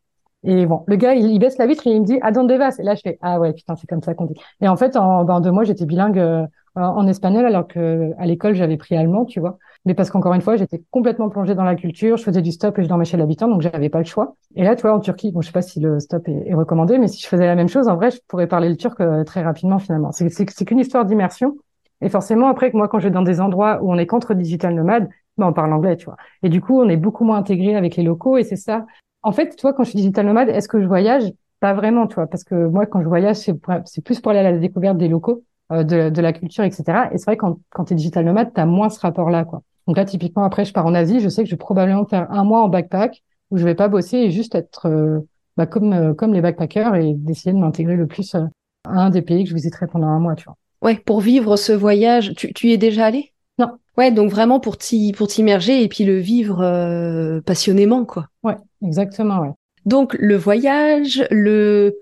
Et 0.44 0.66
bon, 0.66 0.84
le 0.88 0.96
gars, 0.96 1.14
il, 1.14 1.38
baisse 1.38 1.58
la 1.60 1.68
vitre 1.68 1.86
et 1.86 1.92
il 1.92 2.02
me 2.02 2.06
dit, 2.06 2.18
ah, 2.24 2.32
donde 2.32 2.52
vas? 2.52 2.76
Et 2.80 2.84
là, 2.84 2.96
je 2.96 3.02
fais, 3.02 3.20
ah 3.22 3.40
ouais, 3.40 3.54
putain, 3.54 3.76
c'est 3.76 3.88
comme 3.88 4.02
ça 4.02 4.16
qu'on 4.16 4.26
dit. 4.26 4.34
Et 4.62 4.68
en 4.68 4.76
fait, 4.76 4.96
en, 4.96 5.24
ben, 5.24 5.40
deux 5.40 5.52
mois, 5.52 5.64
j'étais 5.64 5.86
bilingue 5.86 6.18
euh, 6.18 6.48
en 6.76 7.06
espagnol, 7.08 7.46
alors 7.46 7.68
que 7.68 8.12
à 8.18 8.26
l'école, 8.26 8.56
j'avais 8.56 8.78
pris 8.78 8.96
allemand, 8.96 9.26
tu 9.26 9.40
vois 9.40 9.60
mais 9.86 9.94
parce 9.96 10.12
qu'encore 10.12 10.34
une 10.34 10.42
fois, 10.42 10.58
j'étais 10.58 10.84
complètement 10.92 11.30
plongée 11.30 11.56
dans 11.56 11.64
la 11.64 11.76
culture, 11.76 12.18
je 12.18 12.24
faisais 12.24 12.42
du 12.42 12.52
stop 12.52 12.78
et 12.78 12.84
je 12.84 12.88
dormais 12.88 13.06
chez 13.06 13.18
l'habitant, 13.18 13.48
donc 13.48 13.62
j'avais 13.62 13.90
pas 13.90 14.00
le 14.00 14.06
choix. 14.06 14.36
Et 14.56 14.64
là, 14.64 14.76
tu 14.76 14.84
vois, 14.84 14.94
en 14.94 15.00
Turquie, 15.00 15.32
bon, 15.32 15.42
je 15.42 15.48
sais 15.48 15.54
pas 15.54 15.64
si 15.64 15.80
le 15.80 16.00
stop 16.00 16.28
est, 16.28 16.54
recommandé, 16.54 16.98
mais 17.00 17.08
si 17.08 17.20
je 17.22 17.28
faisais 17.28 17.48
la 17.48 17.56
même 17.56 17.68
chose, 17.68 17.88
en 17.88 17.96
vrai, 17.96 18.12
je 18.12 18.20
pourrais 18.28 18.48
parler 18.48 18.70
le 18.70 18.78
turc 18.78 19.00
euh, 19.02 19.24
très 19.24 19.42
rapidement 19.42 19.80
finalement. 19.80 20.12
C'est 20.12 20.66
qu'une 20.66 20.80
histoire 20.80 21.06
d'immersion. 21.06 21.58
Et 22.02 22.10
forcément, 22.10 22.48
après, 22.48 22.72
moi, 22.74 22.88
quand 22.88 23.00
je 23.00 23.06
vais 23.06 23.14
dans 23.14 23.22
des 23.22 23.42
endroits 23.42 23.80
où 23.82 23.92
on 23.92 23.98
est 23.98 24.08
contre 24.08 24.34
digital 24.34 24.74
nomade, 24.74 25.10
ben, 25.38 25.48
on 25.48 25.54
parle 25.54 25.74
anglais, 25.74 25.98
tu 25.98 26.06
vois. 26.06 26.18
Et 26.44 26.50
du 26.50 26.62
coup, 26.62 26.80
on 26.80 26.90
est 26.90 26.98
beaucoup 26.98 27.24
moins 27.24 27.38
intégré 27.38 27.76
avec 27.76 27.96
les 27.96 28.04
locaux 28.04 28.38
et 28.38 28.44
c'est 28.44 28.56
ça. 28.56 28.86
En 29.24 29.32
fait, 29.32 29.56
toi, 29.56 29.74
quand 29.74 29.84
je 29.84 29.90
suis 29.90 29.98
digital 29.98 30.26
nomade, 30.26 30.50
est-ce 30.50 30.68
que 30.68 30.82
je 30.82 30.88
voyage? 30.88 31.32
Pas 31.60 31.74
vraiment, 31.74 32.08
tu 32.08 32.16
vois, 32.16 32.28
parce 32.28 32.44
que 32.44 32.68
moi, 32.68 32.86
quand 32.88 33.02
je 33.02 33.08
voyage, 33.08 33.36
c'est 33.38 34.04
plus 34.04 34.20
pour 34.20 34.32
aller 34.32 34.40
à 34.40 34.52
la 34.52 34.58
découverte 34.58 34.98
des 34.98 35.08
locaux, 35.08 35.44
euh, 35.72 35.84
de, 35.84 36.10
de, 36.10 36.22
la 36.22 36.34
culture, 36.34 36.64
etc. 36.64 37.10
Et 37.12 37.18
c'est 37.18 37.26
vrai, 37.26 37.38
quand, 37.38 37.60
quand 37.70 37.86
tu 37.86 37.94
es 37.94 37.96
digital 37.96 38.26
nomade, 38.26 38.52
tu 38.54 38.60
as 38.60 38.66
moins 38.66 38.90
ce 38.90 39.00
rapport-là, 39.00 39.46
quoi. 39.46 39.62
Donc 39.88 39.98
là, 39.98 40.06
typiquement, 40.06 40.44
après, 40.44 40.66
je 40.66 40.74
pars 40.74 40.86
en 40.86 40.94
Asie, 40.94 41.20
je 41.20 41.30
sais 41.30 41.44
que 41.44 41.50
je 41.50 41.56
vais 41.56 41.60
probablement 41.60 42.06
faire 42.06 42.32
un 42.32 42.44
mois 42.44 42.62
en 42.64 42.70
backpack 42.70 43.24
où 43.52 43.58
je 43.58 43.66
vais 43.66 43.76
pas 43.76 43.88
bosser 43.88 44.18
et 44.18 44.32
juste 44.32 44.56
être 44.56 44.88
euh, 44.88 45.20
bah, 45.58 45.66
comme 45.66 45.94
euh, 45.94 46.14
comme 46.14 46.34
les 46.34 46.42
backpackers 46.42 46.96
et 46.96 47.14
d'essayer 47.14 47.54
de 47.54 47.60
m'intégrer 47.60 47.96
le 47.96 48.08
plus 48.08 48.36
euh, 48.36 48.46
à 48.86 49.02
un 49.02 49.10
des 49.10 49.22
pays 49.22 49.44
que 49.44 49.50
je 49.50 49.56
visiterai 49.56 49.88
pendant 49.88 50.08
un 50.08 50.20
mois, 50.20 50.36
tu 50.36 50.46
vois. 50.46 50.58
Ouais, 50.82 50.96
pour 50.96 51.22
vivre 51.22 51.56
ce 51.58 51.72
voyage, 51.72 52.34
tu, 52.36 52.54
tu 52.54 52.68
y 52.68 52.74
es 52.74 52.78
déjà 52.78 53.06
allé? 53.06 53.32
Non. 53.60 53.70
Ouais, 53.98 54.12
donc 54.12 54.32
vraiment 54.32 54.60
pour 54.60 54.78
t'y 54.78 55.12
pour 55.12 55.28
t'immerger 55.28 55.84
et 55.84 55.88
puis 55.88 56.06
le 56.06 56.18
vivre 56.20 57.42
passionnément, 57.46 58.06
quoi. 58.06 58.28
Ouais, 58.44 58.58
exactement, 58.82 59.40
ouais. 59.42 59.52
Donc 59.86 60.16
le 60.20 60.36
voyage, 60.36 61.26
le 61.32 62.02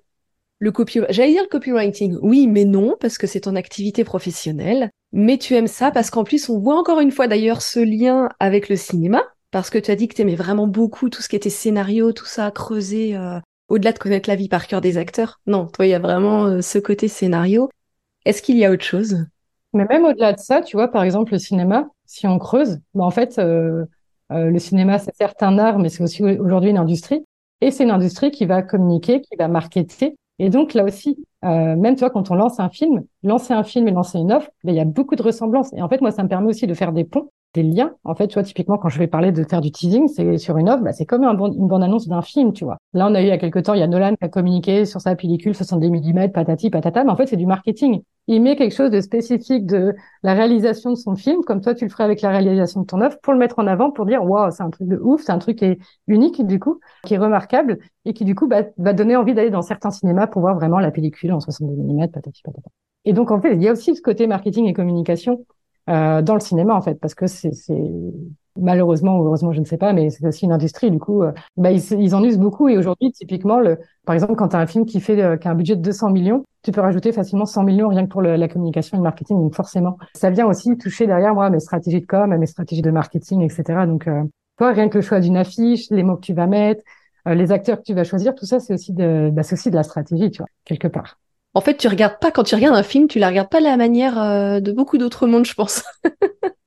le 0.60 0.72
copy, 0.72 1.00
j'allais 1.10 1.32
dire 1.32 1.44
le 1.44 1.48
copywriting, 1.48 2.18
oui, 2.22 2.48
mais 2.48 2.65
non, 2.65 2.96
parce 3.00 3.18
que 3.18 3.28
c'est 3.28 3.42
ton 3.42 3.56
activité 3.56 4.04
professionnelle. 4.04 4.89
Mais 5.13 5.38
tu 5.38 5.56
aimes 5.56 5.68
ça 5.68 5.89
parce 5.89 6.10
qu'en 6.10 6.24
plus, 6.24 6.50
on 6.50 6.60
voit 6.60 6.78
encore 6.78 7.00
une 7.00 7.12
fois 7.12 7.28
d'ailleurs 7.28 7.62
ce 7.62 7.80
lien 7.80 8.30
avec 8.39 8.70
le 8.70 8.76
cinéma, 8.76 9.24
parce 9.52 9.70
que 9.70 9.78
tu 9.78 9.89
as 9.89 9.96
dit 9.96 10.08
que 10.08 10.15
tu 10.15 10.22
aimais 10.22 10.36
vraiment 10.36 10.68
beaucoup 10.68 11.10
tout 11.10 11.22
ce 11.22 11.30
qui 11.30 11.36
était 11.38 11.50
scénario, 11.50 12.12
tout 12.12 12.26
ça, 12.26 12.52
creuser, 12.52 13.15
euh, 13.15 13.39
au-delà 13.70 13.94
de 13.94 14.00
connaître 14.00 14.30
la 14.30 14.36
vie 14.36 14.50
par 14.50 14.68
cœur 14.68 14.82
des 14.82 14.98
acteurs. 14.98 15.39
Non, 15.48 15.65
toi, 15.68 15.86
il 15.88 15.89
y 15.89 15.96
a 15.96 16.00
vraiment 16.00 16.46
euh, 16.46 16.62
ce 16.62 16.78
côté 16.78 17.08
scénario. 17.08 17.70
Est-ce 18.30 18.44
qu'il 18.44 18.58
y 18.58 18.65
a 18.65 18.70
autre 18.70 18.84
chose? 18.84 19.26
Mais 19.74 19.86
même 19.86 20.06
au-delà 20.06 20.34
de 20.34 20.39
ça, 20.39 20.62
tu 20.62 20.78
vois, 20.78 20.88
par 20.88 21.02
exemple, 21.04 21.32
le 21.32 21.39
cinéma, 21.39 21.88
si 22.06 22.28
on 22.28 22.38
creuse, 22.38 22.80
bah, 22.94 23.04
en 23.04 23.10
fait, 23.10 23.39
euh, 23.39 23.86
le 24.30 24.60
cinéma, 24.60 25.00
c'est 25.00 25.15
certes 25.15 25.42
un 25.42 25.58
art, 25.58 25.80
mais 25.80 25.89
c'est 25.89 26.04
aussi 26.04 26.22
aujourd'hui 26.24 26.70
une 26.70 26.78
industrie. 26.78 27.26
Et 27.62 27.72
c'est 27.72 27.86
une 27.86 27.92
industrie 27.92 28.30
qui 28.30 28.46
va 28.46 28.62
communiquer, 28.62 29.22
qui 29.22 29.36
va 29.36 29.48
marketer, 29.48 30.15
et 30.38 30.50
donc 30.52 30.76
là 30.76 30.86
aussi, 30.86 31.26
euh, 31.44 31.76
même 31.76 31.96
toi, 31.96 32.12
quand 32.12 32.30
on 32.30 32.36
lance 32.36 32.60
un 32.60 32.70
film, 32.70 33.04
lancer 33.24 33.54
un 33.54 33.63
film 33.63 33.88
et 33.88 33.92
lancer 33.92 34.20
une 34.20 34.32
offre, 34.32 34.50
ben, 34.63 34.74
il 34.74 34.78
y 34.78 34.80
a 34.80 34.86
beaucoup 34.86 35.15
de 35.15 35.24
ressemblances. 35.24 35.74
Et 35.74 35.82
en 35.82 35.89
fait, 35.89 36.00
moi, 36.00 36.12
ça 36.12 36.22
me 36.24 36.30
permet 36.30 36.48
aussi 36.48 36.68
de 36.68 36.74
faire 36.76 36.94
des 36.94 37.04
ponts, 37.04 37.32
des 37.53 37.63
liens. 37.63 37.93
En 38.03 38.15
fait, 38.15 38.27
tu 38.27 38.35
vois, 38.35 38.43
typiquement, 38.43 38.77
quand 38.77 38.89
je 38.89 38.99
vais 38.99 39.07
parler 39.07 39.31
de 39.31 39.43
faire 39.43 39.62
du 39.62 39.71
teasing, 39.71 40.07
c'est 40.07 40.38
sur 40.38 40.57
une 40.57 40.69
offre, 40.69 40.83
ben, 40.83 40.93
c'est 40.93 41.05
comme 41.05 41.23
un 41.23 41.38
une 41.38 41.67
bande-annonce 41.67 42.07
d'un 42.07 42.21
film, 42.21 42.53
tu 42.53 42.63
vois. 42.63 42.77
Là, 42.93 43.07
on 43.09 43.15
a 43.15 43.21
eu 43.21 43.25
il 43.25 43.29
y 43.29 43.31
a 43.31 43.38
quelques 43.38 43.63
temps, 43.63 43.73
il 43.73 43.79
y 43.79 43.83
a 43.83 43.88
Nolan 43.88 44.15
qui 44.15 44.25
a 44.25 44.29
communiqué 44.29 44.85
sur 44.85 45.01
sa 45.01 45.15
pellicule 45.15 45.55
70 45.55 45.89
mm, 45.89 46.31
patati, 46.31 46.69
patata, 46.69 47.03
mais 47.03 47.12
en 47.12 47.15
fait, 47.15 47.27
c'est 47.27 47.38
du 47.38 47.45
marketing 47.45 48.01
il 48.29 48.43
met 48.43 48.55
quelque 48.55 48.75
chose 48.75 48.91
de 48.91 49.01
spécifique 49.01 49.65
de 49.65 49.95
la 50.21 50.35
réalisation 50.35 50.91
de 50.91 50.95
son 50.95 51.15
film, 51.15 51.41
comme 51.41 51.62
toi 51.62 51.73
tu 51.73 51.85
le 51.85 51.89
ferais 51.89 52.03
avec 52.03 52.21
la 52.21 52.29
réalisation 52.29 52.81
de 52.81 52.85
ton 52.85 53.01
œuvre, 53.01 53.17
pour 53.23 53.33
le 53.33 53.39
mettre 53.39 53.57
en 53.57 53.65
avant, 53.65 53.89
pour 53.89 54.05
dire 54.05 54.23
waouh, 54.23 54.51
c'est 54.51 54.62
un 54.62 54.69
truc 54.69 54.88
de 54.88 54.97
ouf, 54.97 55.23
c'est 55.23 55.31
un 55.31 55.39
truc 55.39 55.57
qui 55.57 55.65
est 55.65 55.79
unique 56.05 56.45
du 56.45 56.59
coup, 56.59 56.79
qui 57.05 57.15
est 57.15 57.17
remarquable 57.17 57.79
et 58.05 58.13
qui 58.13 58.25
du 58.25 58.35
coup 58.35 58.47
bah, 58.47 58.65
va 58.77 58.93
donner 58.93 59.15
envie 59.15 59.33
d'aller 59.33 59.49
dans 59.49 59.63
certains 59.63 59.89
cinémas 59.89 60.27
pour 60.27 60.41
voir 60.41 60.53
vraiment 60.53 60.79
la 60.79 60.91
pellicule 60.91 61.33
en 61.33 61.39
70 61.39 61.81
mm, 61.81 62.07
patati 62.09 62.43
patata. 62.43 62.69
Et 63.03 63.13
donc 63.13 63.31
en 63.31 63.41
fait, 63.41 63.55
il 63.55 63.63
y 63.63 63.67
a 63.67 63.71
aussi 63.71 63.95
ce 63.95 64.01
côté 64.01 64.27
marketing 64.27 64.67
et 64.67 64.73
communication 64.73 65.43
euh, 65.89 66.21
dans 66.21 66.34
le 66.34 66.39
cinéma 66.39 66.75
en 66.75 66.82
fait, 66.82 66.95
parce 66.95 67.15
que 67.15 67.28
c'est 67.28 67.52
malheureusement 68.60 69.19
ou 69.19 69.25
heureusement, 69.25 69.52
je 69.52 69.60
ne 69.60 69.65
sais 69.65 69.78
pas, 69.78 69.93
mais 69.93 70.10
c'est 70.10 70.25
aussi 70.25 70.45
une 70.45 70.52
industrie. 70.52 70.91
Du 70.91 70.99
coup, 70.99 71.23
euh, 71.23 71.32
bah, 71.58 71.71
ils, 71.71 72.15
en 72.15 72.23
usent 72.23 72.38
beaucoup. 72.38 72.69
Et 72.69 72.78
aujourd'hui, 72.78 73.12
typiquement, 73.12 73.60
le, 73.60 73.78
par 74.06 74.15
exemple, 74.15 74.36
quand 74.36 74.49
tu 74.49 74.56
as 74.56 74.60
un 74.60 74.67
film 74.67 74.86
qui 74.86 74.99
fait 74.99 75.21
euh, 75.21 75.38
qui 75.38 75.47
a 75.47 75.52
un 75.52 75.56
budget 75.56 75.75
de 75.75 75.82
200 75.82 76.12
millions, 76.12 76.45
tu 76.63 76.71
peux 76.71 76.82
rajouter 76.82 77.12
facilement 77.12 77.45
100 77.45 77.63
millions 77.63 77.88
rien 77.88 78.04
que 78.04 78.10
pour 78.10 78.21
la 78.21 78.47
communication 78.47 78.97
et 78.97 78.99
le 78.99 79.04
marketing. 79.04 79.38
Donc 79.38 79.56
forcément, 79.56 79.97
ça 80.13 80.30
vient 80.30 80.45
aussi 80.45 80.78
toucher 80.78 81.08
derrière 81.08 81.34
moi 81.34 81.49
mes 81.49 81.60
stratégies 81.60 82.02
de 82.02 82.06
com, 82.06 82.36
mes 82.36 82.45
stratégies 82.45 82.82
de 82.82 82.91
marketing, 82.91 83.41
etc. 83.41 83.86
Donc, 83.88 84.08
euh, 84.08 84.23
toi, 84.58 84.71
rien 84.71 84.89
que 84.89 84.97
le 84.97 85.02
choix 85.02 85.21
d'une 85.21 85.38
affiche, 85.38 85.89
les 85.89 86.04
mots 86.04 86.17
que 86.17 86.25
tu 86.25 86.34
vas 86.34 86.47
mettre, 86.47 86.84
les 87.25 87.52
acteurs 87.52 87.78
que 87.78 87.84
tu 87.84 87.93
vas 87.93 88.04
choisir, 88.04 88.34
tout 88.36 88.45
ça, 88.45 88.60
c'est 88.60 88.73
aussi 88.73 88.91
de, 88.91 89.30
bah, 89.32 89.43
aussi 89.49 89.69
de 89.69 89.75
la 89.75 89.84
stratégie, 89.84 90.32
tu 90.32 90.39
vois, 90.39 90.49
quelque 90.65 90.88
part. 90.88 91.17
En 91.53 91.62
fait, 91.62 91.77
tu 91.77 91.88
regardes 91.88 92.19
pas 92.19 92.31
quand 92.31 92.43
tu 92.43 92.55
regardes 92.55 92.75
un 92.75 92.83
film, 92.83 93.07
tu 93.07 93.19
la 93.19 93.29
regardes 93.29 93.49
pas 93.49 93.59
de 93.59 93.65
la 93.65 93.77
manière 93.77 94.62
de 94.62 94.71
beaucoup 94.71 94.97
d'autres 94.97 95.27
mondes, 95.27 95.45
je 95.45 95.53
pense. 95.53 95.83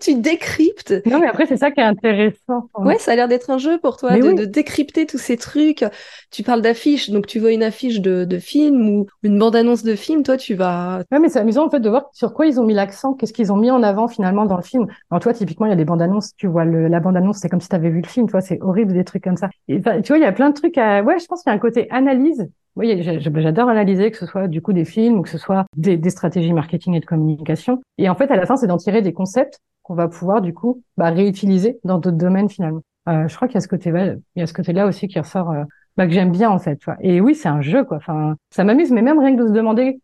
tu 0.00 0.14
décryptes. 0.14 0.94
Non, 1.06 1.18
mais 1.18 1.26
après, 1.26 1.46
c'est 1.46 1.56
ça 1.56 1.70
qui 1.70 1.80
est 1.80 1.84
intéressant. 1.84 2.68
Ouais, 2.76 2.98
ça 2.98 3.12
a 3.12 3.16
l'air 3.16 3.28
d'être 3.28 3.50
un 3.50 3.58
jeu 3.58 3.78
pour 3.78 3.96
toi, 3.96 4.18
de, 4.18 4.44
décrypter 4.44 5.06
tous 5.06 5.18
ces 5.18 5.36
trucs. 5.36 5.84
Tu 6.30 6.42
parles 6.42 6.62
d'affiches, 6.62 7.10
donc 7.10 7.26
tu 7.26 7.38
vois 7.38 7.52
une 7.52 7.62
affiche 7.62 8.00
de, 8.00 8.24
de 8.24 8.38
film 8.38 8.88
ou 8.88 9.06
une 9.22 9.38
bande-annonce 9.38 9.82
de 9.82 9.94
film, 9.94 10.22
toi, 10.22 10.36
tu 10.36 10.54
vas... 10.54 11.02
Ouais, 11.10 11.18
mais 11.18 11.28
c'est 11.28 11.38
amusant, 11.38 11.66
en 11.66 11.70
fait, 11.70 11.80
de 11.80 11.88
voir 11.88 12.06
sur 12.12 12.32
quoi 12.34 12.46
ils 12.46 12.60
ont 12.60 12.64
mis 12.64 12.74
l'accent, 12.74 13.14
qu'est-ce 13.14 13.32
qu'ils 13.32 13.52
ont 13.52 13.56
mis 13.56 13.70
en 13.70 13.82
avant, 13.82 14.08
finalement, 14.08 14.46
dans 14.46 14.56
le 14.56 14.62
film. 14.62 14.86
Alors, 15.10 15.20
toi, 15.20 15.32
typiquement, 15.32 15.66
il 15.66 15.70
y 15.70 15.72
a 15.72 15.76
des 15.76 15.84
bandes-annonces, 15.84 16.34
tu 16.36 16.46
vois, 16.46 16.64
le, 16.64 16.88
la 16.88 17.00
bande-annonce, 17.00 17.38
c'est 17.38 17.48
comme 17.48 17.60
si 17.60 17.68
tu 17.68 17.76
avais 17.76 17.90
vu 17.90 18.00
le 18.00 18.08
film, 18.08 18.28
toi, 18.28 18.40
c'est 18.40 18.60
horrible, 18.62 18.92
des 18.92 19.04
trucs 19.04 19.24
comme 19.24 19.36
ça. 19.36 19.50
Et, 19.68 19.80
tu 19.80 20.08
vois, 20.08 20.18
il 20.18 20.22
y 20.22 20.26
a 20.26 20.32
plein 20.32 20.50
de 20.50 20.54
trucs 20.54 20.78
à... 20.78 21.02
Ouais, 21.02 21.18
je 21.18 21.26
pense 21.26 21.42
qu'il 21.42 21.50
y 21.50 21.52
a 21.52 21.56
un 21.56 21.60
côté 21.60 21.88
analyse 21.90 22.48
oui, 22.76 23.02
j'adore 23.02 23.68
analyser, 23.68 24.10
que 24.10 24.16
ce 24.16 24.26
soit 24.26 24.48
du 24.48 24.62
coup 24.62 24.72
des 24.72 24.84
films 24.84 25.18
ou 25.18 25.22
que 25.22 25.28
ce 25.28 25.38
soit 25.38 25.66
des, 25.76 25.96
des, 25.96 26.10
stratégies 26.10 26.52
marketing 26.52 26.94
et 26.94 27.00
de 27.00 27.06
communication. 27.06 27.82
Et 27.98 28.08
en 28.08 28.14
fait, 28.14 28.30
à 28.30 28.36
la 28.36 28.46
fin, 28.46 28.56
c'est 28.56 28.66
d'en 28.66 28.78
tirer 28.78 29.02
des 29.02 29.12
concepts 29.12 29.60
qu'on 29.82 29.94
va 29.94 30.08
pouvoir 30.08 30.40
du 30.40 30.54
coup 30.54 30.82
bah, 30.96 31.10
réutiliser 31.10 31.78
dans 31.84 31.98
d'autres 31.98 32.16
domaines 32.16 32.48
finalement. 32.48 32.82
Euh, 33.08 33.28
je 33.28 33.34
crois 33.36 33.48
qu'il 33.48 33.56
y 33.56 33.58
a 33.58 34.46
ce 34.46 34.52
côté-là, 34.54 34.86
aussi 34.86 35.08
qui 35.08 35.18
ressort, 35.18 35.50
euh, 35.50 35.64
bah, 35.96 36.06
que 36.06 36.12
j'aime 36.12 36.30
bien 36.30 36.50
en 36.50 36.58
fait. 36.58 36.76
Tu. 36.76 36.90
Et 37.00 37.20
oui, 37.20 37.34
c'est 37.34 37.48
un 37.48 37.60
jeu 37.60 37.84
quoi. 37.84 37.98
Enfin, 37.98 38.36
ça 38.50 38.64
m'amuse, 38.64 38.90
mais 38.90 39.02
même 39.02 39.18
rien 39.18 39.36
que 39.36 39.42
de 39.42 39.48
se 39.48 39.52
demander, 39.52 40.00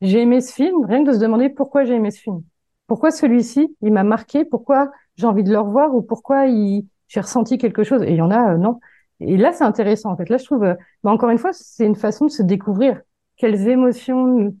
j'ai 0.00 0.22
aimé 0.22 0.40
ce 0.40 0.52
film, 0.52 0.84
rien 0.86 1.04
que 1.04 1.10
de 1.10 1.14
se 1.14 1.20
demander 1.20 1.50
pourquoi 1.50 1.84
j'ai 1.84 1.94
aimé 1.94 2.10
ce 2.10 2.20
film, 2.20 2.42
pourquoi 2.86 3.10
celui-ci, 3.10 3.76
il 3.82 3.92
m'a 3.92 4.02
marqué, 4.02 4.44
pourquoi 4.44 4.90
j'ai 5.16 5.26
envie 5.26 5.44
de 5.44 5.52
le 5.52 5.58
revoir? 5.58 5.94
Ou 5.94 6.02
pourquoi 6.02 6.46
il, 6.46 6.86
j'ai 7.08 7.20
ressenti 7.20 7.58
quelque 7.58 7.84
chose? 7.84 8.02
Et 8.02 8.10
il 8.10 8.16
y 8.16 8.22
en 8.22 8.30
a, 8.30 8.54
euh, 8.54 8.56
non. 8.56 8.80
Et 9.20 9.36
là, 9.36 9.52
c'est 9.52 9.64
intéressant, 9.64 10.10
en 10.10 10.16
fait. 10.16 10.28
Là, 10.28 10.36
je 10.36 10.44
trouve, 10.44 10.64
euh, 10.64 10.74
bah, 11.02 11.10
encore 11.10 11.30
une 11.30 11.38
fois, 11.38 11.52
c'est 11.52 11.86
une 11.86 11.96
façon 11.96 12.26
de 12.26 12.30
se 12.30 12.42
découvrir 12.42 13.00
quelles 13.36 13.68
émotions 13.68 14.54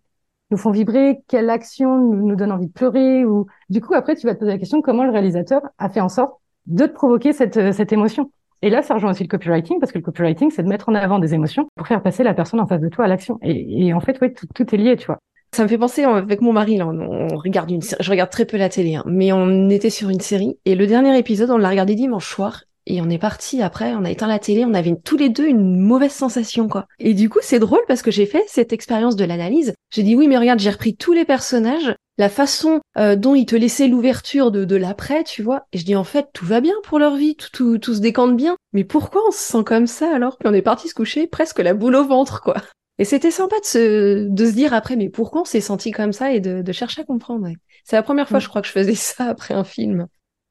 nous 0.50 0.56
font 0.56 0.70
vibrer, 0.70 1.20
quelle 1.28 1.50
action 1.50 1.98
nous, 1.98 2.36
donne 2.36 2.52
envie 2.52 2.68
de 2.68 2.72
pleurer 2.72 3.24
ou 3.24 3.46
du 3.68 3.80
coup 3.82 3.94
après 3.94 4.16
tu 4.16 4.26
vas 4.26 4.34
te 4.34 4.38
poser 4.38 4.52
la 4.52 4.58
question 4.58 4.80
comment 4.80 5.04
le 5.04 5.10
réalisateur 5.10 5.60
a 5.76 5.90
fait 5.90 6.00
en 6.00 6.08
sorte 6.08 6.34
de 6.66 6.86
te 6.86 6.92
provoquer 6.92 7.32
cette, 7.32 7.72
cette 7.72 7.92
émotion? 7.92 8.30
Et 8.62 8.70
là, 8.70 8.82
ça 8.82 8.94
rejoint 8.94 9.12
aussi 9.12 9.22
le 9.22 9.28
copywriting 9.28 9.78
parce 9.78 9.92
que 9.92 9.98
le 9.98 10.04
copywriting, 10.04 10.50
c'est 10.50 10.64
de 10.64 10.68
mettre 10.68 10.88
en 10.88 10.94
avant 10.94 11.18
des 11.18 11.34
émotions 11.34 11.68
pour 11.76 11.86
faire 11.86 12.02
passer 12.02 12.24
la 12.24 12.34
personne 12.34 12.60
en 12.60 12.66
face 12.66 12.80
de 12.80 12.88
toi 12.88 13.04
à 13.04 13.08
l'action. 13.08 13.38
Et, 13.42 13.86
et, 13.86 13.94
en 13.94 14.00
fait, 14.00 14.18
oui, 14.20 14.34
tout, 14.34 14.46
tout, 14.52 14.74
est 14.74 14.78
lié, 14.78 14.96
tu 14.96 15.06
vois. 15.06 15.18
Ça 15.54 15.62
me 15.62 15.68
fait 15.68 15.78
penser 15.78 16.02
avec 16.02 16.40
mon 16.40 16.52
mari 16.52 16.76
là, 16.76 16.86
on 16.86 17.28
regarde 17.36 17.70
une, 17.70 17.80
je 17.82 18.10
regarde 18.10 18.30
très 18.30 18.44
peu 18.44 18.58
la 18.58 18.68
télé, 18.68 18.96
hein, 18.96 19.04
mais 19.06 19.32
on 19.32 19.70
était 19.70 19.90
sur 19.90 20.10
une 20.10 20.20
série 20.20 20.58
et 20.66 20.74
le 20.74 20.86
dernier 20.86 21.16
épisode, 21.16 21.50
on 21.50 21.56
l'a 21.56 21.70
regardé 21.70 21.94
dimanche 21.94 22.28
soir 22.28 22.64
et 22.88 23.02
on 23.02 23.10
est 23.10 23.18
parti 23.18 23.62
après, 23.62 23.94
on 23.94 24.04
a 24.04 24.10
éteint 24.10 24.26
la 24.26 24.38
télé, 24.38 24.64
on 24.64 24.72
avait 24.72 24.96
tous 25.04 25.18
les 25.18 25.28
deux 25.28 25.46
une 25.46 25.78
mauvaise 25.78 26.12
sensation 26.12 26.68
quoi. 26.68 26.86
Et 26.98 27.12
du 27.12 27.28
coup, 27.28 27.38
c'est 27.42 27.58
drôle 27.58 27.82
parce 27.86 28.02
que 28.02 28.10
j'ai 28.10 28.24
fait 28.24 28.44
cette 28.48 28.72
expérience 28.72 29.14
de 29.14 29.24
l'analyse. 29.24 29.74
J'ai 29.92 30.02
dit 30.02 30.16
oui, 30.16 30.26
mais 30.26 30.38
regarde, 30.38 30.58
j'ai 30.58 30.70
repris 30.70 30.96
tous 30.96 31.12
les 31.12 31.26
personnages, 31.26 31.94
la 32.16 32.30
façon 32.30 32.80
euh, 32.96 33.14
dont 33.14 33.34
ils 33.34 33.44
te 33.44 33.54
laissaient 33.54 33.88
l'ouverture 33.88 34.50
de, 34.50 34.64
de 34.64 34.76
l'après, 34.76 35.22
tu 35.22 35.42
vois. 35.42 35.66
Et 35.72 35.78
je 35.78 35.84
dis 35.84 35.96
en 35.96 36.04
fait, 36.04 36.28
tout 36.32 36.46
va 36.46 36.62
bien 36.62 36.74
pour 36.82 36.98
leur 36.98 37.16
vie, 37.16 37.36
tout, 37.36 37.50
tout, 37.52 37.78
tout 37.78 37.94
se 37.94 38.00
décante 38.00 38.36
bien. 38.36 38.56
Mais 38.72 38.84
pourquoi 38.84 39.20
on 39.28 39.30
se 39.30 39.38
sent 39.38 39.64
comme 39.64 39.86
ça 39.86 40.14
alors? 40.14 40.38
Qu'on 40.38 40.54
est 40.54 40.62
parti 40.62 40.88
se 40.88 40.94
coucher 40.94 41.26
presque 41.26 41.58
la 41.58 41.74
boule 41.74 41.94
au 41.94 42.04
ventre 42.04 42.40
quoi 42.40 42.56
et 43.00 43.04
c'était 43.04 43.30
sympa 43.30 43.60
de 43.60 43.64
se, 43.64 44.28
de 44.28 44.46
se 44.46 44.52
dire 44.52 44.74
après, 44.74 44.96
mais 44.96 45.08
pourquoi 45.08 45.42
on 45.42 45.44
s'est 45.44 45.60
senti 45.60 45.92
comme 45.92 46.12
ça 46.12 46.32
et 46.32 46.40
de, 46.40 46.62
de 46.62 46.72
chercher 46.72 47.02
à 47.02 47.04
comprendre. 47.04 47.46
C'est 47.84 47.94
la 47.94 48.02
première 48.02 48.28
fois, 48.28 48.40
je 48.40 48.48
crois, 48.48 48.60
que 48.60 48.66
je 48.66 48.72
faisais 48.72 48.96
ça 48.96 49.26
après 49.26 49.54
un 49.54 49.62
film. 49.62 50.08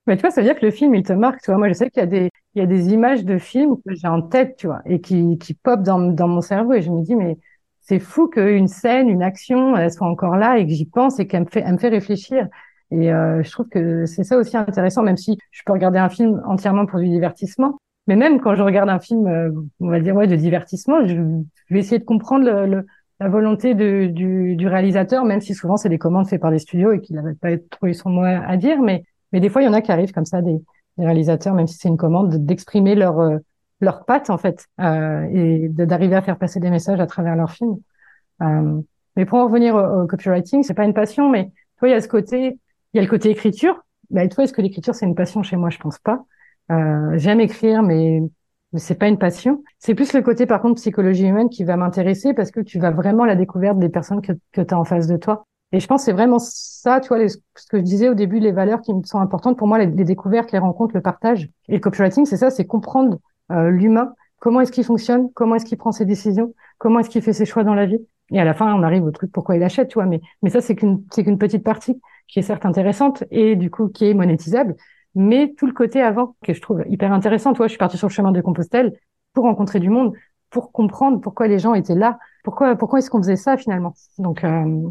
Mais 0.08 0.16
tu 0.16 0.22
vois, 0.22 0.32
ça 0.32 0.42
veut 0.42 0.48
dire 0.48 0.58
que 0.58 0.66
le 0.66 0.72
film, 0.72 0.96
il 0.96 1.04
te 1.04 1.14
marque, 1.14 1.42
tu 1.42 1.52
vois. 1.52 1.58
Moi, 1.58 1.68
je 1.68 1.74
sais 1.74 1.90
qu'il 1.90 2.00
y 2.00 2.04
a 2.04 2.08
des, 2.08 2.32
il 2.56 2.60
y 2.60 2.62
a 2.62 2.66
des 2.66 2.90
images 2.94 3.26
de 3.26 3.38
films 3.38 3.76
que 3.86 3.94
j'ai 3.94 4.08
en 4.08 4.22
tête, 4.22 4.56
tu 4.58 4.68
vois, 4.68 4.82
et 4.86 5.02
qui, 5.02 5.38
qui 5.38 5.54
pop 5.54 5.82
dans, 5.82 6.00
dans 6.00 6.28
mon 6.28 6.42
cerveau. 6.42 6.74
Et 6.74 6.82
je 6.82 6.90
me 6.90 7.04
dis, 7.04 7.16
mais 7.16 7.38
c'est 7.82 8.00
fou 8.00 8.28
qu'une 8.28 8.68
scène, 8.68 9.10
une 9.10 9.24
action, 9.24 9.76
elle 9.78 9.92
soit 9.92 10.08
encore 10.08 10.36
là 10.36 10.58
et 10.58 10.66
que 10.66 10.74
j'y 10.74 10.86
pense 10.86 11.20
et 11.20 11.28
qu'elle 11.28 11.44
me 11.44 11.50
fait, 11.50 11.64
elle 11.66 11.74
me 11.74 11.78
fait 11.78 11.90
réfléchir. 11.90 12.48
Et 12.92 13.12
euh, 13.12 13.44
je 13.44 13.52
trouve 13.52 13.68
que 13.70 14.06
c'est 14.06 14.24
ça 14.24 14.38
aussi 14.38 14.58
intéressant, 14.58 15.04
même 15.04 15.18
si 15.18 15.38
je 15.52 15.62
peux 15.66 15.74
regarder 15.74 16.00
un 16.00 16.10
film 16.10 16.42
entièrement 16.46 16.86
pour 16.86 17.00
du 17.00 17.08
divertissement. 17.10 17.78
Mais 18.08 18.16
même 18.16 18.40
quand 18.40 18.56
je 18.56 18.64
regarde 18.64 18.90
un 18.90 19.00
film, 19.00 19.28
euh, 19.28 19.52
on 19.80 19.90
va 19.90 20.00
dire, 20.00 20.16
ouais, 20.16 20.28
de 20.28 20.36
divertissement, 20.36 21.06
je, 21.06 21.16
vais 21.70 21.80
essayer 21.80 22.00
de 22.00 22.06
comprendre 22.06 22.46
le, 22.46 22.86
la 23.20 23.30
volonté 23.30 23.74
de, 23.74 24.08
du, 24.08 24.56
du, 24.56 24.68
réalisateur, 24.68 25.26
même 25.26 25.42
si 25.42 25.54
souvent 25.54 25.76
c'est 25.76 25.90
des 25.90 25.98
commandes 25.98 26.28
faites 26.28 26.42
par 26.42 26.52
des 26.52 26.60
studios 26.60 26.94
et 26.94 27.02
qu'il 27.02 27.16
n'avait 27.18 27.36
pas 27.36 27.58
trop 27.70 27.88
eu 27.88 27.94
son 27.94 28.10
mot 28.10 28.24
à 28.24 28.56
dire. 28.58 28.82
Mais 28.82 29.04
mais 29.32 29.40
des 29.40 29.50
fois, 29.50 29.62
il 29.62 29.66
y 29.66 29.68
en 29.68 29.74
a 29.74 29.82
qui 29.82 29.92
arrivent 29.92 30.14
comme 30.14 30.26
ça, 30.26 30.42
des, 30.42 30.58
des 30.98 31.06
réalisateurs, 31.06 31.54
même 31.54 31.68
si 31.68 31.78
c'est 31.78 31.90
une 31.90 31.98
commande, 31.98 32.36
d'exprimer 32.46 32.96
leur 32.96 33.20
euh, 33.20 33.38
leur 33.82 34.06
patte 34.06 34.30
en 34.30 34.38
fait 34.38 34.66
euh, 34.80 35.28
et 35.32 35.68
d'arriver 35.70 36.16
à 36.16 36.22
faire 36.22 36.38
passer 36.38 36.60
des 36.60 36.70
messages 36.70 37.00
à 37.00 37.08
travers 37.08 37.36
leur 37.36 37.52
film. 37.52 37.78
Euh, 38.42 38.82
mais 39.16 39.26
pour 39.26 39.40
en 39.40 39.46
revenir 39.46 39.76
au, 39.76 40.06
copywriting, 40.08 40.64
c'est 40.64 40.74
pas 40.74 40.86
une 40.86 40.94
passion, 40.94 41.30
mais 41.30 41.52
toi, 41.80 41.88
il 41.88 41.92
y 41.92 41.96
a 41.96 42.02
ce 42.02 42.08
côté, 42.08 42.60
il 42.94 42.98
y 42.98 43.00
a 43.00 43.02
le 43.02 43.10
côté 43.10 43.30
écriture. 43.30 43.84
Bah, 44.10 44.28
toi, 44.28 44.44
est-ce 44.44 44.54
que 44.54 44.62
l'écriture 44.62 44.96
c'est 44.96 45.06
une 45.06 45.16
passion 45.16 45.44
chez 45.44 45.58
moi? 45.58 45.70
Je 45.70 45.78
pense 45.78 46.00
pas. 46.00 46.26
Euh, 46.72 47.18
J'aime 47.18 47.40
écrire, 47.40 47.84
mais 47.84 48.22
mais 48.74 48.80
c'est 48.80 48.96
pas 48.96 49.08
une 49.08 49.18
passion. 49.18 49.64
C'est 49.80 49.96
plus 49.96 50.12
le 50.14 50.22
côté, 50.22 50.46
par 50.46 50.62
contre, 50.62 50.76
psychologie 50.76 51.26
humaine 51.26 51.50
qui 51.50 51.64
va 51.64 51.78
m'intéresser 51.78 52.34
parce 52.34 52.52
que 52.52 52.60
tu 52.60 52.80
vas 52.80 52.92
vraiment 52.92 53.24
la 53.24 53.36
découverte 53.36 53.80
des 53.80 53.88
personnes 53.88 54.22
que, 54.22 54.34
que 54.52 54.62
tu 54.62 54.74
as 54.74 54.78
en 54.78 54.84
face 54.84 55.08
de 55.08 55.16
toi. 55.16 55.46
Et 55.74 55.80
je 55.80 55.88
pense 55.88 56.04
c'est 56.04 56.14
vraiment 56.14 56.40
ça, 56.40 57.02
tu 57.02 57.10
vois, 57.10 57.28
ce 57.28 57.38
que 57.70 57.78
je 57.78 57.84
disais 57.84 58.10
au 58.10 58.14
début, 58.14 58.40
les 58.40 58.52
valeurs 58.52 58.82
qui 58.82 58.94
me 58.94 59.04
sont 59.04 59.20
importantes 59.20 59.58
pour 59.58 59.68
moi, 59.68 59.78
les, 59.80 59.88
découvertes, 59.88 60.52
les 60.52 60.60
rencontres, 60.60 60.96
le 60.96 61.02
partage. 61.02 61.50
Et 61.68 61.74
le 61.74 61.80
copywriting, 61.80 62.26
c'est 62.26 62.38
ça, 62.38 62.50
c'est 62.50 62.66
comprendre 62.66 63.20
euh, 63.52 63.70
l'humain, 63.70 64.14
comment 64.40 64.62
est-ce 64.62 64.72
qu'il 64.72 64.86
fonctionne, 64.86 65.30
comment 65.34 65.56
est-ce 65.56 65.66
qu'il 65.66 65.78
prend 65.78 65.92
ses 65.92 66.06
décisions, 66.06 66.54
comment 66.78 67.00
est-ce 67.00 67.10
qu'il 67.10 67.22
fait 67.22 67.34
ses 67.34 67.46
choix 67.46 67.64
dans 67.64 67.74
la 67.74 67.86
vie. 67.86 68.00
Et 68.32 68.40
à 68.40 68.46
la 68.46 68.54
fin, 68.54 68.74
on 68.74 68.84
arrive 68.84 69.04
au 69.04 69.12
truc 69.12 69.32
pourquoi 69.32 69.56
il 69.56 69.64
achète, 69.64 69.90
tu 69.90 69.96
vois. 69.96 70.06
Mais, 70.06 70.22
mais 70.42 70.50
ça, 70.50 70.62
c'est 70.62 70.76
qu'une, 70.76 71.04
c'est 71.12 71.24
qu'une 71.24 71.38
petite 71.38 71.64
partie 71.64 72.00
qui 72.28 72.40
est 72.40 72.44
certes 72.44 72.66
intéressante 72.66 73.24
et 73.32 73.56
du 73.56 73.72
coup 73.72 73.88
qui 73.88 74.06
est 74.06 74.14
monétisable, 74.14 74.76
mais 75.16 75.54
tout 75.58 75.66
le 75.66 75.74
côté 75.74 76.02
avant 76.02 76.36
que 76.44 76.54
je 76.54 76.62
trouve 76.62 76.84
hyper 76.88 77.12
intéressant. 77.12 77.54
Toi, 77.54 77.68
je 77.68 77.72
suis 77.72 77.78
partie 77.78 77.98
sur 77.98 78.08
le 78.08 78.14
chemin 78.14 78.32
de 78.32 78.42
Compostelle 78.42 78.98
pour 79.34 79.46
rencontrer 79.46 79.80
du 79.80 79.90
monde, 79.90 80.14
pour 80.50 80.72
comprendre 80.72 81.20
pourquoi 81.20 81.48
les 81.48 81.60
gens 81.60 81.74
étaient 81.74 81.96
là, 81.96 82.20
pourquoi, 82.44 82.76
pourquoi 82.76 83.00
est-ce 83.00 83.10
qu'on 83.10 83.22
faisait 83.22 83.36
ça 83.36 83.58
finalement. 83.58 83.94
Donc, 84.18 84.44
euh, 84.44 84.90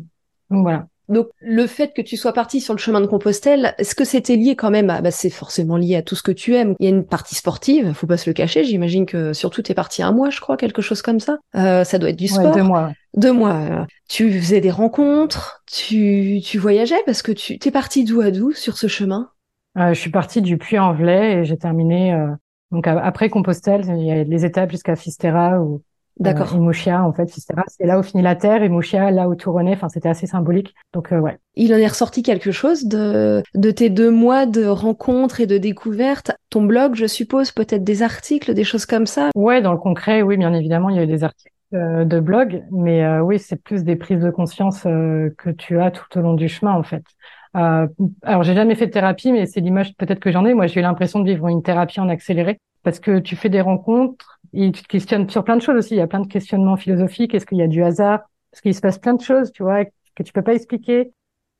donc 0.50 0.62
voilà. 0.62 0.86
Donc 1.08 1.28
le 1.40 1.66
fait 1.68 1.92
que 1.94 2.02
tu 2.02 2.16
sois 2.16 2.32
parti 2.32 2.60
sur 2.60 2.74
le 2.74 2.78
chemin 2.78 3.00
de 3.00 3.06
Compostelle, 3.06 3.74
est-ce 3.78 3.94
que 3.94 4.04
c'était 4.04 4.34
lié 4.36 4.56
quand 4.56 4.70
même 4.70 4.90
à 4.90 5.00
bah, 5.00 5.12
c'est 5.12 5.30
forcément 5.30 5.76
lié 5.76 5.96
à 5.96 6.02
tout 6.02 6.16
ce 6.16 6.22
que 6.22 6.32
tu 6.32 6.54
aimes. 6.54 6.74
Il 6.80 6.84
y 6.84 6.86
a 6.88 6.90
une 6.90 7.06
partie 7.06 7.36
sportive, 7.36 7.92
faut 7.92 8.08
pas 8.08 8.16
se 8.16 8.28
le 8.28 8.34
cacher. 8.34 8.64
J'imagine 8.64 9.06
que 9.06 9.32
surtout 9.32 9.62
t'es 9.62 9.74
parti 9.74 10.02
un 10.02 10.10
mois, 10.10 10.30
je 10.30 10.40
crois, 10.40 10.56
quelque 10.56 10.82
chose 10.82 11.02
comme 11.02 11.20
ça. 11.20 11.38
Euh, 11.54 11.84
ça 11.84 11.98
doit 11.98 12.10
être 12.10 12.16
du 12.16 12.26
sport. 12.28 12.52
deux 12.52 12.62
mois. 12.62 12.92
Deux 13.14 13.32
mois. 13.32 13.86
Tu 14.08 14.32
faisais 14.40 14.60
des 14.60 14.70
rencontres, 14.70 15.62
tu 15.70 16.40
tu 16.42 16.58
voyageais 16.58 17.02
parce 17.06 17.22
que 17.22 17.32
tu 17.32 17.58
t'es 17.58 17.70
parti 17.70 18.04
d'où 18.04 18.20
à 18.20 18.32
d'où 18.32 18.52
sur 18.52 18.76
ce 18.76 18.88
chemin? 18.88 19.30
Euh, 19.78 19.94
Je 19.94 20.00
suis 20.00 20.10
partie 20.10 20.42
du 20.42 20.58
Puy-en-Velay 20.58 21.34
et 21.34 21.44
j'ai 21.44 21.56
terminé 21.56 22.14
euh, 22.14 22.26
donc 22.72 22.88
après 22.88 23.28
Compostelle. 23.28 23.84
Il 23.86 24.04
y 24.04 24.10
a 24.10 24.24
les 24.24 24.44
étapes 24.44 24.72
jusqu'à 24.72 24.96
Fistera 24.96 25.60
où 25.60 25.82
D'accord. 26.18 26.54
Euh, 26.54 26.58
Mouchia, 26.58 27.04
en 27.04 27.12
fait. 27.12 27.30
C'est 27.68 27.86
là 27.86 27.98
où 27.98 28.02
finit 28.02 28.22
la 28.22 28.36
Terre 28.36 28.62
et 28.62 28.68
Mouchia, 28.68 29.10
là 29.10 29.28
où 29.28 29.34
tout 29.34 29.52
renaît. 29.52 29.74
Enfin, 29.74 29.88
c'était 29.88 30.08
assez 30.08 30.26
symbolique. 30.26 30.74
Donc, 30.94 31.12
euh, 31.12 31.18
ouais. 31.18 31.38
Il 31.54 31.74
en 31.74 31.76
est 31.76 31.86
ressorti 31.86 32.22
quelque 32.22 32.52
chose 32.52 32.86
de, 32.86 33.42
de 33.54 33.70
tes 33.70 33.90
deux 33.90 34.10
mois 34.10 34.46
de 34.46 34.64
rencontres 34.66 35.40
et 35.40 35.46
de 35.46 35.58
découvertes? 35.58 36.32
Ton 36.50 36.62
blog, 36.62 36.94
je 36.94 37.06
suppose, 37.06 37.52
peut-être 37.52 37.84
des 37.84 38.02
articles, 38.02 38.54
des 38.54 38.64
choses 38.64 38.86
comme 38.86 39.06
ça? 39.06 39.30
Ouais, 39.34 39.60
dans 39.60 39.72
le 39.72 39.78
concret, 39.78 40.22
oui, 40.22 40.36
bien 40.36 40.54
évidemment, 40.54 40.88
il 40.88 40.96
y 40.96 40.98
a 40.98 41.02
eu 41.02 41.06
des 41.06 41.24
articles 41.24 41.52
euh, 41.74 42.04
de 42.04 42.20
blog, 42.20 42.64
mais 42.70 43.04
euh, 43.04 43.20
oui, 43.20 43.38
c'est 43.38 43.60
plus 43.60 43.84
des 43.84 43.96
prises 43.96 44.22
de 44.22 44.30
conscience 44.30 44.82
que 44.82 45.50
tu 45.50 45.80
as 45.80 45.90
tout 45.90 46.18
au 46.18 46.22
long 46.22 46.34
du 46.34 46.48
chemin, 46.48 46.72
en 46.72 46.82
fait. 46.82 47.04
alors, 47.52 48.42
j'ai 48.42 48.54
jamais 48.54 48.74
fait 48.74 48.86
de 48.86 48.92
thérapie, 48.92 49.32
mais 49.32 49.46
c'est 49.46 49.60
l'image 49.60 49.94
peut-être 49.96 50.20
que 50.20 50.30
j'en 50.30 50.46
ai. 50.46 50.54
Moi, 50.54 50.66
j'ai 50.66 50.80
eu 50.80 50.82
l'impression 50.82 51.20
de 51.20 51.28
vivre 51.28 51.48
une 51.48 51.62
thérapie 51.62 52.00
en 52.00 52.08
accéléré 52.08 52.58
parce 52.86 53.00
que 53.00 53.18
tu 53.18 53.34
fais 53.34 53.48
des 53.48 53.60
rencontres 53.60 54.35
et 54.56 54.72
tu 54.72 54.82
te 54.82 54.88
questionnes 54.88 55.28
sur 55.28 55.44
plein 55.44 55.56
de 55.56 55.62
choses 55.62 55.76
aussi. 55.76 55.94
Il 55.94 55.98
y 55.98 56.02
a 56.02 56.06
plein 56.06 56.20
de 56.20 56.26
questionnements 56.26 56.76
philosophiques. 56.76 57.34
Est-ce 57.34 57.46
qu'il 57.46 57.58
y 57.58 57.62
a 57.62 57.68
du 57.68 57.82
hasard? 57.82 58.20
Parce 58.50 58.60
qu'il 58.60 58.74
se 58.74 58.80
passe 58.80 58.98
plein 58.98 59.14
de 59.14 59.22
choses, 59.22 59.52
tu 59.52 59.62
vois, 59.62 59.84
que 59.84 60.22
tu 60.22 60.32
peux 60.32 60.42
pas 60.42 60.54
expliquer? 60.54 61.12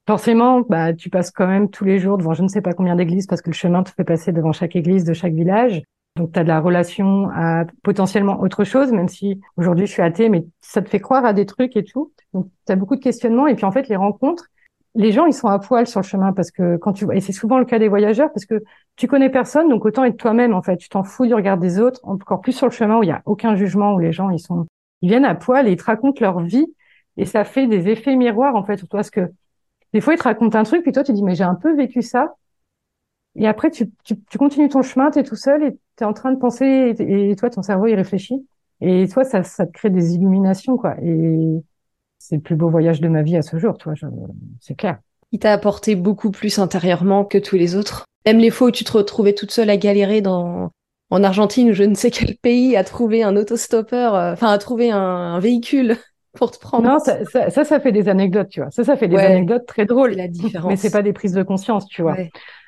Forcément, 0.07 0.61
bah, 0.61 0.93
tu 0.93 1.11
passes 1.11 1.31
quand 1.31 1.47
même 1.47 1.69
tous 1.69 1.85
les 1.85 1.99
jours 1.99 2.17
devant 2.17 2.33
je 2.33 2.43
ne 2.43 2.49
sais 2.49 2.63
pas 2.63 2.73
combien 2.73 2.95
d'églises 2.95 3.27
parce 3.27 3.43
que 3.43 3.51
le 3.51 3.55
chemin 3.55 3.83
te 3.83 3.91
fait 3.91 4.05
passer 4.05 4.33
devant 4.33 4.53
chaque 4.53 4.77
église 4.77 5.05
de 5.05 5.13
chaque 5.13 5.35
village. 5.35 5.83
Donc, 6.17 6.33
tu 6.33 6.39
as 6.39 6.45
de 6.45 6.49
la 6.49 6.61
relation 6.61 7.29
à 7.35 7.67
potentiellement 7.83 8.41
autre 8.41 8.65
chose, 8.65 8.91
même 8.93 9.09
si 9.09 9.41
aujourd'hui 9.57 9.87
je 9.87 9.93
suis 9.93 10.03
athée, 10.03 10.29
mais 10.31 10.47
ça 10.61 10.81
te 10.81 10.89
fait 10.89 11.01
croire 11.01 11.27
à 11.27 11.33
des 11.35 11.45
trucs 11.45 11.77
et 11.77 11.85
tout. 11.85 12.13
Donc, 12.33 12.49
tu 12.67 12.73
as 12.73 12.77
beaucoup 12.77 12.97
de 12.97 13.03
questionnements. 13.03 13.47
Et 13.47 13.55
puis, 13.55 13.67
en 13.67 13.73
fait, 13.73 13.89
les 13.89 13.97
rencontres, 13.97 14.49
les 14.97 15.13
gens, 15.13 15.27
ils 15.27 15.35
sont 15.35 15.49
à 15.49 15.59
poil 15.59 15.87
sur 15.87 16.01
le 16.01 16.07
chemin 16.07 16.33
parce 16.33 16.51
que 16.51 16.79
quand 16.79 16.95
tu 16.95 17.07
et 17.13 17.21
c'est 17.21 17.33
souvent 17.33 17.59
le 17.59 17.67
cas 17.67 17.79
des 17.79 17.89
voyageurs 17.89 18.33
parce 18.33 18.47
que 18.47 18.63
tu 18.97 19.07
connais 19.07 19.29
personne, 19.29 19.69
donc 19.69 19.85
autant 19.85 20.05
être 20.05 20.17
toi-même 20.17 20.55
en 20.55 20.63
fait. 20.63 20.79
Tu 20.79 20.89
t'en 20.89 21.03
fous 21.05 21.27
du 21.27 21.35
regard 21.35 21.59
des 21.59 21.79
autres, 21.79 22.01
encore 22.05 22.41
plus 22.41 22.53
sur 22.53 22.67
le 22.67 22.73
chemin 22.73 22.99
où 22.99 23.03
il 23.03 23.09
y 23.09 23.13
a 23.13 23.23
aucun 23.27 23.55
jugement, 23.57 23.95
où 23.95 23.99
les 23.99 24.13
gens 24.13 24.31
ils 24.31 24.39
sont, 24.41 24.67
ils 25.03 25.11
viennent 25.11 25.27
à 25.27 25.35
poil 25.35 25.69
et 25.69 25.73
ils 25.73 25.77
te 25.77 25.85
racontent 25.85 26.19
leur 26.21 26.41
vie 26.41 26.67
et 27.19 27.27
ça 27.27 27.45
fait 27.45 27.67
des 27.67 27.89
effets 27.89 28.17
miroirs 28.17 28.57
en 28.57 28.65
fait 28.65 28.79
sur 28.79 28.89
toi. 28.89 28.99
Parce 28.99 29.11
que 29.11 29.31
des 29.93 30.01
fois 30.01 30.15
ils 30.15 30.19
te 30.19 30.25
racontent 30.25 30.59
un 30.59 30.65
truc 30.65 30.83
puis 30.83 30.93
toi 30.93 31.05
tu 31.05 31.13
dis 31.13 31.23
mais 31.23 31.35
j'ai 31.35 31.45
un 31.45 31.57
peu 31.57 31.77
vécu 31.77 32.01
ça. 32.01 32.35
Et 33.35 33.47
après 33.47 33.71
tu, 33.71 33.91
tu, 34.05 34.19
tu 34.19 34.39
continues 34.39 34.71
ton 34.71 34.81
chemin, 34.81 35.11
tu 35.11 35.19
es 35.19 35.25
tout 35.25 35.37
seul 35.37 35.63
et 35.63 35.73
tu 35.73 36.05
es 36.05 36.07
en 36.07 36.15
train 36.15 36.33
de 36.33 36.39
penser 36.39 36.95
et, 36.99 37.37
toi 37.37 37.51
ton 37.51 37.63
cerveau 37.63 37.87
il 37.87 37.95
réfléchit. 37.97 38.47
Et 38.81 39.09
toi 39.09 39.25
ça, 39.25 39.43
ça 39.43 39.67
te 39.67 39.73
crée 39.73 39.91
des 39.91 40.15
illuminations 40.15 40.79
quoi. 40.79 40.97
Et 41.03 41.63
c'est 42.29 42.37
le 42.37 42.43
plus 42.43 42.57
beau 42.57 42.69
voyage 42.69 43.01
de 43.01 43.09
ma 43.09 43.23
vie 43.23 43.37
à 43.37 43.43
ce 43.43 43.57
jour, 43.57 43.79
tu 43.79 43.89
vois, 43.89 43.95
c'est 44.61 44.75
clair. 44.75 44.99
Il 45.31 45.39
t'a 45.39 45.53
apporté 45.53 45.95
beaucoup 45.95 46.33
plus 46.33 46.59
intérieurement 46.59 47.25
que 47.25 47.39
tous 47.39 47.57
les 47.57 47.77
autres. 47.77 48.05
Même 48.27 48.39
les 48.39 48.51
fois 48.51 48.69
où 48.69 48.71
tu 48.73 48.83
te 48.83 48.93
retrouvais 48.93 49.33
toute 49.33 49.53
seule 49.53 49.71
à 49.71 49.77
galérer 49.77 50.23
dans 50.23 50.71
en 51.11 51.23
Argentine 51.23 51.71
ou 51.71 51.73
je 51.73 51.85
ne 51.85 51.95
sais 51.95 52.11
quel 52.11 52.37
pays 52.43 52.77
à 52.77 52.83
trouver 52.83 53.23
un 53.23 53.37
autostoppeur, 53.37 54.17
euh, 54.17 54.33
enfin 54.33 54.49
à 54.49 54.59
trouver 54.59 54.91
un, 54.91 55.39
véhicule 55.39 55.97
pour 56.33 56.51
te 56.51 56.59
prendre. 56.59 56.89
Non, 56.89 56.99
ça, 56.99 57.25
ça, 57.25 57.65
ça, 57.65 57.81
fait 57.81 57.93
des 57.93 58.09
anecdotes, 58.09 58.49
tu 58.49 58.61
vois. 58.61 58.73
Ça, 58.73 58.83
ça 58.83 58.97
fait 58.97 59.09
des 59.09 59.19
anecdotes 59.19 59.67
très 59.67 59.87
drôles. 59.87 60.13
La 60.13 60.27
différence. 60.27 60.69
Mais 60.69 60.77
c'est 60.77 60.91
pas 60.91 61.03
des 61.03 61.13
prises 61.13 61.33
de 61.33 61.45
conscience, 61.45 61.87
tu 61.87 62.03
vois. 62.03 62.17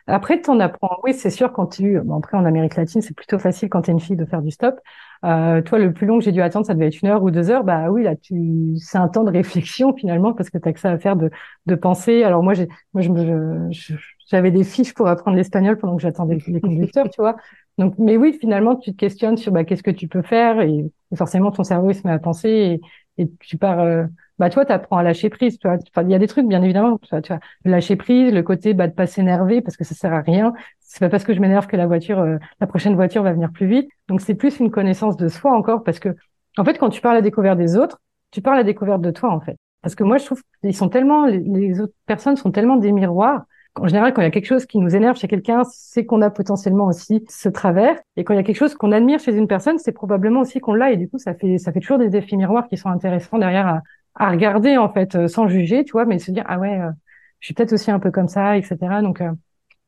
Après, 0.06 0.40
t'en 0.40 0.58
apprends. 0.60 0.98
Oui, 1.02 1.14
c'est 1.14 1.30
sûr 1.30 1.52
quand 1.52 1.66
tu. 1.66 2.00
Bon, 2.00 2.16
après, 2.16 2.38
en 2.38 2.44
Amérique 2.44 2.76
latine, 2.76 3.02
c'est 3.02 3.14
plutôt 3.14 3.38
facile 3.38 3.68
quand 3.68 3.82
t'es 3.82 3.92
une 3.92 4.00
fille 4.00 4.16
de 4.16 4.24
faire 4.24 4.40
du 4.40 4.52
stop. 4.52 4.80
Euh, 5.24 5.62
toi, 5.62 5.78
le 5.78 5.92
plus 5.92 6.06
long 6.06 6.18
que 6.18 6.24
j'ai 6.24 6.32
dû 6.32 6.40
attendre, 6.42 6.66
ça 6.66 6.74
devait 6.74 6.86
être 6.88 7.02
une 7.02 7.08
heure 7.08 7.22
ou 7.22 7.30
deux 7.30 7.50
heures. 7.50 7.64
Bah 7.64 7.90
oui, 7.90 8.02
là, 8.04 8.16
tu, 8.16 8.76
c'est 8.78 8.98
un 8.98 9.08
temps 9.08 9.24
de 9.24 9.30
réflexion 9.30 9.94
finalement 9.94 10.32
parce 10.32 10.50
que 10.50 10.58
t'as 10.58 10.72
que 10.72 10.80
ça 10.80 10.90
à 10.90 10.98
faire 10.98 11.16
de, 11.16 11.30
de 11.66 11.74
penser. 11.74 12.22
Alors 12.22 12.42
moi, 12.42 12.54
j'ai, 12.54 12.68
je, 12.94 13.94
j'avais 14.30 14.50
des 14.50 14.64
fiches 14.64 14.94
pour 14.94 15.08
apprendre 15.08 15.36
l'espagnol 15.36 15.78
pendant 15.78 15.96
que 15.96 16.02
j'attendais 16.02 16.38
les 16.46 16.60
conducteurs, 16.60 17.08
tu 17.10 17.20
vois. 17.20 17.36
Donc, 17.78 17.94
mais 17.98 18.16
oui, 18.16 18.36
finalement, 18.40 18.76
tu 18.76 18.92
te 18.92 18.96
questionnes 18.96 19.36
sur 19.36 19.52
bah, 19.52 19.64
qu'est-ce 19.64 19.82
que 19.82 19.90
tu 19.90 20.08
peux 20.08 20.22
faire? 20.22 20.60
Et, 20.60 20.84
forcément, 21.16 21.50
ton 21.50 21.64
cerveau 21.64 21.90
il 21.90 21.94
se 21.94 22.06
met 22.06 22.12
à 22.12 22.18
penser 22.18 22.80
et, 23.18 23.30
tu 23.40 23.56
pars. 23.56 23.80
Euh, 23.80 24.04
bah 24.38 24.50
toi, 24.50 24.64
tu 24.64 24.72
apprends 24.72 24.98
à 24.98 25.02
lâcher 25.02 25.30
prise. 25.30 25.58
Tu 25.58 25.68
vois, 25.68 25.78
il 26.02 26.10
y 26.10 26.14
a 26.14 26.18
des 26.18 26.28
trucs, 26.28 26.46
bien 26.46 26.62
évidemment. 26.62 26.98
Tu 26.98 27.08
vois, 27.10 27.22
tu 27.22 27.32
vois, 27.32 27.40
lâcher 27.64 27.96
prise, 27.96 28.32
le 28.32 28.42
côté 28.42 28.74
bah, 28.74 28.86
de 28.86 28.92
pas 28.92 29.06
s'énerver 29.06 29.60
parce 29.60 29.76
que 29.76 29.84
ça 29.84 29.94
sert 29.94 30.12
à 30.12 30.20
rien. 30.20 30.52
C'est 30.80 31.00
pas 31.00 31.08
parce 31.08 31.24
que 31.24 31.34
je 31.34 31.40
m'énerve 31.40 31.66
que 31.66 31.76
la 31.76 31.86
voiture, 31.86 32.20
euh, 32.20 32.38
la 32.60 32.66
prochaine 32.66 32.94
voiture 32.94 33.22
va 33.22 33.32
venir 33.32 33.50
plus 33.52 33.66
vite. 33.66 33.90
Donc 34.08 34.20
c'est 34.20 34.34
plus 34.34 34.60
une 34.60 34.70
connaissance 34.70 35.16
de 35.16 35.28
soi 35.28 35.52
encore 35.56 35.82
parce 35.84 35.98
que, 35.98 36.14
en 36.56 36.64
fait, 36.64 36.78
quand 36.78 36.90
tu 36.90 37.00
parles 37.00 37.16
à 37.16 37.18
la 37.18 37.22
découverte 37.22 37.58
des 37.58 37.76
autres, 37.76 38.00
tu 38.30 38.40
parles 38.42 38.56
à 38.56 38.60
la 38.60 38.64
découverte 38.64 39.02
de 39.02 39.10
toi 39.10 39.30
en 39.30 39.40
fait. 39.40 39.56
Parce 39.82 39.94
que 39.94 40.04
moi, 40.04 40.18
je 40.18 40.26
trouve 40.26 40.42
qu'ils 40.62 40.76
sont 40.76 40.88
tellement, 40.88 41.26
les 41.26 41.80
autres 41.80 41.94
personnes 42.06 42.36
sont 42.36 42.50
tellement 42.50 42.76
des 42.76 42.92
miroirs 42.92 43.44
en 43.80 43.86
général, 43.86 44.12
quand 44.12 44.22
il 44.22 44.24
y 44.24 44.28
a 44.28 44.30
quelque 44.30 44.46
chose 44.46 44.66
qui 44.66 44.78
nous 44.78 44.94
énerve 44.94 45.16
chez 45.16 45.28
quelqu'un, 45.28 45.62
c'est 45.70 46.04
qu'on 46.04 46.22
a 46.22 46.30
potentiellement 46.30 46.86
aussi 46.86 47.24
ce 47.28 47.48
travers. 47.48 47.96
Et 48.16 48.24
quand 48.24 48.34
il 48.34 48.36
y 48.36 48.40
a 48.40 48.42
quelque 48.42 48.56
chose 48.58 48.74
qu'on 48.74 48.92
admire 48.92 49.20
chez 49.20 49.36
une 49.36 49.48
personne, 49.48 49.78
c'est 49.78 49.92
probablement 49.92 50.40
aussi 50.40 50.60
qu'on 50.60 50.74
l'a. 50.74 50.92
Et 50.92 50.96
du 50.96 51.08
coup, 51.08 51.18
ça 51.18 51.34
fait, 51.34 51.58
ça 51.58 51.72
fait 51.72 51.80
toujours 51.80 51.98
des 51.98 52.16
effets 52.16 52.36
miroirs 52.36 52.68
qui 52.68 52.76
sont 52.76 52.88
intéressants 52.88 53.38
derrière 53.38 53.66
à, 53.66 53.82
à 54.14 54.30
regarder, 54.30 54.76
en 54.76 54.92
fait, 54.92 55.14
euh, 55.14 55.28
sans 55.28 55.48
juger, 55.48 55.84
tu 55.84 55.92
vois, 55.92 56.04
mais 56.04 56.18
se 56.18 56.30
dire, 56.30 56.44
ah 56.46 56.58
ouais, 56.58 56.80
euh, 56.80 56.90
je 57.40 57.46
suis 57.46 57.54
peut-être 57.54 57.72
aussi 57.72 57.90
un 57.90 58.00
peu 58.00 58.10
comme 58.10 58.28
ça, 58.28 58.56
etc. 58.56 58.76
Donc, 59.02 59.20
euh, 59.20 59.30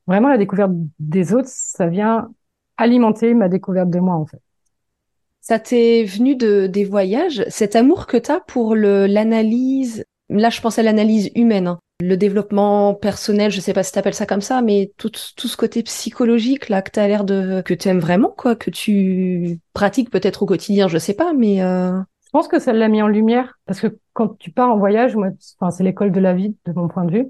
vraiment, 0.07 0.29
la 0.29 0.38
découverte 0.38 0.72
des 0.98 1.35
autres, 1.35 1.48
ça 1.48 1.87
vient 1.87 2.31
alimenter 2.76 3.35
ma 3.35 3.48
découverte 3.48 3.90
de 3.90 3.98
moi, 3.98 4.14
en 4.14 4.26
fait. 4.26 4.40
Ça 5.40 5.59
t'est 5.59 6.05
venu 6.05 6.37
de, 6.37 6.66
des 6.66 6.85
voyages, 6.85 7.44
cet 7.48 7.74
amour 7.74 8.07
que 8.07 8.16
tu 8.16 8.31
as 8.31 8.40
pour 8.40 8.74
l'analyse, 8.76 10.05
là 10.29 10.50
je 10.50 10.61
pense 10.61 10.79
à 10.79 10.83
l'analyse 10.83 11.31
humaine, 11.35 11.66
hein 11.66 11.81
le 12.00 12.16
développement 12.16 12.94
personnel, 12.94 13.50
je 13.50 13.60
sais 13.60 13.72
pas 13.72 13.82
si 13.82 13.92
t'appelles 13.92 14.14
ça 14.14 14.26
comme 14.26 14.40
ça, 14.40 14.62
mais 14.62 14.92
tout, 14.96 15.10
tout 15.10 15.48
ce 15.48 15.56
côté 15.56 15.82
psychologique 15.82 16.68
là 16.68 16.82
que 16.82 16.90
t'as 16.90 17.06
l'air 17.06 17.24
de 17.24 17.62
que 17.62 17.74
tu 17.74 17.88
aimes 17.88 18.00
vraiment 18.00 18.32
quoi, 18.36 18.56
que 18.56 18.70
tu 18.70 19.58
pratiques 19.74 20.10
peut-être 20.10 20.42
au 20.42 20.46
quotidien, 20.46 20.88
je 20.88 20.98
sais 20.98 21.14
pas, 21.14 21.32
mais 21.32 21.62
euh... 21.62 21.98
je 22.24 22.30
pense 22.32 22.48
que 22.48 22.58
ça 22.58 22.72
l'a 22.72 22.88
mis 22.88 23.02
en 23.02 23.08
lumière 23.08 23.58
parce 23.66 23.80
que 23.80 23.98
quand 24.12 24.38
tu 24.38 24.50
pars 24.50 24.70
en 24.70 24.78
voyage, 24.78 25.16
moi, 25.16 25.28
enfin 25.58 25.70
c'est 25.70 25.84
l'école 25.84 26.12
de 26.12 26.20
la 26.20 26.34
vie 26.34 26.56
de 26.66 26.72
mon 26.72 26.88
point 26.88 27.04
de 27.04 27.12
vue. 27.12 27.28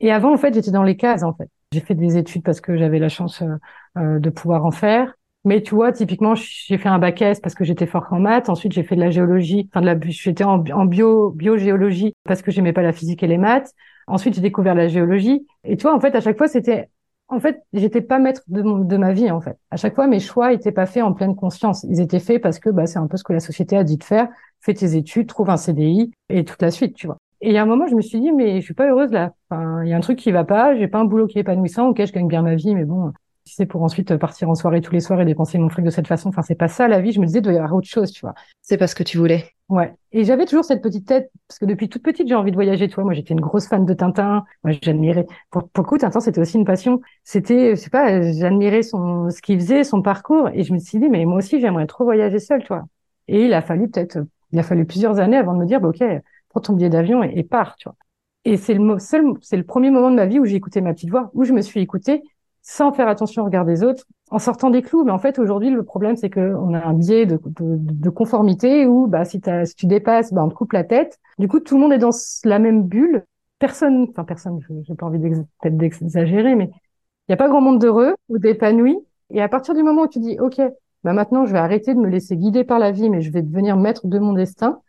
Et 0.00 0.12
avant 0.12 0.32
en 0.32 0.36
fait, 0.36 0.54
j'étais 0.54 0.70
dans 0.70 0.84
les 0.84 0.96
cases 0.96 1.22
en 1.22 1.34
fait. 1.34 1.48
J'ai 1.72 1.80
fait 1.80 1.94
des 1.94 2.16
études 2.16 2.42
parce 2.42 2.60
que 2.60 2.76
j'avais 2.76 2.98
la 2.98 3.08
chance 3.08 3.42
euh, 3.42 3.56
euh, 3.98 4.18
de 4.20 4.30
pouvoir 4.30 4.64
en 4.64 4.70
faire. 4.70 5.14
Mais 5.44 5.62
tu 5.62 5.74
vois, 5.74 5.92
typiquement, 5.92 6.34
j'ai 6.34 6.78
fait 6.78 6.88
un 6.88 6.98
bac 6.98 7.22
S 7.22 7.40
parce 7.40 7.54
que 7.54 7.64
j'étais 7.64 7.86
fort 7.86 8.06
en 8.10 8.18
maths. 8.18 8.48
Ensuite, 8.48 8.72
j'ai 8.72 8.82
fait 8.82 8.96
de 8.96 9.00
la 9.00 9.10
géologie, 9.10 9.68
enfin 9.70 9.80
de 9.80 9.86
la, 9.86 9.96
j'étais 10.08 10.44
en, 10.44 10.64
en 10.72 10.84
bio, 10.84 11.30
biogéologie 11.30 12.14
parce 12.24 12.42
que 12.42 12.50
j'aimais 12.50 12.72
pas 12.72 12.82
la 12.82 12.92
physique 12.92 13.22
et 13.22 13.26
les 13.26 13.38
maths. 13.38 13.72
Ensuite, 14.08 14.34
j'ai 14.34 14.40
découvert 14.40 14.74
la 14.74 14.88
géologie. 14.88 15.46
Et 15.64 15.76
tu 15.76 15.82
vois, 15.82 15.94
en 15.94 16.00
fait, 16.00 16.14
à 16.14 16.20
chaque 16.20 16.38
fois, 16.38 16.48
c'était, 16.48 16.90
en 17.28 17.40
fait, 17.40 17.62
j'étais 17.72 18.00
pas 18.00 18.18
maître 18.18 18.42
de, 18.48 18.96
ma 18.96 19.12
vie, 19.12 19.30
en 19.30 19.40
fait. 19.40 19.58
À 19.70 19.76
chaque 19.76 19.94
fois, 19.94 20.06
mes 20.06 20.20
choix 20.20 20.52
étaient 20.52 20.72
pas 20.72 20.86
faits 20.86 21.02
en 21.02 21.12
pleine 21.12 21.36
conscience. 21.36 21.84
Ils 21.84 22.00
étaient 22.00 22.20
faits 22.20 22.42
parce 22.42 22.58
que, 22.58 22.70
bah, 22.70 22.86
c'est 22.86 22.98
un 22.98 23.06
peu 23.06 23.16
ce 23.16 23.24
que 23.24 23.32
la 23.32 23.40
société 23.40 23.76
a 23.76 23.84
dit 23.84 23.98
de 23.98 24.04
faire. 24.04 24.28
Fais 24.60 24.74
tes 24.74 24.96
études, 24.96 25.28
trouve 25.28 25.50
un 25.50 25.56
CDI 25.56 26.10
et 26.28 26.44
toute 26.44 26.62
la 26.62 26.70
suite, 26.70 26.94
tu 26.96 27.06
vois. 27.06 27.18
Et 27.40 27.56
a 27.56 27.62
un 27.62 27.66
moment, 27.66 27.86
je 27.86 27.94
me 27.94 28.00
suis 28.00 28.20
dit, 28.20 28.32
mais 28.32 28.60
je 28.60 28.64
suis 28.64 28.74
pas 28.74 28.88
heureuse 28.88 29.12
là. 29.12 29.32
Enfin, 29.48 29.84
il 29.84 29.90
y 29.90 29.92
a 29.92 29.96
un 29.96 30.00
truc 30.00 30.18
qui 30.18 30.32
va 30.32 30.44
pas. 30.44 30.76
J'ai 30.76 30.88
pas 30.88 30.98
un 30.98 31.04
boulot 31.04 31.26
qui 31.26 31.38
est 31.38 31.42
épanouissant. 31.42 31.88
Ok, 31.88 32.04
je 32.04 32.12
gagne 32.12 32.26
bien 32.26 32.42
ma 32.42 32.56
vie, 32.56 32.74
mais 32.74 32.84
bon, 32.84 33.12
si 33.48 33.54
c'est 33.54 33.66
pour 33.66 33.82
ensuite 33.82 34.16
partir 34.16 34.50
en 34.50 34.54
soirée 34.54 34.80
tous 34.80 34.92
les 34.92 35.00
soirs 35.00 35.20
et 35.20 35.24
dépenser 35.24 35.58
mon 35.58 35.68
fric 35.68 35.84
de 35.84 35.90
cette 35.90 36.06
façon, 36.06 36.28
enfin, 36.28 36.42
c'est 36.42 36.54
pas 36.54 36.68
ça 36.68 36.86
la 36.88 37.00
vie. 37.00 37.12
Je 37.12 37.20
me 37.20 37.26
disais, 37.26 37.38
il 37.38 37.42
doit 37.42 37.52
y 37.52 37.56
avoir 37.56 37.74
autre 37.74 37.88
chose, 37.88 38.12
tu 38.12 38.20
vois. 38.20 38.34
C'est 38.62 38.76
pas 38.76 38.86
ce 38.86 38.94
que 38.94 39.02
tu 39.02 39.18
voulais. 39.18 39.44
Ouais. 39.68 39.94
Et 40.12 40.24
j'avais 40.24 40.46
toujours 40.46 40.64
cette 40.64 40.82
petite 40.82 41.06
tête, 41.06 41.30
parce 41.46 41.58
que 41.58 41.64
depuis 41.66 41.88
toute 41.88 42.02
petite, 42.02 42.28
j'ai 42.28 42.34
envie 42.34 42.50
de 42.50 42.56
voyager. 42.56 42.88
Tu 42.88 42.94
vois, 42.94 43.04
moi, 43.04 43.14
j'étais 43.14 43.34
une 43.34 43.40
grosse 43.40 43.66
fan 43.66 43.84
de 43.84 43.92
Tintin. 43.94 44.44
Moi, 44.64 44.74
j'admirais. 44.82 45.26
Pour, 45.50 45.68
pour 45.68 45.84
le 45.84 45.88
coup, 45.88 45.98
Tintin, 45.98 46.20
c'était 46.20 46.40
aussi 46.40 46.56
une 46.56 46.64
passion. 46.64 47.00
C'était, 47.24 47.70
je 47.76 47.80
sais 47.80 47.90
pas, 47.90 48.32
j'admirais 48.32 48.82
son, 48.82 49.30
ce 49.30 49.42
qu'il 49.42 49.58
faisait, 49.60 49.84
son 49.84 50.02
parcours. 50.02 50.48
Et 50.54 50.62
je 50.64 50.72
me 50.72 50.78
suis 50.78 50.98
dit, 50.98 51.08
mais 51.08 51.24
moi 51.24 51.38
aussi, 51.38 51.60
j'aimerais 51.60 51.86
trop 51.86 52.04
voyager 52.04 52.38
seul, 52.38 52.60
tu 52.62 52.68
vois. 52.68 52.84
Et 53.28 53.44
il 53.44 53.52
a 53.54 53.62
fallu 53.62 53.88
peut-être, 53.90 54.18
il 54.52 54.58
a 54.58 54.62
fallu 54.62 54.86
plusieurs 54.86 55.18
années 55.18 55.36
avant 55.36 55.54
de 55.54 55.58
me 55.60 55.66
dire, 55.66 55.80
bah, 55.80 55.88
OK, 55.88 56.02
prends 56.48 56.60
ton 56.60 56.72
billet 56.74 56.88
d'avion 56.88 57.22
et, 57.22 57.32
et 57.38 57.42
pars, 57.44 57.76
tu 57.76 57.88
vois. 57.88 57.96
Et 58.44 58.56
c'est 58.56 58.74
le 58.74 58.98
seul, 58.98 59.24
c'est 59.42 59.56
le 59.56 59.64
premier 59.64 59.90
moment 59.90 60.10
de 60.10 60.16
ma 60.16 60.26
vie 60.26 60.38
où 60.38 60.44
j'ai 60.46 60.56
écouté 60.56 60.80
ma 60.80 60.94
petite 60.94 61.10
voix, 61.10 61.30
où 61.34 61.44
je 61.44 61.52
me 61.52 61.60
suis 61.60 61.80
écoutée 61.80 62.22
sans 62.70 62.92
faire 62.92 63.08
attention 63.08 63.40
au 63.40 63.44
regard 63.46 63.64
des 63.64 63.82
autres, 63.82 64.04
en 64.30 64.38
sortant 64.38 64.68
des 64.68 64.82
clous. 64.82 65.02
Mais 65.02 65.10
en 65.10 65.18
fait, 65.18 65.38
aujourd'hui, 65.38 65.70
le 65.70 65.82
problème, 65.84 66.16
c'est 66.16 66.28
qu'on 66.28 66.74
a 66.74 66.84
un 66.84 66.92
biais 66.92 67.24
de, 67.24 68.10
conformité 68.10 68.84
où, 68.84 69.06
bah, 69.06 69.24
si, 69.24 69.40
tu 69.74 69.86
dépasses, 69.86 70.34
bah, 70.34 70.44
on 70.44 70.50
te 70.50 70.54
coupe 70.54 70.74
la 70.74 70.84
tête. 70.84 71.18
Du 71.38 71.48
coup, 71.48 71.60
tout 71.60 71.76
le 71.76 71.80
monde 71.80 71.94
est 71.94 71.98
dans 71.98 72.10
la 72.44 72.58
même 72.58 72.82
bulle. 72.82 73.24
Personne, 73.58 74.08
enfin 74.10 74.24
personne, 74.24 74.60
j'ai 74.86 74.94
pas 74.94 75.06
envie 75.06 75.18
peut-être 75.18 75.78
d'exagérer, 75.78 76.54
mais 76.56 76.66
il 76.66 77.30
n'y 77.30 77.32
a 77.32 77.36
pas 77.38 77.48
grand 77.48 77.62
monde 77.62 77.80
d'heureux 77.80 78.14
ou 78.28 78.38
d'épanoui. 78.38 78.98
Et 79.30 79.40
à 79.40 79.48
partir 79.48 79.74
du 79.74 79.82
moment 79.82 80.02
où 80.02 80.08
tu 80.08 80.18
dis, 80.18 80.38
OK, 80.38 80.60
bah 81.04 81.14
maintenant, 81.14 81.46
je 81.46 81.52
vais 81.52 81.58
arrêter 81.58 81.94
de 81.94 81.98
me 81.98 82.08
laisser 82.08 82.36
guider 82.36 82.64
par 82.64 82.78
la 82.78 82.92
vie, 82.92 83.08
mais 83.08 83.22
je 83.22 83.32
vais 83.32 83.40
devenir 83.40 83.78
maître 83.78 84.06
de 84.06 84.18
mon 84.18 84.34
destin, 84.34 84.82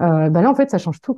euh, 0.00 0.30
là, 0.30 0.50
en 0.50 0.54
fait, 0.54 0.70
ça 0.70 0.78
change 0.78 1.02
tout. 1.02 1.14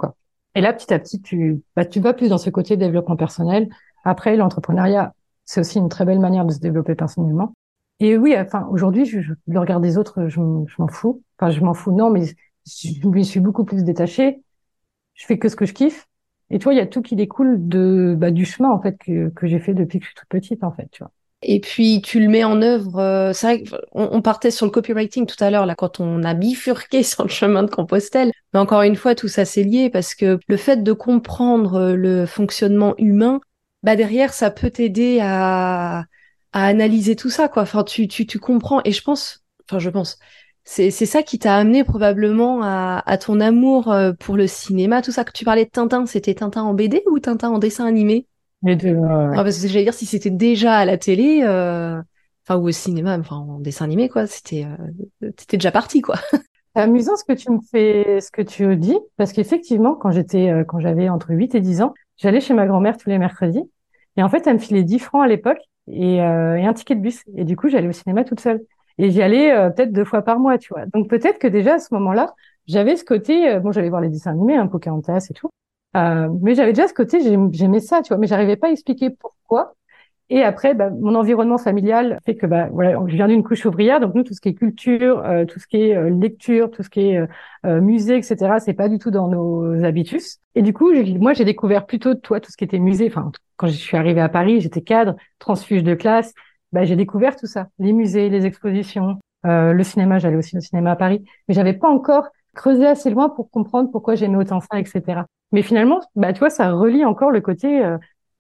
Et 0.57 0.61
là, 0.63 0.73
petit 0.73 0.93
à 0.93 0.99
petit, 0.99 1.23
tu, 1.23 1.63
tu 1.93 2.01
vas 2.01 2.13
plus 2.13 2.29
dans 2.29 2.39
ce 2.39 2.51
côté 2.51 2.77
développement 2.77 3.17
personnel. 3.17 3.69
Après, 4.05 4.35
l'entrepreneuriat, 4.35 5.15
c'est 5.53 5.61
aussi 5.61 5.79
une 5.79 5.91
très 5.91 6.07
belle 6.07 6.19
manière 6.19 6.47
de 6.47 6.53
se 6.53 6.61
développer 6.61 6.95
personnellement. 6.95 7.53
Et 8.01 8.17
oui, 8.17 8.35
enfin, 8.39 8.67
aujourd'hui, 8.71 9.05
je, 9.05 9.21
le 9.47 9.61
regard 9.61 9.81
des 9.81 9.99
autres, 9.99 10.29
je, 10.29 10.41
m'en 10.41 10.89
fous. 10.89 11.23
Enfin, 11.39 11.51
je 11.51 11.61
m'en 11.61 11.75
fous, 11.75 11.93
non, 11.93 12.09
mais 12.09 12.25
je 12.67 13.07
me 13.07 13.23
suis 13.23 13.39
beaucoup 13.39 13.65
plus 13.65 13.85
détachée. 13.85 14.41
Je 15.13 15.27
fais 15.27 15.39
que 15.39 15.51
ce 15.51 15.57
que 15.57 15.67
je 15.67 15.75
kiffe. 15.75 16.09
Et 16.49 16.59
tu 16.59 16.65
vois, 16.65 16.73
il 16.73 16.79
y 16.79 16.81
a 16.81 16.87
tout 16.87 17.03
qui 17.03 17.17
découle 17.17 17.69
de, 17.69 18.15
bah, 18.17 18.31
du 18.31 18.47
chemin, 18.47 18.71
en 18.71 18.81
fait, 18.81 18.97
que, 18.97 19.29
que 19.29 19.47
j'ai 19.47 19.59
fait 19.59 19.75
depuis 19.75 19.99
que 19.99 20.07
je 20.07 20.11
suis 20.11 20.17
toute 20.17 20.29
petite, 20.31 20.65
en 20.65 20.73
fait, 20.73 20.89
tu 20.91 21.03
vois. 21.03 21.13
Et 21.43 21.61
puis 21.61 22.01
tu 22.03 22.21
le 22.21 22.29
mets 22.29 22.45
en 22.45 22.63
œuvre. 22.63 22.99
Euh, 22.99 23.33
c'est 23.35 23.47
vrai 23.47 23.65
qu'on 23.65 24.09
on 24.13 24.23
partait 24.23 24.53
sur 24.53 24.65
le 24.65 24.71
copywriting 24.71 25.27
tout 25.27 25.43
à 25.43 25.51
l'heure 25.51 25.67
là 25.67 25.75
quand 25.75 25.99
on 25.99 26.23
a 26.23 26.35
bifurqué 26.35 27.03
sur 27.03 27.25
le 27.25 27.29
chemin 27.29 27.65
de 27.65 27.71
Compostelle. 27.71 28.31
Mais 28.55 28.61
encore 28.61 28.83
une 28.83 28.95
fois, 28.95 29.17
tout 29.17 29.27
ça 29.27 29.45
c'est 29.45 29.65
lié 29.65 29.91
parce 29.91 30.15
que 30.15 30.39
le 30.47 30.57
fait 30.57 30.85
de 30.85 30.93
comprendre 30.93 31.91
le 31.95 32.27
fonctionnement 32.27 32.95
humain, 32.97 33.41
bah 33.83 33.97
derrière 33.97 34.33
ça 34.35 34.51
peut 34.51 34.71
t'aider 34.71 35.19
à, 35.21 36.01
à 36.53 36.67
analyser 36.67 37.17
tout 37.17 37.31
ça 37.31 37.49
quoi. 37.49 37.63
Enfin 37.63 37.85
tu 37.85 38.09
tu 38.09 38.27
tu 38.27 38.39
comprends 38.39 38.81
et 38.85 38.93
je 38.93 39.03
pense, 39.03 39.45
enfin 39.69 39.79
je 39.79 39.91
pense, 39.91 40.19
c'est 40.65 40.91
c'est 40.91 41.07
ça 41.07 41.23
qui 41.23 41.39
t'a 41.39 41.57
amené 41.57 41.85
probablement 41.85 42.63
à, 42.63 43.03
à 43.07 43.19
ton 43.19 43.41
amour 43.41 43.91
euh, 43.93 44.13
pour 44.13 44.37
le 44.37 44.47
cinéma, 44.47 45.03
tout 45.03 45.13
ça 45.13 45.25
que 45.25 45.33
tu 45.33 45.45
parlais 45.45 45.65
de 45.65 45.71
Tintin, 45.71 46.07
c'était 46.07 46.35
Tintin 46.35 46.63
en 46.63 46.75
BD 46.75 47.03
ou 47.11 47.19
Tintin 47.19 47.51
en 47.51 47.59
dessin 47.59 47.87
animé? 47.87 48.27
Les 48.63 48.77
deux. 48.77 48.97
Ah, 48.97 49.43
parce 49.43 49.61
que 49.61 49.67
j'allais 49.69 49.85
dire 49.85 49.95
si 49.95 50.07
c'était 50.07 50.31
déjà 50.31 50.77
à 50.77 50.85
la 50.85 50.97
télé. 50.97 51.43
Euh... 51.43 52.01
Enfin, 52.47 52.61
ou 52.61 52.69
au 52.69 52.73
cinéma, 52.73 53.17
enfin, 53.19 53.37
en 53.37 53.61
dessin 53.61 53.85
animé, 53.85 54.09
quoi. 54.09 54.27
C'était, 54.27 54.65
euh... 54.65 55.31
t'étais 55.37 55.57
déjà 55.57 55.71
parti, 55.71 56.01
quoi. 56.01 56.17
C'est 56.75 56.83
amusant 56.83 57.17
ce 57.17 57.25
que 57.25 57.35
tu 57.35 57.51
me 57.51 57.59
fais, 57.71 58.21
ce 58.21 58.31
que 58.31 58.41
tu 58.41 58.77
dis, 58.77 58.97
parce 59.17 59.33
qu'effectivement, 59.33 59.95
quand 59.95 60.11
j'étais, 60.11 60.49
euh, 60.51 60.65
quand 60.65 60.81
j'avais 60.81 61.09
entre 61.09 61.31
8 61.35 61.55
et 61.55 61.61
10 61.61 61.83
ans, 61.83 61.93
J'allais 62.23 62.41
chez 62.41 62.55
ma 62.55 62.67
grand-mère 62.67 62.97
tous 62.97 63.09
les 63.11 63.19
mercredis. 63.19 63.69
Et 64.17 64.23
en 64.23 64.29
fait, 64.29 64.47
elle 64.47 64.55
me 64.55 64.59
filait 64.59 64.85
10 64.85 65.01
francs 65.01 65.25
à 65.25 65.29
l'époque 65.29 65.59
et, 65.91 66.23
euh, 66.23 66.63
un 66.63 66.73
ticket 66.73 66.95
de 66.95 67.01
bus. 67.01 67.25
Et 67.37 67.45
du 67.45 67.57
coup, 67.57 67.69
j'allais 67.69 67.89
au 67.89 67.93
cinéma 67.93 68.23
toute 68.23 68.41
seule. 68.41 68.61
Et 68.99 69.11
j'y 69.11 69.23
allais 69.23 69.53
euh, 69.53 69.71
peut-être 69.71 69.93
deux 69.93 70.05
fois 70.05 70.23
par 70.23 70.39
mois, 70.39 70.57
tu 70.59 70.73
vois. 70.73 70.87
Donc 70.87 71.09
peut-être 71.09 71.39
que 71.39 71.49
déjà 71.49 71.75
à 71.75 71.79
ce 71.79 71.93
moment-là, 71.95 72.33
j'avais 72.67 72.97
ce 72.97 73.05
côté, 73.05 73.49
euh, 73.49 73.59
bon, 73.59 73.73
j'allais 73.73 73.89
voir 73.89 74.01
les 74.01 74.09
dessins 74.09 74.31
animés, 74.31 74.55
un 74.57 74.63
hein, 74.63 74.67
Pocahontas 74.69 75.27
et 75.31 75.35
tout. 75.35 75.51
Euh, 75.97 76.29
mais 76.41 76.55
j'avais 76.55 76.73
déjà 76.73 76.87
ce 76.87 76.95
côté, 76.95 77.19
j'aimais 77.53 77.81
ça, 77.81 78.03
tu 78.03 78.09
vois. 78.09 78.19
Mais 78.19 78.29
j'arrivais 78.29 78.57
pas 78.57 78.69
à 78.69 78.71
expliquer 78.71 79.11
pourquoi. 79.11 79.75
Et 80.35 80.43
après, 80.43 80.73
bah, 80.73 80.89
mon 80.89 81.15
environnement 81.15 81.59
familial 81.59 82.19
fait 82.25 82.37
que 82.37 82.47
bah, 82.47 82.71
voilà, 82.73 82.99
je 83.07 83.15
viens 83.15 83.29
d'une 83.29 83.43
couche 83.43 83.67
ouvrière, 83.67 84.01
donc 84.01 84.15
nous, 84.15 84.23
tout 84.23 84.33
ce 84.33 84.41
qui 84.41 84.49
est 84.49 84.55
culture, 84.55 85.23
euh, 85.27 85.45
tout 85.45 85.61
ce 85.61 85.67
qui 85.67 85.77
est 85.77 85.95
euh, 85.95 86.09
lecture, 86.09 86.71
tout 86.71 86.83
ce 86.83 86.89
qui 86.89 87.01
est 87.01 87.19
euh, 87.67 87.81
musée, 87.83 88.17
etc., 88.17 88.55
c'est 88.59 88.73
pas 88.73 88.89
du 88.89 88.99
tout 88.99 89.11
dans 89.11 89.29
nos 89.29 89.85
habitus. 89.85 90.39
Et 90.55 90.63
du 90.63 90.73
coup, 90.73 90.91
moi, 91.21 91.35
j'ai 91.35 91.45
découvert 91.45 91.85
plutôt, 91.85 92.15
toi, 92.15 92.41
tout 92.41 92.51
ce 92.51 92.57
qui 92.57 92.65
était 92.65 92.79
musée. 92.79 93.09
Enfin, 93.09 93.31
quand 93.59 93.67
je 93.67 93.75
suis 93.75 93.95
arrivée 93.95 94.23
à 94.23 94.31
Paris, 94.31 94.63
j'étais 94.63 94.81
cadre, 94.81 95.17
transfuge 95.39 95.83
de 95.83 95.95
classe. 95.95 96.33
Bah, 96.73 96.85
j'ai 96.85 96.97
découvert 96.97 97.37
tout 97.37 97.47
ça, 97.47 97.69
les 97.79 97.93
musées, 97.93 98.31
les 98.31 98.47
expositions, 98.47 99.19
le 99.45 99.83
cinéma. 99.83 100.19
J'allais 100.19 100.37
aussi 100.37 100.57
au 100.57 100.61
cinéma 100.61 100.93
à 100.93 100.97
Paris, 100.97 101.23
mais 101.47 101.55
j'avais 101.55 101.75
pas 101.75 101.91
encore 101.91 102.29
creusé 102.55 102.87
assez 102.87 103.11
loin 103.11 103.29
pour 103.29 103.51
comprendre 103.51 103.91
pourquoi 103.91 104.15
j'aimais 104.15 104.39
autant 104.39 104.61
ça, 104.61 104.81
etc. 104.81 105.25
Mais 105.53 105.61
finalement, 105.61 106.01
bah, 106.17 106.33
tu 106.33 106.39
vois, 106.39 106.49
ça 106.49 106.73
relie 106.73 107.05
encore 107.05 107.31
le 107.31 107.43
côté 107.43 107.85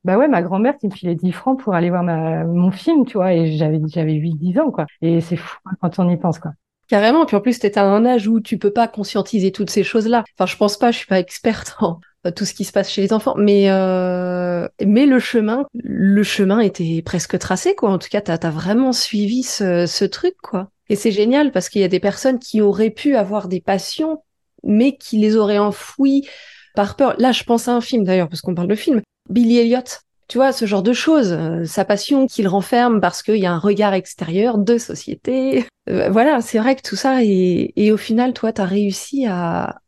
bah 0.05 0.19
ouais, 0.19 0.29
ma 0.29 0.43
grand-mère 0.43 0.77
qui 0.77 0.89
me 0.89 0.93
filait 0.93 1.15
10 1.15 1.33
francs 1.33 1.61
pour 1.61 1.75
aller 1.75 1.91
voir 1.91 2.03
ma, 2.03 2.45
mon 2.45 2.71
film, 2.71 3.05
tu 3.07 3.15
vois, 3.15 3.33
et 3.33 3.57
j'avais, 3.57 3.81
j'avais 3.87 4.15
8, 4.15 4.35
10 4.35 4.59
ans, 4.59 4.71
quoi. 4.71 4.87
Et 5.01 5.21
c'est 5.21 5.37
fou 5.37 5.59
hein, 5.67 5.73
quand 5.81 5.99
on 5.99 6.09
y 6.09 6.17
pense, 6.17 6.39
quoi. 6.39 6.53
Carrément. 6.89 7.25
Puis 7.25 7.37
en 7.37 7.41
plus, 7.41 7.59
t'es 7.59 7.79
à 7.79 7.85
un 7.85 8.05
âge 8.05 8.29
où 8.29 8.41
tu 8.41 8.59
peux 8.59 8.73
pas 8.73 8.89
conscientiser 8.89 9.53
toutes 9.53 9.71
ces 9.71 9.85
choses-là. 9.85 10.25
Enfin, 10.37 10.47
je 10.47 10.57
pense 10.57 10.77
pas, 10.77 10.91
je 10.91 10.99
suis 10.99 11.07
pas 11.07 11.21
experte 11.21 11.77
en 11.81 12.01
tout 12.37 12.45
ce 12.45 12.55
qui 12.55 12.65
se 12.65 12.73
passe 12.73 12.91
chez 12.91 13.03
les 13.03 13.13
enfants, 13.13 13.35
mais 13.37 13.71
euh, 13.71 14.69
mais 14.85 15.07
le 15.07 15.19
chemin, 15.19 15.67
le 15.75 16.23
chemin 16.23 16.61
était 16.61 17.03
presque 17.03 17.39
tracé, 17.39 17.75
quoi. 17.75 17.91
En 17.91 17.99
tout 17.99 18.09
cas, 18.11 18.21
t'as 18.21 18.35
as 18.35 18.51
vraiment 18.51 18.93
suivi 18.93 19.43
ce, 19.43 19.87
ce 19.87 20.05
truc, 20.05 20.35
quoi. 20.43 20.71
Et 20.89 20.97
c'est 20.97 21.13
génial 21.13 21.53
parce 21.53 21.69
qu'il 21.69 21.81
y 21.81 21.85
a 21.85 21.89
des 21.89 22.01
personnes 22.01 22.39
qui 22.39 22.61
auraient 22.61 22.91
pu 22.91 23.17
avoir 23.17 23.49
des 23.49 23.61
passions, 23.61 24.23
mais 24.63 24.97
qui 24.97 25.19
les 25.19 25.37
auraient 25.37 25.59
enfouies 25.59 26.29
par 26.75 26.97
peur. 26.97 27.15
Là, 27.19 27.33
je 27.33 27.45
pense 27.45 27.69
à 27.69 27.73
un 27.73 27.81
film 27.81 28.05
d'ailleurs, 28.05 28.29
parce 28.29 28.41
qu'on 28.43 28.55
parle 28.55 28.69
de 28.69 28.75
film. 28.75 29.01
Billy 29.29 29.59
Elliot. 29.59 29.85
Tu 30.29 30.39
vois, 30.39 30.53
ce 30.53 30.65
genre 30.65 30.83
de 30.83 30.93
choses, 30.93 31.33
euh, 31.33 31.65
sa 31.65 31.85
passion 31.85 32.27
qu'il 32.27 32.49
renferme 32.49 33.01
parce 33.01 33.23
qu'il 33.23 33.37
y 33.37 33.47
a 33.47 33.53
un 33.53 33.59
regard 33.59 33.93
extérieur 33.93 34.57
de 34.59 34.79
société. 34.79 35.67
Euh, 35.91 36.09
voilà, 36.11 36.41
c'est 36.41 36.59
vrai 36.59 36.75
que 36.77 36.83
tout 36.83 36.97
ça, 36.97 37.23
et, 37.23 37.73
et 37.77 37.93
au 37.93 37.97
final, 37.97 38.33
toi, 38.33 38.53
tu 38.53 38.61
as 38.61 38.65
réussi 38.65 39.27
à, 39.27 39.81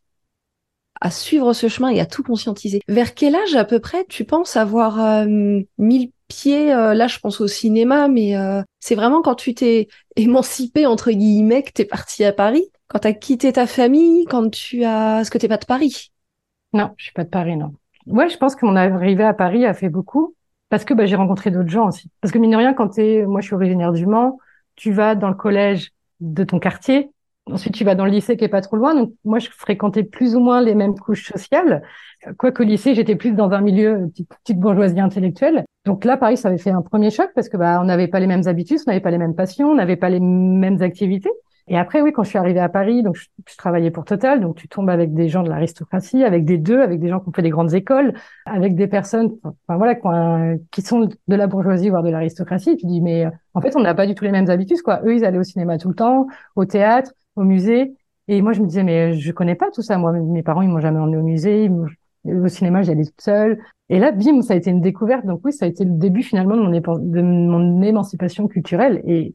à 1.00 1.10
suivre 1.10 1.52
ce 1.52 1.68
chemin 1.68 1.88
et 1.90 2.00
à 2.00 2.06
tout 2.06 2.22
conscientiser. 2.22 2.80
Vers 2.88 3.14
quel 3.14 3.34
âge 3.34 3.54
à 3.54 3.64
peu 3.64 3.78
près 3.78 4.04
tu 4.08 4.24
penses 4.24 4.56
avoir 4.56 5.00
euh, 5.00 5.26
mis 5.78 6.06
le 6.06 6.10
pied, 6.28 6.68
là 6.68 7.06
je 7.06 7.18
pense 7.18 7.40
au 7.40 7.46
cinéma, 7.46 8.08
mais 8.08 8.34
c'est 8.80 8.94
vraiment 8.94 9.20
quand 9.22 9.34
tu 9.34 9.54
t'es 9.54 9.88
émancipé 10.16 10.86
entre 10.86 11.10
guillemets 11.10 11.62
que 11.62 11.72
t'es 11.72 11.84
parti 11.84 12.24
à 12.24 12.32
Paris, 12.32 12.64
quand 12.88 13.00
t'as 13.00 13.12
quitté 13.12 13.52
ta 13.52 13.66
famille, 13.66 14.24
quand 14.24 14.50
tu 14.50 14.84
as... 14.84 15.20
Est-ce 15.20 15.30
que 15.30 15.38
t'es 15.38 15.48
pas 15.48 15.58
de 15.58 15.66
Paris? 15.66 16.12
Non, 16.72 16.92
je 16.96 17.04
suis 17.04 17.12
pas 17.12 17.24
de 17.24 17.30
Paris, 17.30 17.56
non. 17.56 17.74
Ouais, 18.06 18.28
je 18.28 18.36
pense 18.36 18.54
que 18.54 18.66
mon 18.66 18.76
arrivée 18.76 19.24
à 19.24 19.34
Paris 19.34 19.64
a 19.64 19.74
fait 19.74 19.88
beaucoup 19.88 20.34
parce 20.68 20.84
que 20.84 20.94
bah, 20.94 21.06
j'ai 21.06 21.16
rencontré 21.16 21.50
d'autres 21.50 21.70
gens 21.70 21.88
aussi. 21.88 22.10
Parce 22.20 22.32
que 22.32 22.38
mine 22.38 22.50
de 22.50 22.56
rien, 22.56 22.74
quand 22.74 22.88
t'es, 22.88 23.24
moi 23.26 23.40
je 23.40 23.46
suis 23.46 23.54
originaire 23.54 23.92
du 23.92 24.06
Mans, 24.06 24.38
tu 24.76 24.92
vas 24.92 25.14
dans 25.14 25.28
le 25.28 25.34
collège 25.34 25.92
de 26.20 26.44
ton 26.44 26.58
quartier, 26.58 27.10
ensuite 27.50 27.74
tu 27.74 27.84
vas 27.84 27.94
dans 27.94 28.04
le 28.04 28.10
lycée 28.10 28.36
qui 28.36 28.44
est 28.44 28.48
pas 28.48 28.60
trop 28.60 28.76
loin. 28.76 28.94
Donc 28.94 29.12
moi 29.24 29.38
je 29.38 29.48
fréquentais 29.50 30.02
plus 30.04 30.36
ou 30.36 30.40
moins 30.40 30.60
les 30.60 30.74
mêmes 30.74 30.94
couches 30.98 31.26
sociales. 31.32 31.82
Quoique 32.38 32.62
au 32.62 32.66
lycée, 32.66 32.94
j'étais 32.94 33.16
plus 33.16 33.32
dans 33.32 33.50
un 33.50 33.60
milieu 33.60 34.08
petite, 34.08 34.28
petite 34.42 34.58
bourgeoisie 34.58 35.00
intellectuelle. 35.00 35.64
Donc 35.86 36.04
là, 36.04 36.16
Paris, 36.16 36.36
ça 36.36 36.48
avait 36.48 36.58
fait 36.58 36.70
un 36.70 36.82
premier 36.82 37.10
choc 37.10 37.30
parce 37.34 37.48
que 37.48 37.56
bah 37.56 37.78
on 37.80 37.84
n'avait 37.84 38.08
pas 38.08 38.20
les 38.20 38.26
mêmes 38.26 38.46
habitudes, 38.46 38.78
on 38.86 38.90
n'avait 38.90 39.02
pas 39.02 39.10
les 39.10 39.18
mêmes 39.18 39.34
passions, 39.34 39.70
on 39.70 39.74
n'avait 39.74 39.96
pas 39.96 40.08
les 40.08 40.20
mêmes 40.20 40.82
activités. 40.82 41.30
Et 41.66 41.78
après, 41.78 42.02
oui, 42.02 42.12
quand 42.12 42.22
je 42.24 42.28
suis 42.28 42.38
arrivée 42.38 42.60
à 42.60 42.68
Paris, 42.68 43.02
donc 43.02 43.16
je, 43.16 43.56
travaillais 43.56 43.90
pour 43.90 44.04
Total, 44.04 44.40
donc 44.40 44.56
tu 44.56 44.68
tombes 44.68 44.90
avec 44.90 45.14
des 45.14 45.28
gens 45.28 45.42
de 45.42 45.48
l'aristocratie, 45.48 46.22
avec 46.22 46.44
des 46.44 46.58
deux, 46.58 46.80
avec 46.80 47.00
des 47.00 47.08
gens 47.08 47.20
qui 47.20 47.30
ont 47.30 47.32
fait 47.32 47.42
des 47.42 47.50
grandes 47.50 47.72
écoles, 47.72 48.12
avec 48.44 48.74
des 48.74 48.86
personnes, 48.86 49.30
enfin 49.42 49.78
voilà, 49.78 49.94
qui, 50.70 50.82
sont 50.82 51.08
de 51.28 51.36
la 51.36 51.46
bourgeoisie 51.46 51.88
voire 51.88 52.02
de 52.02 52.10
l'aristocratie. 52.10 52.76
Tu 52.76 52.86
dis, 52.86 53.00
mais 53.00 53.26
en 53.54 53.62
fait, 53.62 53.76
on 53.76 53.80
n'a 53.80 53.94
pas 53.94 54.06
du 54.06 54.14
tout 54.14 54.24
les 54.24 54.30
mêmes 54.30 54.50
habitudes, 54.50 54.82
quoi. 54.82 55.00
Eux, 55.04 55.14
ils 55.14 55.24
allaient 55.24 55.38
au 55.38 55.44
cinéma 55.44 55.78
tout 55.78 55.88
le 55.88 55.94
temps, 55.94 56.26
au 56.54 56.66
théâtre, 56.66 57.12
au 57.36 57.44
musée. 57.44 57.94
Et 58.28 58.42
moi, 58.42 58.52
je 58.52 58.60
me 58.60 58.66
disais, 58.66 58.82
mais 58.82 59.14
je 59.14 59.32
connais 59.32 59.54
pas 59.54 59.70
tout 59.70 59.82
ça. 59.82 59.96
Moi, 59.96 60.12
mes 60.12 60.42
parents, 60.42 60.62
ils 60.62 60.68
m'ont 60.68 60.80
jamais 60.80 60.98
emmené 60.98 61.16
au 61.16 61.22
musée. 61.22 61.70
Au 62.26 62.48
cinéma, 62.48 62.82
j'allais 62.82 63.04
toute 63.04 63.20
seule. 63.20 63.58
Et 63.88 63.98
là, 63.98 64.12
bim, 64.12 64.42
ça 64.42 64.54
a 64.54 64.56
été 64.56 64.70
une 64.70 64.80
découverte. 64.80 65.24
Donc 65.26 65.40
oui, 65.44 65.52
ça 65.52 65.64
a 65.66 65.68
été 65.68 65.84
le 65.84 65.92
début 65.92 66.22
finalement 66.22 66.56
de 66.56 66.62
mon, 66.62 66.70
de 66.70 67.22
mon 67.22 67.82
émancipation 67.82 68.48
culturelle. 68.48 69.02
Et 69.06 69.34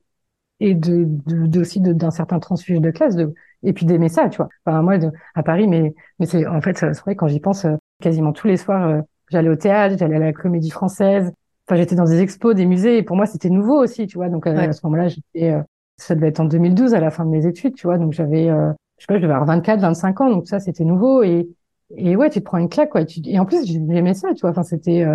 et 0.59 0.75
de, 0.75 1.05
de, 1.27 1.59
aussi 1.61 1.79
d'un 1.79 2.11
certain 2.11 2.39
transfuge 2.39 2.81
de 2.81 2.91
classe 2.91 3.15
de, 3.15 3.33
et 3.63 3.73
puis 3.73 3.85
d'aimer 3.85 4.09
ça 4.09 4.29
tu 4.29 4.37
vois. 4.37 4.49
Enfin 4.65 4.81
moi 4.81 4.95
à 5.35 5.43
Paris 5.43 5.67
mais 5.67 5.93
mais 6.19 6.25
c'est 6.25 6.45
en 6.47 6.61
fait 6.61 6.77
c'est 6.77 6.91
vrai 6.99 7.15
quand 7.15 7.27
j'y 7.27 7.39
pense 7.39 7.65
euh, 7.65 7.75
quasiment 8.01 8.33
tous 8.33 8.47
les 8.47 8.57
soirs 8.57 8.87
euh, 8.87 9.01
j'allais 9.29 9.49
au 9.49 9.55
théâtre 9.55 9.95
j'allais 9.97 10.15
à 10.15 10.19
la 10.19 10.33
comédie 10.33 10.69
française. 10.69 11.31
Enfin 11.67 11.77
j'étais 11.77 11.95
dans 11.95 12.05
des 12.05 12.19
expos 12.21 12.55
des 12.55 12.65
musées 12.65 12.97
et 12.97 13.03
pour 13.03 13.15
moi 13.15 13.25
c'était 13.25 13.49
nouveau 13.49 13.81
aussi 13.81 14.07
tu 14.07 14.17
vois. 14.17 14.29
Donc 14.29 14.47
euh, 14.47 14.55
à 14.57 14.73
ce 14.73 14.81
moment-là 14.85 15.07
j'étais 15.07 15.55
ça 15.97 16.15
devait 16.15 16.27
être 16.29 16.39
en 16.39 16.45
2012 16.45 16.93
à 16.93 16.99
la 16.99 17.11
fin 17.11 17.25
de 17.25 17.29
mes 17.29 17.45
études 17.45 17.75
tu 17.75 17.87
vois. 17.87 17.97
Donc 17.97 18.13
j'avais 18.13 18.47
je 18.47 19.03
sais 19.03 19.07
pas 19.07 19.15
je 19.15 19.21
devais 19.21 19.33
avoir 19.33 19.45
24 19.45 19.81
25 19.81 20.21
ans 20.21 20.29
donc 20.29 20.47
ça 20.47 20.59
c'était 20.59 20.83
nouveau 20.83 21.23
et 21.23 21.47
et 21.95 22.15
ouais 22.15 22.29
tu 22.29 22.39
te 22.39 22.45
prends 22.45 22.57
une 22.57 22.69
claque 22.69 22.89
quoi 22.89 23.01
et, 23.01 23.05
et 23.25 23.39
en 23.39 23.45
plus 23.45 23.65
j'aimais 23.65 24.13
ça 24.13 24.33
tu 24.33 24.41
vois. 24.41 24.51
Enfin 24.51 24.63
c'était 24.63 25.05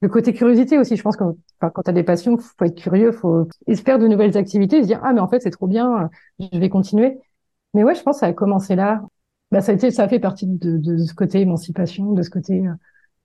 le 0.00 0.08
côté 0.08 0.32
curiosité 0.32 0.78
aussi. 0.78 0.96
Je 0.96 1.02
pense 1.02 1.16
que 1.16 1.24
enfin, 1.24 1.70
quand 1.74 1.82
tu 1.82 1.90
as 1.90 1.92
des 1.92 2.02
passions, 2.02 2.38
faut 2.38 2.64
être 2.64 2.80
curieux, 2.80 3.12
faut 3.12 3.48
espérer 3.66 3.98
de 3.98 4.06
nouvelles 4.08 4.36
activités, 4.36 4.82
se 4.82 4.86
dire 4.86 5.00
ah 5.02 5.12
mais 5.12 5.20
en 5.20 5.28
fait 5.28 5.40
c'est 5.40 5.50
trop 5.50 5.66
bien, 5.66 6.10
je 6.38 6.58
vais 6.58 6.68
continuer. 6.68 7.18
Mais 7.74 7.84
ouais, 7.84 7.94
je 7.94 8.02
pense 8.02 8.16
que 8.16 8.20
ça 8.20 8.26
a 8.26 8.32
commencé 8.32 8.74
là. 8.76 9.02
Bah 9.50 9.60
ça 9.60 9.72
a 9.72 9.74
été, 9.74 9.90
ça 9.90 10.04
a 10.04 10.08
fait 10.08 10.20
partie 10.20 10.46
de, 10.46 10.76
de 10.76 10.98
ce 10.98 11.14
côté 11.14 11.40
émancipation, 11.40 12.12
de 12.12 12.22
ce 12.22 12.30
côté 12.30 12.66
euh, 12.66 12.72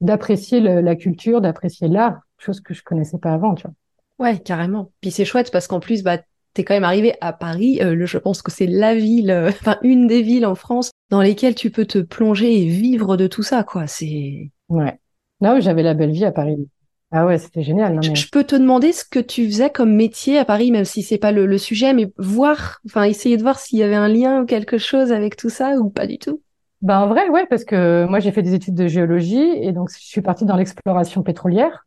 d'apprécier 0.02 0.60
la 0.60 0.96
culture, 0.96 1.42
d'apprécier 1.42 1.88
l'art, 1.88 2.20
chose 2.38 2.60
que 2.60 2.74
je 2.74 2.84
connaissais 2.84 3.18
pas 3.18 3.34
avant, 3.34 3.56
tu 3.56 3.64
vois. 3.64 3.74
Ouais, 4.18 4.40
carrément. 4.40 4.92
Puis 5.02 5.12
c'est 5.12 5.26
chouette 5.26 5.52
parce 5.52 5.68
qu'en 5.68 5.80
plus, 5.80 6.04
bah, 6.04 6.20
t'es 6.54 6.64
quand 6.64 6.74
même 6.74 6.84
arrivé 6.84 7.16
à 7.22 7.34
Paris. 7.34 7.80
Euh, 7.82 8.06
je 8.06 8.18
pense 8.18 8.42
que 8.42 8.52
c'est 8.52 8.68
la 8.68 8.96
ville, 8.96 9.30
euh, 9.32 9.50
enfin 9.62 9.78
une 9.84 10.08
des 10.08 10.22
villes 10.22 10.46
en 10.46 10.56
France 10.56 10.92
dans 11.10 11.22
lesquelles 11.22 11.56
tu 11.56 11.70
peux 11.70 11.86
te 11.86 12.00
plonger 12.00 12.62
et 12.62 12.68
vivre 12.68 13.18
de 13.18 13.28
tout 13.28 13.44
ça, 13.44 13.64
quoi. 13.64 13.88
C'est 13.88 14.52
ouais. 14.70 15.00
Non, 15.42 15.60
j'avais 15.60 15.84
la 15.84 15.94
belle 15.94 16.12
vie 16.12 16.26
à 16.26 16.32
Paris. 16.32 16.68
Ah 17.12 17.26
ouais, 17.26 17.38
c'était 17.38 17.64
génial. 17.64 18.02
je, 18.02 18.30
peux 18.30 18.44
te 18.44 18.56
demander 18.56 18.92
ce 18.92 19.06
que 19.06 19.20
tu 19.20 19.46
faisais 19.46 19.70
comme 19.70 19.94
métier 19.96 20.38
à 20.38 20.46
Paris, 20.46 20.72
même 20.72 20.86
si 20.86 21.02
c'est 21.02 21.18
pas 21.18 21.32
le, 21.32 21.58
sujet, 21.58 21.94
mais 21.94 22.12
voir, 22.18 22.80
enfin, 22.86 23.04
essayer 23.04 23.38
de 23.38 23.42
voir 23.42 23.60
s'il 23.60 23.80
y 23.80 23.84
avait 23.84 23.96
un 23.96 24.08
lien 24.08 24.42
ou 24.42 24.46
quelque 24.46 24.78
chose 24.78 25.12
avec 25.12 25.36
tout 25.36 25.50
ça 25.50 25.76
ou 25.78 25.90
pas 25.90 26.08
du 26.08 26.18
tout. 26.18 26.42
Ben, 26.82 27.00
en 27.00 27.08
vrai, 27.08 27.30
ouais, 27.30 27.46
parce 27.46 27.64
que 27.64 28.06
moi, 28.06 28.20
j'ai 28.20 28.32
fait 28.32 28.42
des 28.42 28.54
études 28.54 28.76
de 28.76 28.88
géologie 28.88 29.38
et 29.62 29.72
donc 29.72 29.90
je 29.92 30.06
suis 30.06 30.22
partie 30.22 30.46
dans 30.46 30.58
l'exploration 30.58 31.24
pétrolière 31.24 31.86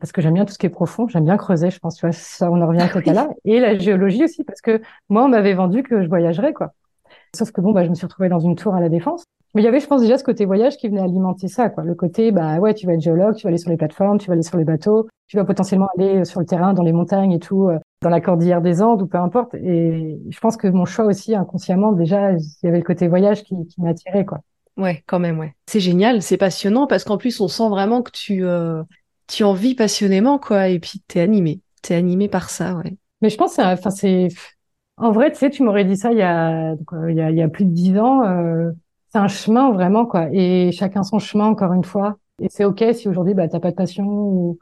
parce 0.00 0.12
que 0.12 0.20
j'aime 0.20 0.34
bien 0.34 0.44
tout 0.44 0.52
ce 0.52 0.58
qui 0.58 0.66
est 0.66 0.70
profond, 0.70 1.08
j'aime 1.08 1.24
bien 1.24 1.36
creuser, 1.36 1.70
je 1.70 1.78
pense, 1.78 1.96
tu 1.96 2.06
vois, 2.06 2.12
ça, 2.12 2.50
on 2.50 2.60
en 2.60 2.66
revient 2.66 2.82
à 2.82 3.12
là. 3.12 3.30
Et 3.44 3.60
la 3.60 3.78
géologie 3.78 4.24
aussi, 4.24 4.44
parce 4.44 4.60
que 4.60 4.82
moi, 5.08 5.24
on 5.24 5.28
m'avait 5.28 5.54
vendu 5.54 5.82
que 5.82 6.02
je 6.02 6.08
voyagerais, 6.08 6.52
quoi. 6.52 6.74
Sauf 7.34 7.52
que 7.52 7.60
bon, 7.60 7.72
bah, 7.72 7.84
je 7.84 7.90
me 7.90 7.94
suis 7.94 8.04
retrouvée 8.04 8.28
dans 8.28 8.40
une 8.40 8.54
tour 8.54 8.74
à 8.74 8.80
la 8.80 8.88
Défense. 8.88 9.24
Mais 9.54 9.62
il 9.62 9.64
y 9.64 9.68
avait, 9.68 9.80
je 9.80 9.86
pense, 9.86 10.00
déjà 10.00 10.18
ce 10.18 10.24
côté 10.24 10.44
voyage 10.44 10.76
qui 10.76 10.88
venait 10.88 11.00
alimenter 11.00 11.46
ça, 11.46 11.70
quoi. 11.70 11.84
Le 11.84 11.94
côté, 11.94 12.32
bah 12.32 12.58
ouais, 12.58 12.74
tu 12.74 12.86
vas 12.86 12.94
être 12.94 13.00
géologue, 13.00 13.36
tu 13.36 13.44
vas 13.44 13.48
aller 13.48 13.58
sur 13.58 13.70
les 13.70 13.76
plateformes, 13.76 14.18
tu 14.18 14.26
vas 14.26 14.32
aller 14.32 14.42
sur 14.42 14.58
les 14.58 14.64
bateaux, 14.64 15.08
tu 15.28 15.36
vas 15.36 15.44
potentiellement 15.44 15.88
aller 15.96 16.24
sur 16.24 16.40
le 16.40 16.46
terrain, 16.46 16.74
dans 16.74 16.82
les 16.82 16.92
montagnes 16.92 17.32
et 17.32 17.38
tout, 17.38 17.68
euh, 17.68 17.78
dans 18.02 18.10
la 18.10 18.20
cordillère 18.20 18.60
des 18.60 18.82
Andes 18.82 19.02
ou 19.02 19.06
peu 19.06 19.18
importe. 19.18 19.54
Et 19.54 20.18
je 20.28 20.40
pense 20.40 20.56
que 20.56 20.66
mon 20.66 20.84
choix 20.84 21.04
aussi, 21.04 21.36
inconsciemment, 21.36 21.92
déjà, 21.92 22.32
il 22.32 22.40
y 22.64 22.66
avait 22.66 22.78
le 22.78 22.84
côté 22.84 23.06
voyage 23.06 23.44
qui, 23.44 23.54
qui 23.68 23.80
m'attirait, 23.80 24.24
quoi. 24.24 24.40
Ouais, 24.76 25.04
quand 25.06 25.20
même, 25.20 25.38
ouais. 25.38 25.54
C'est 25.66 25.78
génial, 25.78 26.20
c'est 26.20 26.36
passionnant 26.36 26.88
parce 26.88 27.04
qu'en 27.04 27.16
plus, 27.16 27.40
on 27.40 27.46
sent 27.46 27.68
vraiment 27.68 28.02
que 28.02 28.10
tu, 28.10 28.44
euh, 28.44 28.82
tu 29.28 29.44
en 29.44 29.54
vis 29.54 29.76
passionnément, 29.76 30.40
quoi. 30.40 30.68
Et 30.68 30.80
puis, 30.80 31.00
t'es 31.06 31.20
animé. 31.20 31.60
T'es 31.80 31.94
animé 31.94 32.28
par 32.28 32.50
ça, 32.50 32.74
ouais. 32.74 32.96
Mais 33.22 33.30
je 33.30 33.36
pense, 33.36 33.58
enfin, 33.58 33.90
c'est, 33.90 34.28
en 34.96 35.12
vrai, 35.12 35.30
tu 35.30 35.38
sais, 35.38 35.50
tu 35.50 35.62
m'aurais 35.62 35.84
dit 35.84 35.96
ça 35.96 36.12
il 36.12 36.18
y 36.18 36.22
a, 36.22 36.72
euh, 36.72 37.10
il 37.10 37.16
y 37.16 37.20
a, 37.20 37.30
il 37.30 37.36
y 37.36 37.42
a 37.42 37.48
plus 37.48 37.64
de 37.64 37.70
dix 37.70 37.98
ans. 37.98 38.24
Euh, 38.24 38.70
c'est 39.14 39.20
un 39.20 39.28
chemin 39.28 39.70
vraiment 39.70 40.06
quoi. 40.06 40.28
Et 40.32 40.72
chacun 40.72 41.04
son 41.04 41.20
chemin 41.20 41.46
encore 41.46 41.72
une 41.72 41.84
fois. 41.84 42.18
Et 42.42 42.48
c'est 42.50 42.64
ok 42.64 42.84
si 42.94 43.08
aujourd'hui 43.08 43.34
bah 43.34 43.46
t'as 43.48 43.60
pas 43.60 43.70
de 43.70 43.76
passion 43.76 44.04
ou 44.06 44.58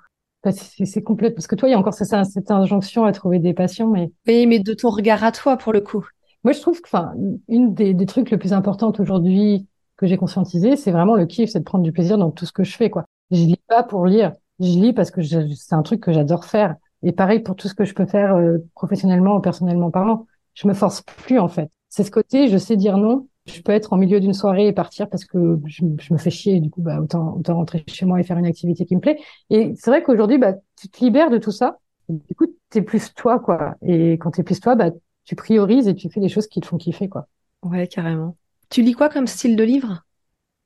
c'est 0.53 1.03
complet 1.03 1.30
parce 1.30 1.46
que 1.46 1.55
toi 1.55 1.68
il 1.68 1.72
y 1.72 1.74
a 1.74 1.78
encore 1.78 1.94
cette, 1.94 2.26
cette 2.26 2.50
injonction 2.50 3.05
à 3.05 3.12
trouver 3.12 3.38
des 3.38 3.55
passions 3.55 3.88
mais 3.88 4.11
oui 4.26 4.46
mais 4.46 4.59
de 4.59 4.74
ton 4.74 4.90
regard 4.90 5.24
à 5.24 5.32
toi 5.32 5.57
pour 5.57 5.72
le 5.72 5.80
coup. 5.80 6.05
Moi 6.44 6.53
je 6.53 6.61
trouve 6.61 6.82
que 6.82 6.88
enfin 6.88 7.14
une 7.48 7.72
des, 7.72 7.94
des 7.94 8.05
trucs 8.05 8.30
les 8.30 8.36
plus 8.36 8.53
importantes 8.53 9.00
aujourd'hui 9.00 9.66
que 9.96 10.07
j'ai 10.07 10.18
conscientisé 10.18 10.76
c'est 10.76 10.90
vraiment 10.90 11.14
le 11.14 11.24
kiff 11.24 11.48
c'est 11.48 11.61
de 11.61 11.64
prendre 11.64 11.84
du 11.84 11.92
plaisir 11.92 12.18
dans 12.18 12.30
tout 12.30 12.44
ce 12.44 12.53
que 12.53 12.64
je 12.64 12.76
fais 12.76 12.90
quoi. 12.90 13.05
Je 13.30 13.38
lis 13.38 13.61
pas 13.68 13.82
pour 13.82 14.05
lire. 14.05 14.32
Je 14.61 14.66
lis 14.66 14.92
parce 14.92 15.11
que 15.11 15.22
c'est 15.22 15.74
un 15.74 15.82
truc 15.82 16.00
que 16.00 16.12
j'adore 16.12 16.44
faire. 16.44 16.76
Et 17.03 17.12
pareil 17.12 17.40
pour 17.40 17.57
tout 17.57 17.68
ce 17.68 17.74
que 17.74 17.84
je 17.84 17.94
peux 17.94 18.07
faire 18.07 18.36
euh, 18.36 18.59
professionnellement 18.74 19.36
ou 19.36 19.40
personnellement 19.40 19.90
parlant. 19.90 20.26
Je 20.53 20.68
me 20.68 20.74
force 20.74 21.00
plus 21.00 21.38
en 21.38 21.48
fait. 21.48 21.70
C'est 21.88 22.05
ce 22.05 22.11
côté 22.11 22.48
je 22.48 22.59
sais 22.59 22.76
dire 22.76 22.98
non 22.98 23.28
je 23.47 23.61
peux 23.61 23.72
être 23.72 23.93
en 23.93 23.97
milieu 23.97 24.20
d'une 24.20 24.34
soirée 24.34 24.68
et 24.68 24.72
partir 24.72 25.09
parce 25.09 25.24
que 25.24 25.59
je, 25.66 25.84
me 25.84 26.18
fais 26.18 26.30
chier 26.30 26.57
et 26.57 26.61
du 26.61 26.70
coup 26.70 26.80
bah 26.80 27.01
autant 27.01 27.34
autant 27.36 27.57
rentrer 27.57 27.82
chez 27.88 28.07
moi 28.07 28.20
et 28.20 28.22
faire 28.22 28.38
une 28.38 28.47
activité 28.47 28.84
qui 28.84 28.95
me 28.95 29.01
plaît 29.01 29.18
et 29.51 29.72
c'est 29.76 29.90
vrai 29.90 30.03
qu'aujourd'hui 30.03 30.38
bah 30.38 30.55
tu 30.80 30.88
te 30.88 31.05
libères 31.05 31.30
de 31.30 31.38
tout 31.38 31.51
ça 31.51 31.78
et 32.09 32.12
du 32.12 32.34
coup 32.36 32.47
t'es 32.70 32.82
plus 32.82 33.14
toi 33.14 33.40
quoi 33.40 33.74
et 33.82 34.12
quand 34.12 34.32
t'es 34.32 34.43
plus 34.43 34.61
toi 34.61 34.76
bah 34.76 34.90
tu 35.24 35.34
priorises 35.34 35.88
et 35.88 35.95
tu 35.95 36.09
fais 36.09 36.20
des 36.20 36.28
choses 36.28 36.47
qui 36.47 36.61
te 36.61 36.66
font 36.66 36.78
kiffer 36.78 37.09
quoi 37.09 37.26
ouais 37.64 37.88
carrément 37.88 38.36
tu 38.70 38.82
lis 38.82 38.95
quoi 38.95 39.11
comme 39.11 39.26
style 39.26 39.57
de 39.57 39.64
livre? 39.64 40.05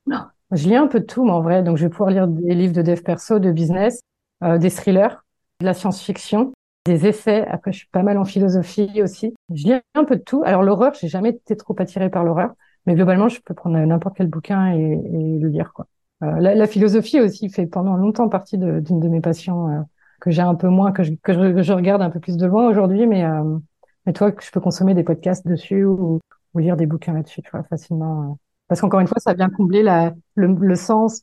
Non 0.06 0.24
je 0.52 0.68
lis 0.68 0.76
un 0.76 0.86
peu 0.86 1.00
de 1.00 1.06
tout 1.06 1.24
mais 1.24 1.32
en 1.32 1.40
vrai 1.40 1.62
donc 1.62 1.76
je 1.78 1.84
vais 1.84 1.90
pouvoir 1.90 2.10
lire 2.10 2.28
des 2.28 2.54
livres 2.54 2.74
de 2.74 2.82
dev 2.82 3.00
perso 3.00 3.38
de 3.38 3.50
business 3.50 4.00
euh, 4.44 4.58
des 4.58 4.70
thrillers 4.70 5.24
de 5.60 5.66
la 5.66 5.72
science-fiction 5.72 6.52
des 6.86 7.06
essais. 7.06 7.44
Après, 7.48 7.72
je 7.72 7.78
suis 7.78 7.88
pas 7.88 8.02
mal 8.02 8.16
en 8.16 8.24
philosophie 8.24 9.02
aussi. 9.02 9.34
Je 9.52 9.64
lis 9.64 9.74
un 9.94 10.04
peu 10.04 10.16
de 10.16 10.22
tout. 10.22 10.42
Alors 10.44 10.62
l'horreur, 10.62 10.94
j'ai 10.94 11.08
jamais 11.08 11.30
été 11.30 11.56
trop 11.56 11.74
attirée 11.78 12.10
par 12.10 12.24
l'horreur. 12.24 12.54
Mais 12.86 12.94
globalement, 12.94 13.28
je 13.28 13.40
peux 13.40 13.54
prendre 13.54 13.78
n'importe 13.78 14.16
quel 14.16 14.28
bouquin 14.28 14.72
et, 14.72 14.80
et, 14.80 15.38
le 15.38 15.48
lire. 15.48 15.72
Quoi. 15.72 15.86
Euh, 16.22 16.38
la, 16.38 16.54
la, 16.54 16.66
philosophie 16.66 17.20
aussi 17.20 17.48
fait 17.50 17.66
pendant 17.66 17.96
longtemps 17.96 18.28
partie 18.28 18.58
d'une 18.58 19.00
de, 19.00 19.08
mes 19.08 19.20
passions 19.20 19.68
euh, 19.68 19.80
que 20.20 20.30
j'ai 20.30 20.42
un 20.42 20.54
peu 20.54 20.68
moins, 20.68 20.92
que 20.92 21.02
je, 21.02 21.12
que 21.22 21.32
je, 21.32 21.72
regarde 21.72 22.02
un 22.02 22.10
peu 22.10 22.20
plus 22.20 22.36
de 22.36 22.46
loin 22.46 22.68
aujourd'hui. 22.68 23.06
Mais, 23.06 23.24
euh, 23.24 23.58
mais 24.06 24.12
toi, 24.12 24.32
je 24.40 24.50
peux 24.50 24.60
consommer 24.60 24.94
des 24.94 25.04
podcasts 25.04 25.46
dessus 25.46 25.84
ou, 25.84 26.20
ou 26.54 26.58
lire 26.58 26.76
des 26.76 26.86
bouquins 26.86 27.12
là-dessus, 27.12 27.42
tu 27.42 27.50
vois, 27.50 27.64
facilement. 27.64 28.22
Euh. 28.22 28.34
Parce 28.68 28.80
qu'encore 28.80 29.00
une 29.00 29.06
fois, 29.08 29.20
ça 29.20 29.34
vient 29.34 29.48
combler 29.50 29.82
la, 29.82 30.14
le, 30.34 30.48
le 30.48 30.74
sens. 30.74 31.22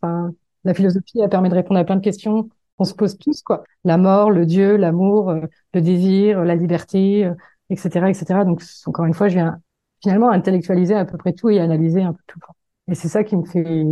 La 0.63 0.73
philosophie, 0.73 1.19
elle 1.19 1.29
permet 1.29 1.49
de 1.49 1.55
répondre 1.55 1.79
à 1.79 1.83
plein 1.83 1.97
de 1.97 2.01
questions 2.01 2.49
qu'on 2.77 2.85
se 2.85 2.93
pose 2.93 3.17
tous, 3.17 3.41
quoi. 3.41 3.63
La 3.83 3.97
mort, 3.97 4.31
le 4.31 4.45
Dieu, 4.45 4.77
l'amour, 4.77 5.29
euh, 5.29 5.41
le 5.73 5.81
désir, 5.81 6.43
la 6.43 6.55
liberté, 6.55 7.29
etc., 7.69 8.09
etc. 8.09 8.45
Donc, 8.45 8.61
encore 8.85 9.05
une 9.05 9.13
fois, 9.13 9.27
je 9.27 9.35
viens 9.35 9.59
finalement 10.03 10.29
intellectualiser 10.29 10.93
à 10.93 11.05
peu 11.05 11.17
près 11.17 11.33
tout 11.33 11.49
et 11.49 11.59
analyser 11.59 12.03
un 12.03 12.13
peu 12.13 12.21
tout. 12.27 12.39
Et 12.91 12.95
c'est 12.95 13.07
ça 13.07 13.23
qui 13.23 13.35
me 13.35 13.45
fait, 13.45 13.85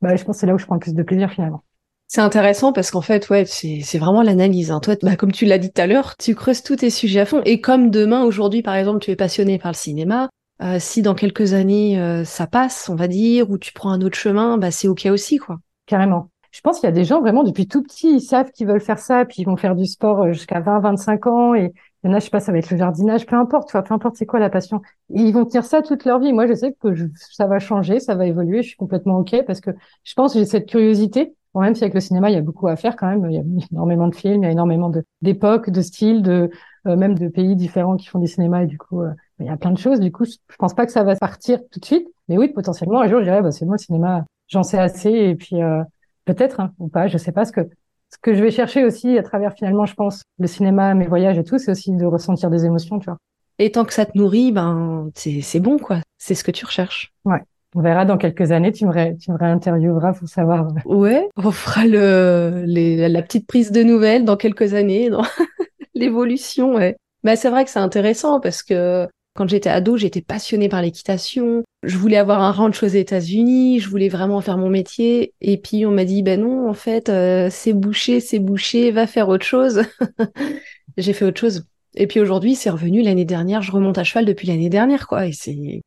bah, 0.00 0.16
je 0.16 0.24
pense 0.24 0.36
que 0.36 0.40
c'est 0.40 0.46
là 0.46 0.54
où 0.54 0.58
je 0.58 0.64
prends 0.64 0.76
le 0.76 0.80
plus 0.80 0.94
de 0.94 1.02
plaisir 1.02 1.30
finalement. 1.30 1.62
C'est 2.08 2.20
intéressant 2.20 2.72
parce 2.72 2.92
qu'en 2.92 3.00
fait, 3.00 3.28
ouais, 3.30 3.44
c'est, 3.46 3.98
vraiment 3.98 4.22
l'analyse. 4.22 4.70
Hein. 4.70 4.78
Toi, 4.78 4.94
bah, 5.02 5.16
comme 5.16 5.32
tu 5.32 5.44
l'as 5.44 5.58
dit 5.58 5.72
tout 5.72 5.82
à 5.82 5.88
l'heure, 5.88 6.16
tu 6.16 6.36
creuses 6.36 6.62
tous 6.62 6.76
tes 6.76 6.90
sujets 6.90 7.20
à 7.20 7.26
fond. 7.26 7.42
Et 7.44 7.60
comme 7.60 7.90
demain, 7.90 8.22
aujourd'hui, 8.22 8.62
par 8.62 8.76
exemple, 8.76 9.00
tu 9.00 9.10
es 9.10 9.16
passionné 9.16 9.58
par 9.58 9.72
le 9.72 9.76
cinéma, 9.76 10.30
euh, 10.62 10.76
si 10.78 11.02
dans 11.02 11.14
quelques 11.14 11.52
années 11.52 12.00
euh, 12.00 12.24
ça 12.24 12.46
passe, 12.46 12.88
on 12.88 12.94
va 12.94 13.08
dire, 13.08 13.50
ou 13.50 13.58
tu 13.58 13.72
prends 13.72 13.90
un 13.90 14.00
autre 14.02 14.16
chemin, 14.16 14.56
bah, 14.56 14.70
c'est 14.70 14.86
ok 14.86 15.08
aussi, 15.10 15.38
quoi. 15.38 15.58
Carrément. 15.86 16.30
Je 16.52 16.60
pense 16.60 16.78
qu'il 16.78 16.86
y 16.86 16.92
a 16.92 16.94
des 16.94 17.04
gens 17.04 17.20
vraiment 17.20 17.42
depuis 17.42 17.66
tout 17.66 17.82
petit, 17.82 18.14
ils 18.14 18.20
savent 18.20 18.50
qu'ils 18.52 18.66
veulent 18.68 18.80
faire 18.80 18.98
ça, 18.98 19.24
puis 19.24 19.42
ils 19.42 19.44
vont 19.44 19.56
faire 19.56 19.74
du 19.74 19.84
sport 19.84 20.22
euh, 20.22 20.32
jusqu'à 20.32 20.60
20, 20.60 20.78
25 20.78 21.26
ans 21.26 21.54
et 21.54 21.74
il 22.06 22.14
je 22.14 22.20
sais 22.20 22.30
pas, 22.30 22.40
ça 22.40 22.52
va 22.52 22.58
être 22.58 22.70
le 22.70 22.76
jardinage, 22.76 23.26
peu 23.26 23.36
importe, 23.36 23.68
tu 23.68 23.72
vois, 23.72 23.82
peu 23.82 23.94
importe 23.94 24.16
c'est 24.16 24.26
quoi 24.26 24.38
la 24.40 24.50
passion. 24.50 24.82
ils 25.10 25.32
vont 25.32 25.44
tenir 25.44 25.64
ça 25.64 25.82
toute 25.82 26.04
leur 26.04 26.18
vie. 26.20 26.32
Moi, 26.32 26.46
je 26.46 26.54
sais 26.54 26.72
que 26.72 26.88
ça 27.14 27.46
va 27.46 27.58
changer, 27.58 28.00
ça 28.00 28.14
va 28.14 28.26
évoluer. 28.26 28.62
Je 28.62 28.68
suis 28.68 28.76
complètement 28.76 29.18
OK 29.18 29.34
parce 29.46 29.60
que 29.60 29.70
je 30.04 30.14
pense 30.14 30.32
que 30.32 30.38
j'ai 30.38 30.44
cette 30.44 30.66
curiosité. 30.66 31.34
Bon, 31.54 31.62
même 31.62 31.74
si 31.74 31.84
avec 31.84 31.94
le 31.94 32.00
cinéma, 32.00 32.30
il 32.30 32.34
y 32.34 32.36
a 32.36 32.42
beaucoup 32.42 32.68
à 32.68 32.76
faire 32.76 32.96
quand 32.96 33.06
même. 33.08 33.26
Il 33.30 33.34
y 33.34 33.38
a 33.38 33.42
énormément 33.72 34.08
de 34.08 34.14
films, 34.14 34.42
il 34.42 34.46
y 34.46 34.48
a 34.48 34.52
énormément 34.52 34.92
d'époques, 35.22 35.70
de, 35.70 35.80
styles, 35.80 36.22
de, 36.22 36.50
euh, 36.86 36.96
même 36.96 37.18
de 37.18 37.28
pays 37.28 37.56
différents 37.56 37.96
qui 37.96 38.06
font 38.06 38.18
des 38.18 38.26
cinémas 38.26 38.62
et 38.62 38.66
du 38.66 38.78
coup, 38.78 39.02
euh, 39.02 39.12
il 39.40 39.46
y 39.46 39.48
a 39.48 39.56
plein 39.56 39.72
de 39.72 39.78
choses. 39.78 40.00
Du 40.00 40.12
coup, 40.12 40.24
je 40.24 40.56
pense 40.58 40.74
pas 40.74 40.86
que 40.86 40.92
ça 40.92 41.02
va 41.02 41.16
partir 41.16 41.60
tout 41.70 41.80
de 41.80 41.84
suite. 41.84 42.08
Mais 42.28 42.38
oui, 42.38 42.48
potentiellement, 42.48 43.00
un 43.00 43.08
jour, 43.08 43.20
je 43.20 43.24
dirais, 43.24 43.42
bah, 43.42 43.52
c'est 43.52 43.64
moi 43.64 43.76
le 43.76 43.82
cinéma. 43.82 44.24
j'en 44.48 44.62
sais 44.62 44.78
assez 44.78 45.10
et 45.10 45.34
puis 45.34 45.62
euh, 45.62 45.82
peut-être 46.24 46.60
hein, 46.60 46.72
ou 46.78 46.88
pas, 46.88 47.08
je 47.08 47.18
sais 47.18 47.32
pas 47.32 47.44
ce 47.44 47.52
que 47.52 47.68
ce 48.10 48.18
que 48.20 48.34
je 48.34 48.42
vais 48.42 48.50
chercher 48.50 48.84
aussi 48.84 49.18
à 49.18 49.22
travers 49.22 49.52
finalement, 49.54 49.86
je 49.86 49.94
pense, 49.94 50.22
le 50.38 50.46
cinéma, 50.46 50.94
mes 50.94 51.06
voyages 51.06 51.38
et 51.38 51.44
tout, 51.44 51.58
c'est 51.58 51.70
aussi 51.70 51.92
de 51.92 52.04
ressentir 52.04 52.50
des 52.50 52.64
émotions, 52.64 52.98
tu 52.98 53.06
vois. 53.06 53.18
Et 53.58 53.72
tant 53.72 53.84
que 53.84 53.92
ça 53.92 54.04
te 54.04 54.16
nourrit, 54.16 54.52
ben 54.52 55.10
c'est 55.14 55.40
c'est 55.40 55.60
bon 55.60 55.78
quoi. 55.78 56.00
C'est 56.18 56.34
ce 56.34 56.44
que 56.44 56.50
tu 56.50 56.64
recherches. 56.66 57.12
Ouais. 57.24 57.40
On 57.74 57.82
verra 57.82 58.04
dans 58.04 58.16
quelques 58.16 58.52
années, 58.52 58.72
tu 58.72 58.86
me, 58.86 58.90
ré, 58.90 59.16
tu 59.20 59.30
me 59.30 59.36
réintervieweras 59.36 60.14
pour 60.14 60.28
savoir. 60.28 60.68
Ouais, 60.86 61.28
on 61.36 61.50
fera 61.50 61.84
le, 61.84 62.62
les, 62.64 63.06
la 63.08 63.22
petite 63.22 63.46
prise 63.46 63.70
de 63.70 63.82
nouvelles 63.82 64.24
dans 64.24 64.36
quelques 64.36 64.72
années, 64.72 65.10
dans 65.10 65.24
l'évolution, 65.94 66.74
ouais. 66.74 66.96
Mais 67.22 67.36
c'est 67.36 67.50
vrai 67.50 67.64
que 67.64 67.70
c'est 67.70 67.78
intéressant 67.78 68.40
parce 68.40 68.62
que 68.62 69.06
quand 69.36 69.48
j'étais 69.48 69.70
ado, 69.70 69.96
j'étais 69.96 70.22
passionnée 70.22 70.68
par 70.68 70.82
l'équitation. 70.82 71.62
Je 71.82 71.96
voulais 71.98 72.16
avoir 72.16 72.40
un 72.42 72.50
ranch 72.50 72.82
aux 72.82 72.88
États-Unis, 72.88 73.80
je 73.80 73.88
voulais 73.88 74.08
vraiment 74.08 74.40
faire 74.40 74.58
mon 74.58 74.70
métier. 74.70 75.34
Et 75.40 75.58
puis 75.58 75.86
on 75.86 75.92
m'a 75.92 76.04
dit, 76.04 76.22
ben 76.22 76.40
non, 76.40 76.68
en 76.68 76.74
fait, 76.74 77.08
euh, 77.08 77.48
c'est 77.50 77.72
bouché, 77.72 78.20
c'est 78.20 78.38
bouché, 78.40 78.90
va 78.90 79.06
faire 79.06 79.28
autre 79.28 79.46
chose. 79.46 79.82
J'ai 80.96 81.12
fait 81.12 81.24
autre 81.24 81.40
chose. 81.40 81.66
Et 81.94 82.06
puis 82.06 82.20
aujourd'hui, 82.20 82.54
c'est 82.54 82.70
revenu 82.70 83.02
l'année 83.02 83.24
dernière. 83.24 83.62
Je 83.62 83.72
remonte 83.72 83.98
à 83.98 84.04
cheval 84.04 84.24
depuis 84.24 84.48
l'année 84.48 84.68
dernière, 84.70 85.06
quoi. 85.06 85.30
C'est 85.32 85.82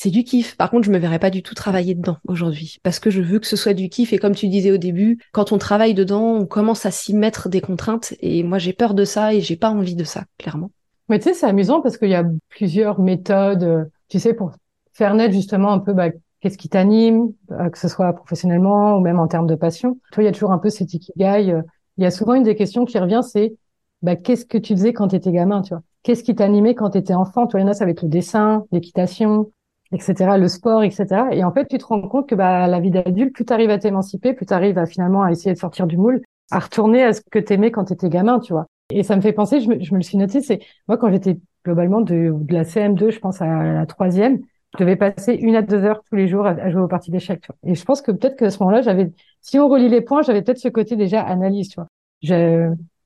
c'est 0.00 0.10
du 0.10 0.22
kiff. 0.22 0.56
Par 0.56 0.70
contre, 0.70 0.86
je 0.86 0.92
me 0.92 0.98
verrais 0.98 1.18
pas 1.18 1.30
du 1.30 1.42
tout 1.42 1.56
travailler 1.56 1.96
dedans 1.96 2.18
aujourd'hui 2.28 2.78
parce 2.84 3.00
que 3.00 3.10
je 3.10 3.20
veux 3.20 3.40
que 3.40 3.48
ce 3.48 3.56
soit 3.56 3.74
du 3.74 3.88
kiff. 3.88 4.12
Et 4.12 4.18
comme 4.18 4.34
tu 4.36 4.46
disais 4.46 4.70
au 4.70 4.76
début, 4.76 5.18
quand 5.32 5.50
on 5.50 5.58
travaille 5.58 5.92
dedans, 5.92 6.34
on 6.34 6.46
commence 6.46 6.86
à 6.86 6.92
s'y 6.92 7.14
mettre 7.14 7.48
des 7.48 7.60
contraintes. 7.60 8.14
Et 8.20 8.44
moi, 8.44 8.58
j'ai 8.58 8.72
peur 8.72 8.94
de 8.94 9.04
ça 9.04 9.34
et 9.34 9.40
j'ai 9.40 9.56
pas 9.56 9.70
envie 9.70 9.96
de 9.96 10.04
ça, 10.04 10.24
clairement. 10.38 10.70
Mais 11.08 11.18
tu 11.18 11.24
sais, 11.24 11.34
c'est 11.34 11.46
amusant 11.46 11.80
parce 11.80 11.96
qu'il 11.96 12.10
y 12.10 12.14
a 12.14 12.24
plusieurs 12.48 13.00
méthodes, 13.00 13.62
euh, 13.62 13.84
tu 14.08 14.18
sais, 14.18 14.34
pour 14.34 14.52
faire 14.92 15.14
naître 15.14 15.32
justement 15.32 15.72
un 15.72 15.78
peu 15.78 15.92
bah, 15.92 16.10
qu'est-ce 16.40 16.58
qui 16.58 16.68
t'anime, 16.68 17.32
euh, 17.52 17.70
que 17.70 17.78
ce 17.78 17.88
soit 17.88 18.12
professionnellement 18.12 18.96
ou 18.96 19.00
même 19.00 19.18
en 19.18 19.26
termes 19.26 19.46
de 19.46 19.54
passion. 19.54 19.98
Toi, 20.12 20.22
il 20.22 20.26
y 20.26 20.28
a 20.28 20.32
toujours 20.32 20.52
un 20.52 20.58
peu 20.58 20.70
cet 20.70 20.92
ikigai. 20.92 21.52
Euh, 21.52 21.62
il 21.96 22.04
y 22.04 22.06
a 22.06 22.10
souvent 22.10 22.34
une 22.34 22.42
des 22.42 22.54
questions 22.54 22.84
qui 22.84 22.98
revient, 22.98 23.20
c'est 23.22 23.56
bah, 24.02 24.16
qu'est-ce 24.16 24.44
que 24.44 24.58
tu 24.58 24.74
faisais 24.74 24.92
quand 24.92 25.08
tu 25.08 25.16
étais 25.16 25.32
gamin, 25.32 25.62
tu 25.62 25.74
vois? 25.74 25.82
Qu'est-ce 26.02 26.22
qui 26.22 26.34
t'animait 26.34 26.74
quand 26.74 26.90
tu 26.90 26.98
étais 26.98 27.14
enfant 27.14 27.46
Toi, 27.46 27.60
il 27.60 27.64
y 27.64 27.66
en 27.66 27.70
a, 27.70 27.74
ça 27.74 27.84
va 27.84 27.90
être 27.90 28.02
le 28.02 28.08
dessin, 28.08 28.64
l'équitation, 28.70 29.50
etc., 29.92 30.36
le 30.38 30.48
sport, 30.48 30.82
etc. 30.84 31.06
Et 31.32 31.42
en 31.42 31.52
fait, 31.52 31.66
tu 31.66 31.78
te 31.78 31.84
rends 31.84 32.00
compte 32.02 32.28
que 32.28 32.34
bah, 32.34 32.66
la 32.66 32.80
vie 32.80 32.90
d'adulte, 32.90 33.34
plus 33.34 33.44
tu 33.44 33.52
arrives 33.52 33.70
à 33.70 33.78
t'émanciper, 33.78 34.34
plus 34.34 34.46
tu 34.46 34.54
arrives 34.54 34.78
à 34.78 34.86
finalement 34.86 35.22
à 35.22 35.32
essayer 35.32 35.52
de 35.52 35.58
sortir 35.58 35.86
du 35.86 35.96
moule, 35.96 36.22
à 36.50 36.60
retourner 36.60 37.02
à 37.02 37.12
ce 37.12 37.20
que 37.20 37.38
tu 37.38 37.52
aimais 37.52 37.70
quand 37.70 37.86
tu 37.86 37.94
étais 37.94 38.08
gamin, 38.08 38.38
tu 38.38 38.52
vois. 38.52 38.66
Et 38.90 39.02
ça 39.02 39.16
me 39.16 39.20
fait 39.20 39.32
penser, 39.32 39.60
je 39.60 39.68
me, 39.68 39.82
je 39.82 39.92
me 39.92 39.98
le 39.98 40.02
suis 40.02 40.16
noté, 40.16 40.40
c'est 40.40 40.60
moi 40.86 40.96
quand 40.96 41.10
j'étais 41.10 41.38
globalement 41.64 42.00
de, 42.00 42.32
de, 42.34 42.54
la 42.54 42.64
CM2, 42.64 43.10
je 43.10 43.18
pense 43.18 43.42
à 43.42 43.46
la 43.46 43.86
troisième, 43.86 44.40
je 44.74 44.78
devais 44.82 44.96
passer 44.96 45.34
une 45.34 45.56
à 45.56 45.62
deux 45.62 45.84
heures 45.84 46.02
tous 46.08 46.16
les 46.16 46.28
jours 46.28 46.46
à, 46.46 46.70
jouer 46.70 46.80
aux 46.80 46.88
parties 46.88 47.10
d'échecs. 47.10 47.48
Et 47.64 47.74
je 47.74 47.84
pense 47.84 48.02
que 48.02 48.12
peut-être 48.12 48.36
qu'à 48.36 48.50
ce 48.50 48.58
moment-là, 48.60 48.80
j'avais, 48.82 49.12
si 49.40 49.58
on 49.58 49.68
relie 49.68 49.88
les 49.88 50.00
points, 50.00 50.22
j'avais 50.22 50.42
peut-être 50.42 50.58
ce 50.58 50.68
côté 50.68 50.96
déjà 50.96 51.22
analyse. 51.22 51.68
Tu 51.68 51.76
vois. 51.76 51.88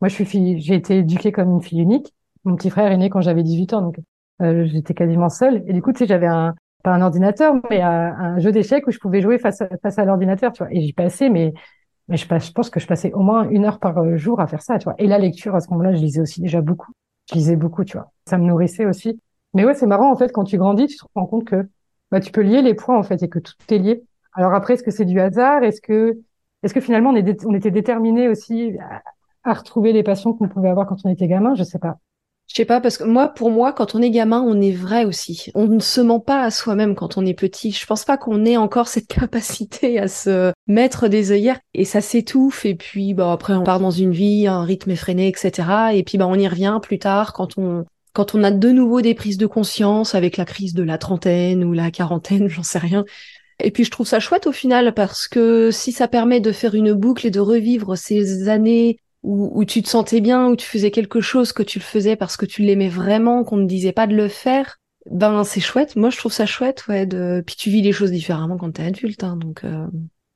moi, 0.01 0.09
je 0.09 0.15
suis 0.15 0.25
fille, 0.25 0.61
j'ai 0.61 0.75
été 0.75 0.99
éduquée 0.99 1.33
comme 1.33 1.51
une 1.51 1.63
fille 1.63 1.81
unique. 1.81 2.15
Mon 2.45 2.57
petit 2.57 2.71
frère 2.71 2.91
est 2.91 2.97
né 2.97 3.11
quand 3.11 3.21
j'avais 3.21 3.43
18 3.45 3.75
ans, 3.75 3.83
donc 3.83 3.97
euh, 4.41 4.65
j'étais 4.67 4.95
quasiment 4.95 5.29
seule. 5.29 5.63
Et 5.67 5.73
du 5.73 5.83
coup, 5.83 5.93
tu 5.93 5.99
sais, 5.99 6.07
j'avais 6.07 6.27
un, 6.27 6.55
pas 6.83 6.93
un 6.93 7.03
ordinateur, 7.03 7.55
mais 7.71 7.81
un, 7.81 7.91
un 7.91 8.39
jeu 8.41 8.51
d'échecs 8.51 8.87
où 8.89 8.91
je 8.91 8.99
pouvais 8.99 9.21
jouer 9.21 9.39
face 9.39 9.61
à, 9.61 9.69
face 9.83 9.99
à 9.99 10.05
l'ordinateur, 10.05 10.53
tu 10.53 10.65
vois. 10.65 10.73
Et 10.73 10.81
j'y 10.81 10.93
passais, 10.93 11.29
mais, 11.29 11.53
mais 12.13 12.19
je, 12.19 12.53
pense 12.53 12.69
que 12.69 12.79
je 12.79 12.87
passais 12.87 13.11
au 13.15 13.23
moins 13.23 13.49
une 13.49 13.65
heure 13.65 13.79
par 13.79 13.97
euh, 13.97 14.19
jour 14.19 14.39
à 14.39 14.47
faire 14.47 14.61
ça, 14.61 14.79
tu 14.79 14.85
vois. 14.85 14.95
Et 14.99 15.07
la 15.07 15.19
lecture, 15.19 15.55
à 15.55 15.61
ce 15.61 15.71
moment-là, 15.71 15.95
je 15.95 15.99
lisais 15.99 16.21
aussi 16.21 16.43
déjà 16.43 16.61
beaucoup. 16.61 16.93
Je 17.31 17.37
lisais 17.37 17.57
beaucoup, 17.57 17.85
tu 17.87 17.97
vois. 17.97 18.13
Ça 18.27 18.37
me 18.37 18.45
nourrissait 18.45 18.85
aussi. 18.85 19.19
Mais 19.55 19.65
ouais, 19.65 19.73
c'est 19.73 19.87
marrant, 19.87 20.13
en 20.13 20.17
fait, 20.17 20.31
quand 20.31 20.45
tu 20.45 20.59
grandis, 20.59 20.89
tu 20.89 20.99
te 20.99 21.05
rends 21.15 21.25
compte 21.25 21.47
que 21.47 21.67
bah, 22.11 22.21
tu 22.21 22.31
peux 22.31 22.43
lier 22.43 22.61
les 22.61 22.75
points, 22.75 22.99
en 22.99 23.03
fait, 23.03 23.23
et 23.23 23.31
que 23.31 23.39
tout 23.39 23.55
est 23.71 23.79
lié. 23.79 24.05
Alors 24.35 24.53
après, 24.53 24.75
est-ce 24.75 24.83
que 24.83 24.91
c'est 24.91 25.07
du 25.07 25.19
hasard? 25.21 25.63
Est-ce 25.63 25.81
que, 25.81 26.19
est-ce 26.63 26.75
que 26.75 26.83
finalement, 26.83 27.15
on 27.15 27.55
était 27.55 27.71
déterminé 27.71 28.29
aussi 28.29 28.77
à, 28.79 29.03
à 29.51 29.55
retrouver 29.55 29.95
les 29.95 30.03
passions 30.03 30.35
qu'on 30.35 30.49
pouvait 30.49 30.69
avoir 30.69 30.87
quand 30.87 30.99
on 31.07 31.09
était 31.09 31.29
gamin? 31.29 31.55
Je 31.55 31.63
sais 31.63 31.79
pas. 31.79 31.97
Je 32.49 32.57
sais 32.57 32.65
pas, 32.67 32.83
parce 32.83 32.99
que 32.99 33.05
moi, 33.05 33.29
pour 33.29 33.51
moi, 33.51 33.73
quand 33.73 33.95
on 33.95 34.03
est 34.03 34.11
gamin, 34.11 34.43
on 34.43 34.61
est 34.61 34.73
vrai 34.73 35.07
aussi. 35.07 35.51
On 35.55 35.67
ne 35.67 35.81
se 35.81 36.03
ment 36.03 36.21
pas 36.21 36.43
à 36.43 36.51
soi-même 36.51 36.95
quand 36.95 37.17
on 37.17 37.25
est 37.25 37.33
petit. 37.33 37.73
Je 37.73 37.87
pense 37.87 38.05
pas 38.05 38.19
qu'on 38.19 38.45
ait 38.45 38.59
encore 38.59 38.89
cette 38.89 39.07
capacité 39.09 39.99
à 39.99 40.07
se 40.09 40.53
mettre 40.67 41.09
des 41.09 41.33
œillères 41.33 41.61
et 41.73 41.87
ça 41.87 42.03
s'étouffe 42.03 42.67
et 42.67 42.75
puis 42.75 43.15
bah 43.15 43.33
après 43.33 43.55
on 43.55 43.65
part 43.65 43.81
dans 43.81 43.91
une 43.91 44.13
vie, 44.13 44.47
un 44.47 44.65
rythme 44.65 44.91
effréné, 44.91 45.29
etc. 45.29 45.95
Et 45.95 46.03
puis 46.03 46.19
bah 46.19 46.27
on 46.27 46.35
y 46.35 46.47
revient 46.47 46.79
plus 46.83 46.99
tard 46.99 47.33
quand 47.33 47.57
on 47.57 47.85
quand 48.13 48.35
on 48.35 48.45
a 48.45 48.51
de 48.51 48.71
nouveau 48.71 49.01
des 49.01 49.15
prises 49.15 49.39
de 49.39 49.47
conscience 49.47 50.15
avec 50.15 50.37
la 50.37 50.45
crise 50.45 50.75
de 50.75 50.83
la 50.83 50.99
trentaine 50.99 51.65
ou 51.65 51.73
la 51.73 51.91
quarantaine, 51.91 52.49
j'en 52.51 52.63
sais 52.63 52.79
rien. 52.79 53.05
Et 53.61 53.71
puis 53.71 53.85
je 53.85 53.91
trouve 53.91 54.07
ça 54.07 54.21
chouette 54.21 54.47
au 54.47 54.53
final 54.53 54.93
parce 54.93 55.29
que 55.29 55.71
si 55.71 55.93
ça 55.93 56.09
permet 56.09 56.41
de 56.41 56.53
faire 56.53 56.75
une 56.75 56.93
boucle 56.93 57.27
et 57.27 57.31
de 57.31 57.41
revivre 57.41 57.97
ces 57.97 58.49
années 58.49 58.99
où, 59.23 59.65
tu 59.65 59.83
te 59.83 59.89
sentais 59.89 60.21
bien, 60.21 60.49
où 60.49 60.57
tu 60.57 60.67
faisais 60.67 60.91
quelque 60.91 61.21
chose 61.21 61.53
que 61.53 61.63
tu 61.63 61.79
le 61.79 61.85
faisais 61.85 62.17
parce 62.17 62.37
que 62.37 62.47
tu 62.47 62.63
l'aimais 62.63 62.89
vraiment, 62.89 63.45
qu'on 63.45 63.57
ne 63.57 63.67
disait 63.67 63.93
pas 63.93 64.07
de 64.07 64.17
le 64.17 64.29
faire, 64.29 64.79
ben 65.11 65.45
c'est 65.45 65.61
chouette. 65.61 65.97
Moi, 65.97 66.11
je 66.11 66.19
trouve 66.19 66.33
ça 66.33 66.47
chouette, 66.47 66.87
ouais. 66.89 67.07
De... 67.07 67.43
Puis 67.47 67.57
tu 67.57 67.71
vis 67.71 67.83
les 67.83 67.93
choses 67.93 68.11
différemment 68.11 68.57
quand 68.57 68.73
t'es 68.73 68.85
adulte, 68.85 69.23
hein, 69.25 69.37
donc. 69.37 69.65
Euh... 69.65 69.87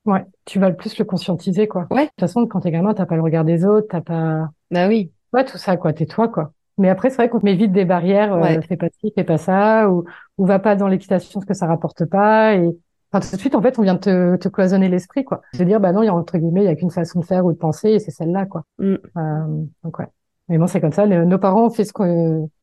Ouais, 0.05 0.25
tu 0.45 0.61
vas 0.61 0.69
le 0.69 0.77
plus 0.77 0.99
le 0.99 1.05
conscientiser, 1.05 1.67
quoi. 1.67 1.89
Ouais. 1.91 2.05
De 2.05 2.09
toute 2.11 2.21
façon, 2.21 2.47
quand 2.47 2.61
t'es 2.61 2.71
gamin, 2.71 2.95
t'as 2.95 3.07
pas 3.07 3.17
le 3.17 3.23
regard 3.23 3.45
des 3.45 3.65
autres, 3.65 3.89
t'as 3.91 4.01
pas. 4.01 4.51
Bah 4.71 4.87
oui. 4.87 5.11
Ouais, 5.33 5.45
tout 5.45 5.59
ça, 5.59 5.77
quoi. 5.77 5.93
T'es 5.93 6.07
toi, 6.07 6.29
quoi. 6.29 6.53
Mais 6.79 6.89
après, 6.89 7.11
c'est 7.11 7.17
vrai 7.17 7.29
qu'on 7.29 7.41
te 7.41 7.45
met 7.45 7.55
vite 7.55 7.73
des 7.73 7.85
barrières. 7.85 8.35
Euh, 8.35 8.61
fais 8.69 8.77
pas 8.77 8.89
ci, 9.01 9.13
fais 9.15 9.25
pas 9.25 9.39
ça, 9.39 9.91
ou, 9.91 10.05
ou 10.39 10.47
va 10.47 10.59
pas 10.59 10.77
dans 10.77 10.87
l'équitation 10.87 11.41
ce 11.41 11.47
que 11.47 11.55
ça 11.55 11.67
rapporte 11.67 12.05
pas, 12.05 12.55
et 12.55 12.69
Enfin, 13.17 13.29
tout 13.29 13.37
de 13.37 13.41
suite, 13.41 13.55
en 13.55 13.63
fait, 13.63 13.79
on 13.79 13.83
vient 13.83 13.95
de 13.95 14.01
te, 14.01 14.37
te 14.37 14.49
cloisonner 14.49 14.89
l'esprit, 14.89 15.25
quoi. 15.25 15.43
Se 15.55 15.63
dire, 15.63 15.81
bah 15.81 15.93
non, 15.93 16.03
il 16.03 16.07
y 16.07 16.09
a 16.09 16.15
entre 16.15 16.37
guillemets, 16.37 16.63
il 16.63 16.67
y 16.67 16.69
a 16.69 16.75
qu'une 16.75 16.91
façon 16.91 17.21
de 17.21 17.25
faire 17.25 17.45
ou 17.47 17.53
de 17.53 17.57
penser, 17.57 17.91
et 17.91 17.99
c'est 17.99 18.11
celle-là, 18.11 18.47
quoi. 18.47 18.65
Mm. 18.79 18.95
Euh, 19.17 19.65
donc 19.85 19.99
ouais. 19.99 20.07
Mais 20.49 20.59
bon, 20.59 20.67
c'est 20.67 20.81
comme 20.81 20.93
ça. 20.93 21.07
nos 21.07 21.39
parents 21.39 21.67
ont 21.67 21.71
fait 21.71 21.85
ce 21.85 21.93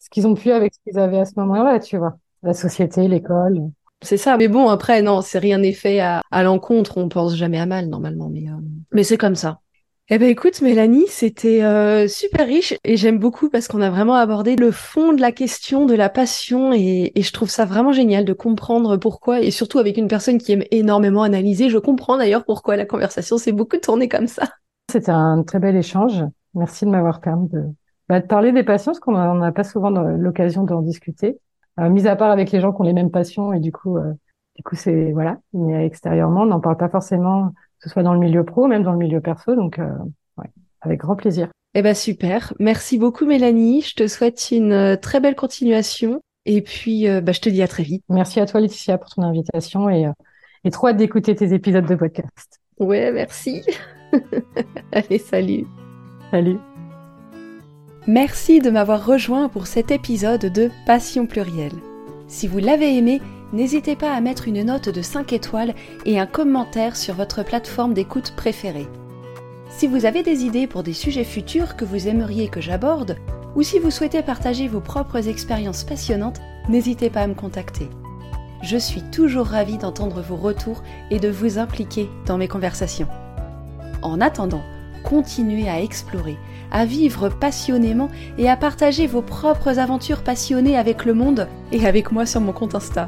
qu'ils 0.10 0.28
ont 0.28 0.36
pu 0.36 0.51
avec 0.51 0.74
ce 0.74 0.80
qu'ils 0.84 0.99
avaient 0.99 1.20
à 1.20 1.26
ce 1.26 1.34
moment-là, 1.38 1.80
tu 1.80 1.97
vois. 1.97 2.18
La 2.43 2.54
société, 2.54 3.08
l'école. 3.08 3.60
C'est 4.01 4.18
ça. 4.18 4.38
Mais 4.38 4.47
bon, 4.47 4.70
après, 4.70 5.01
non, 5.01 5.22
c'est 5.22 5.39
rien 5.39 5.58
n'est 5.58 5.74
fait 5.74 5.99
à, 5.99 6.22
à 6.32 6.43
l'encontre. 6.43 6.97
On 6.97 7.10
pense 7.10 7.36
jamais 7.36 7.60
à 7.60 7.66
mal 7.66 7.88
normalement, 7.88 8.30
mais 8.30 8.49
euh, 8.49 8.54
mais 8.91 9.04
c'est 9.04 9.18
comme 9.18 9.36
ça. 9.36 9.60
Eh 10.10 10.20
ben 10.20 10.28
écoute 10.28 10.62
Mélanie, 10.62 11.08
c'était 11.08 11.64
euh, 11.64 12.10
super 12.10 12.45
riche 12.45 12.74
et 12.84 12.97
j'aime 12.97 13.20
beaucoup 13.20 13.49
parce 13.49 13.70
qu'on 13.70 13.80
a 13.80 13.89
vraiment 13.89 14.16
abordé 14.16 14.58
le 14.58 14.70
fond 14.70 15.14
de 15.14 15.22
la 15.22 15.32
question 15.32 15.86
de 15.86 15.95
la 15.95 16.10
passion 16.10 16.74
et, 16.74 17.14
et, 17.16 17.22
je 17.22 17.32
trouve 17.32 17.49
ça 17.49 17.64
vraiment 17.64 17.93
génial 17.93 18.26
de 18.26 18.34
comprendre 18.34 18.97
pourquoi 18.97 19.39
et 19.39 19.49
surtout 19.49 19.80
avec 19.80 19.95
une 19.95 20.10
personne 20.10 20.39
qui 20.39 20.51
aime 20.51 20.64
énormément 20.72 21.24
analyser. 21.24 21.70
Je 21.70 21.78
comprends 21.78 22.18
d'ailleurs 22.18 22.43
pourquoi 22.43 22.76
la 22.76 22.86
conversation 22.86 23.38
s'est 23.38 23.54
beaucoup 23.54 23.78
tournée 23.78 24.10
comme 24.10 24.28
ça. 24.28 24.43
C'était 24.91 25.12
un 25.12 25.41
très 25.43 25.60
bel 25.60 25.78
échange. 25.78 26.22
Merci 26.54 26.84
de 26.84 26.89
m'avoir 26.89 27.22
permis 27.22 27.47
de, 27.47 27.64
bah, 28.10 28.20
de 28.20 28.28
parler 28.28 28.51
des 28.51 28.64
passions 28.64 28.91
parce 28.91 28.99
qu'on 28.99 29.36
n'a 29.36 29.51
pas 29.54 29.64
souvent 29.64 29.89
l'occasion 29.89 30.64
d'en 30.64 30.82
discuter, 30.82 31.39
euh, 31.80 31.89
mis 31.89 32.08
à 32.08 32.18
part 32.18 32.30
avec 32.30 32.51
les 32.51 32.60
gens 32.60 32.74
qui 32.74 32.82
ont 32.82 32.86
les 32.86 32.93
mêmes 32.93 33.10
passions 33.10 33.54
et 33.54 33.62
du 33.62 33.72
coup, 33.72 33.97
euh, 33.97 34.14
du 34.58 34.64
coup 34.64 34.76
c'est 34.76 35.14
voilà, 35.14 35.38
mais 35.54 35.86
extérieurement 35.86 36.41
on 36.41 36.47
n'en 36.47 36.60
parle 36.60 36.78
pas 36.78 36.89
forcément 36.89 37.54
ce 37.84 37.90
soit 37.90 38.04
dans 38.04 38.14
le 38.14 38.20
milieu 38.20 38.44
pro, 38.44 38.68
même 38.68 38.84
dans 38.84 38.94
le 38.94 38.98
milieu 38.98 39.22
perso. 39.22 39.56
Donc, 39.56 39.80
euh, 39.80 39.90
ouais, 40.38 40.50
avec 40.82 41.00
grand 41.00 41.16
plaisir. 41.16 41.50
Eh 41.76 41.82
ben 41.82 41.96
super. 41.96 42.54
Merci 42.60 42.98
beaucoup 42.98 43.26
Mélanie. 43.26 43.82
Je 43.82 43.96
te 43.96 44.08
souhaite 44.08 44.50
une 44.52 44.72
euh, 44.72 44.96
très 44.96 45.20
belle 45.20 45.36
continuation. 45.36 46.22
Et 46.46 46.62
puis, 46.62 47.08
euh, 47.08 47.22
bah, 47.22 47.32
je 47.32 47.42
te 47.42 47.50
dis 47.50 47.62
à 47.62 47.68
très 47.68 47.84
vite. 47.84 48.04
Merci 48.10 48.40
à 48.40 48.46
toi 48.46 48.62
Laetitia 48.62 48.98
pour 48.98 49.10
ton 49.10 49.24
invitation 49.24 49.90
et, 49.90 50.10
et 50.64 50.72
trop 50.72 50.88
hâte 50.88 50.98
d'écouter 50.98 51.36
tes 51.36 51.54
épisodes 51.54 51.86
de 51.86 51.96
podcast. 51.96 52.60
Ouais, 52.80 53.12
merci. 53.12 53.64
Allez, 54.92 55.18
salut. 55.18 55.66
Salut. 56.32 56.58
Merci 58.08 58.60
de 58.60 58.70
m'avoir 58.70 59.06
rejoint 59.06 59.48
pour 59.48 59.66
cet 59.66 59.90
épisode 59.90 60.46
de 60.48 60.70
Passion 60.86 61.26
plurielle. 61.26 61.72
Si 62.28 62.48
vous 62.48 62.60
l'avez 62.60 62.98
aimé, 62.98 63.22
n'hésitez 63.54 63.95
pas 63.95 64.12
à 64.12 64.20
mettre 64.20 64.47
une 64.47 64.64
note 64.64 64.89
de 64.89 65.01
5 65.01 65.32
étoiles 65.32 65.74
et 66.06 66.20
un 66.20 66.26
commentaire 66.26 66.97
sur 66.97 67.14
votre 67.14 67.43
plateforme 67.43 67.93
d'écoute 67.93 68.34
préférée. 68.36 68.88
Si 69.70 69.88
vous 69.88 70.06
avez 70.06 70.24
des 70.24 70.43
idées 70.43 70.68
pour 70.68 70.84
des 70.84 70.93
sujets 70.93 71.24
futurs 71.24 71.76
que 71.76 71.86
vous 71.86 72.08
aimeriez 72.08 72.49
que 72.49 72.62
j'aborde, 72.62 73.16
ou 73.56 73.64
si 73.64 73.80
vous 73.80 73.91
souhaitez 73.91 74.22
partager 74.22 74.68
vos 74.68 74.80
propres 74.82 75.28
expériences 75.28 75.84
passionnantes, 75.84 76.41
n'hésitez 76.70 77.10
pas 77.10 77.22
à 77.22 77.28
me 77.28 77.36
contacter. 77.36 77.89
Je 78.64 78.78
suis 78.78 79.01
toujours 79.01 79.47
ravie 79.47 79.78
d'entendre 79.78 80.22
vos 80.22 80.36
retours 80.36 80.84
et 81.12 81.20
de 81.20 81.30
vous 81.30 81.60
impliquer 81.60 82.10
dans 82.26 82.38
mes 82.38 82.47
conversations. 82.47 83.08
En 84.01 84.22
attendant, 84.22 84.64
continuez 85.04 85.70
à 85.70 85.82
explorer, 85.82 86.38
à 86.72 86.86
vivre 86.86 87.30
passionnément 87.30 88.10
et 88.38 88.49
à 88.49 88.58
partager 88.58 89.06
vos 89.06 89.22
propres 89.22 89.80
aventures 89.80 90.24
passionnées 90.24 90.78
avec 90.78 91.06
le 91.06 91.14
monde 91.14 91.47
et 91.72 91.86
avec 91.86 92.12
moi 92.12 92.26
sur 92.26 92.41
mon 92.41 92.54
compte 92.54 92.76
Insta. 92.76 93.06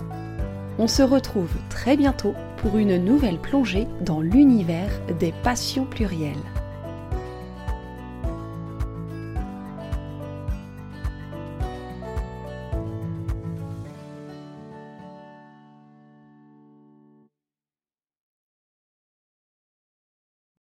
On 0.78 0.88
se 0.88 1.03
retrouve 1.03 1.53
très 1.69 1.95
bientôt 1.95 2.34
pour 2.57 2.78
une 2.78 2.97
nouvelle 2.97 3.38
plongée 3.38 3.88
dans 4.01 4.19
l'univers 4.19 4.91
des 5.19 5.34
passions 5.41 5.86
plurielles. 5.86 6.36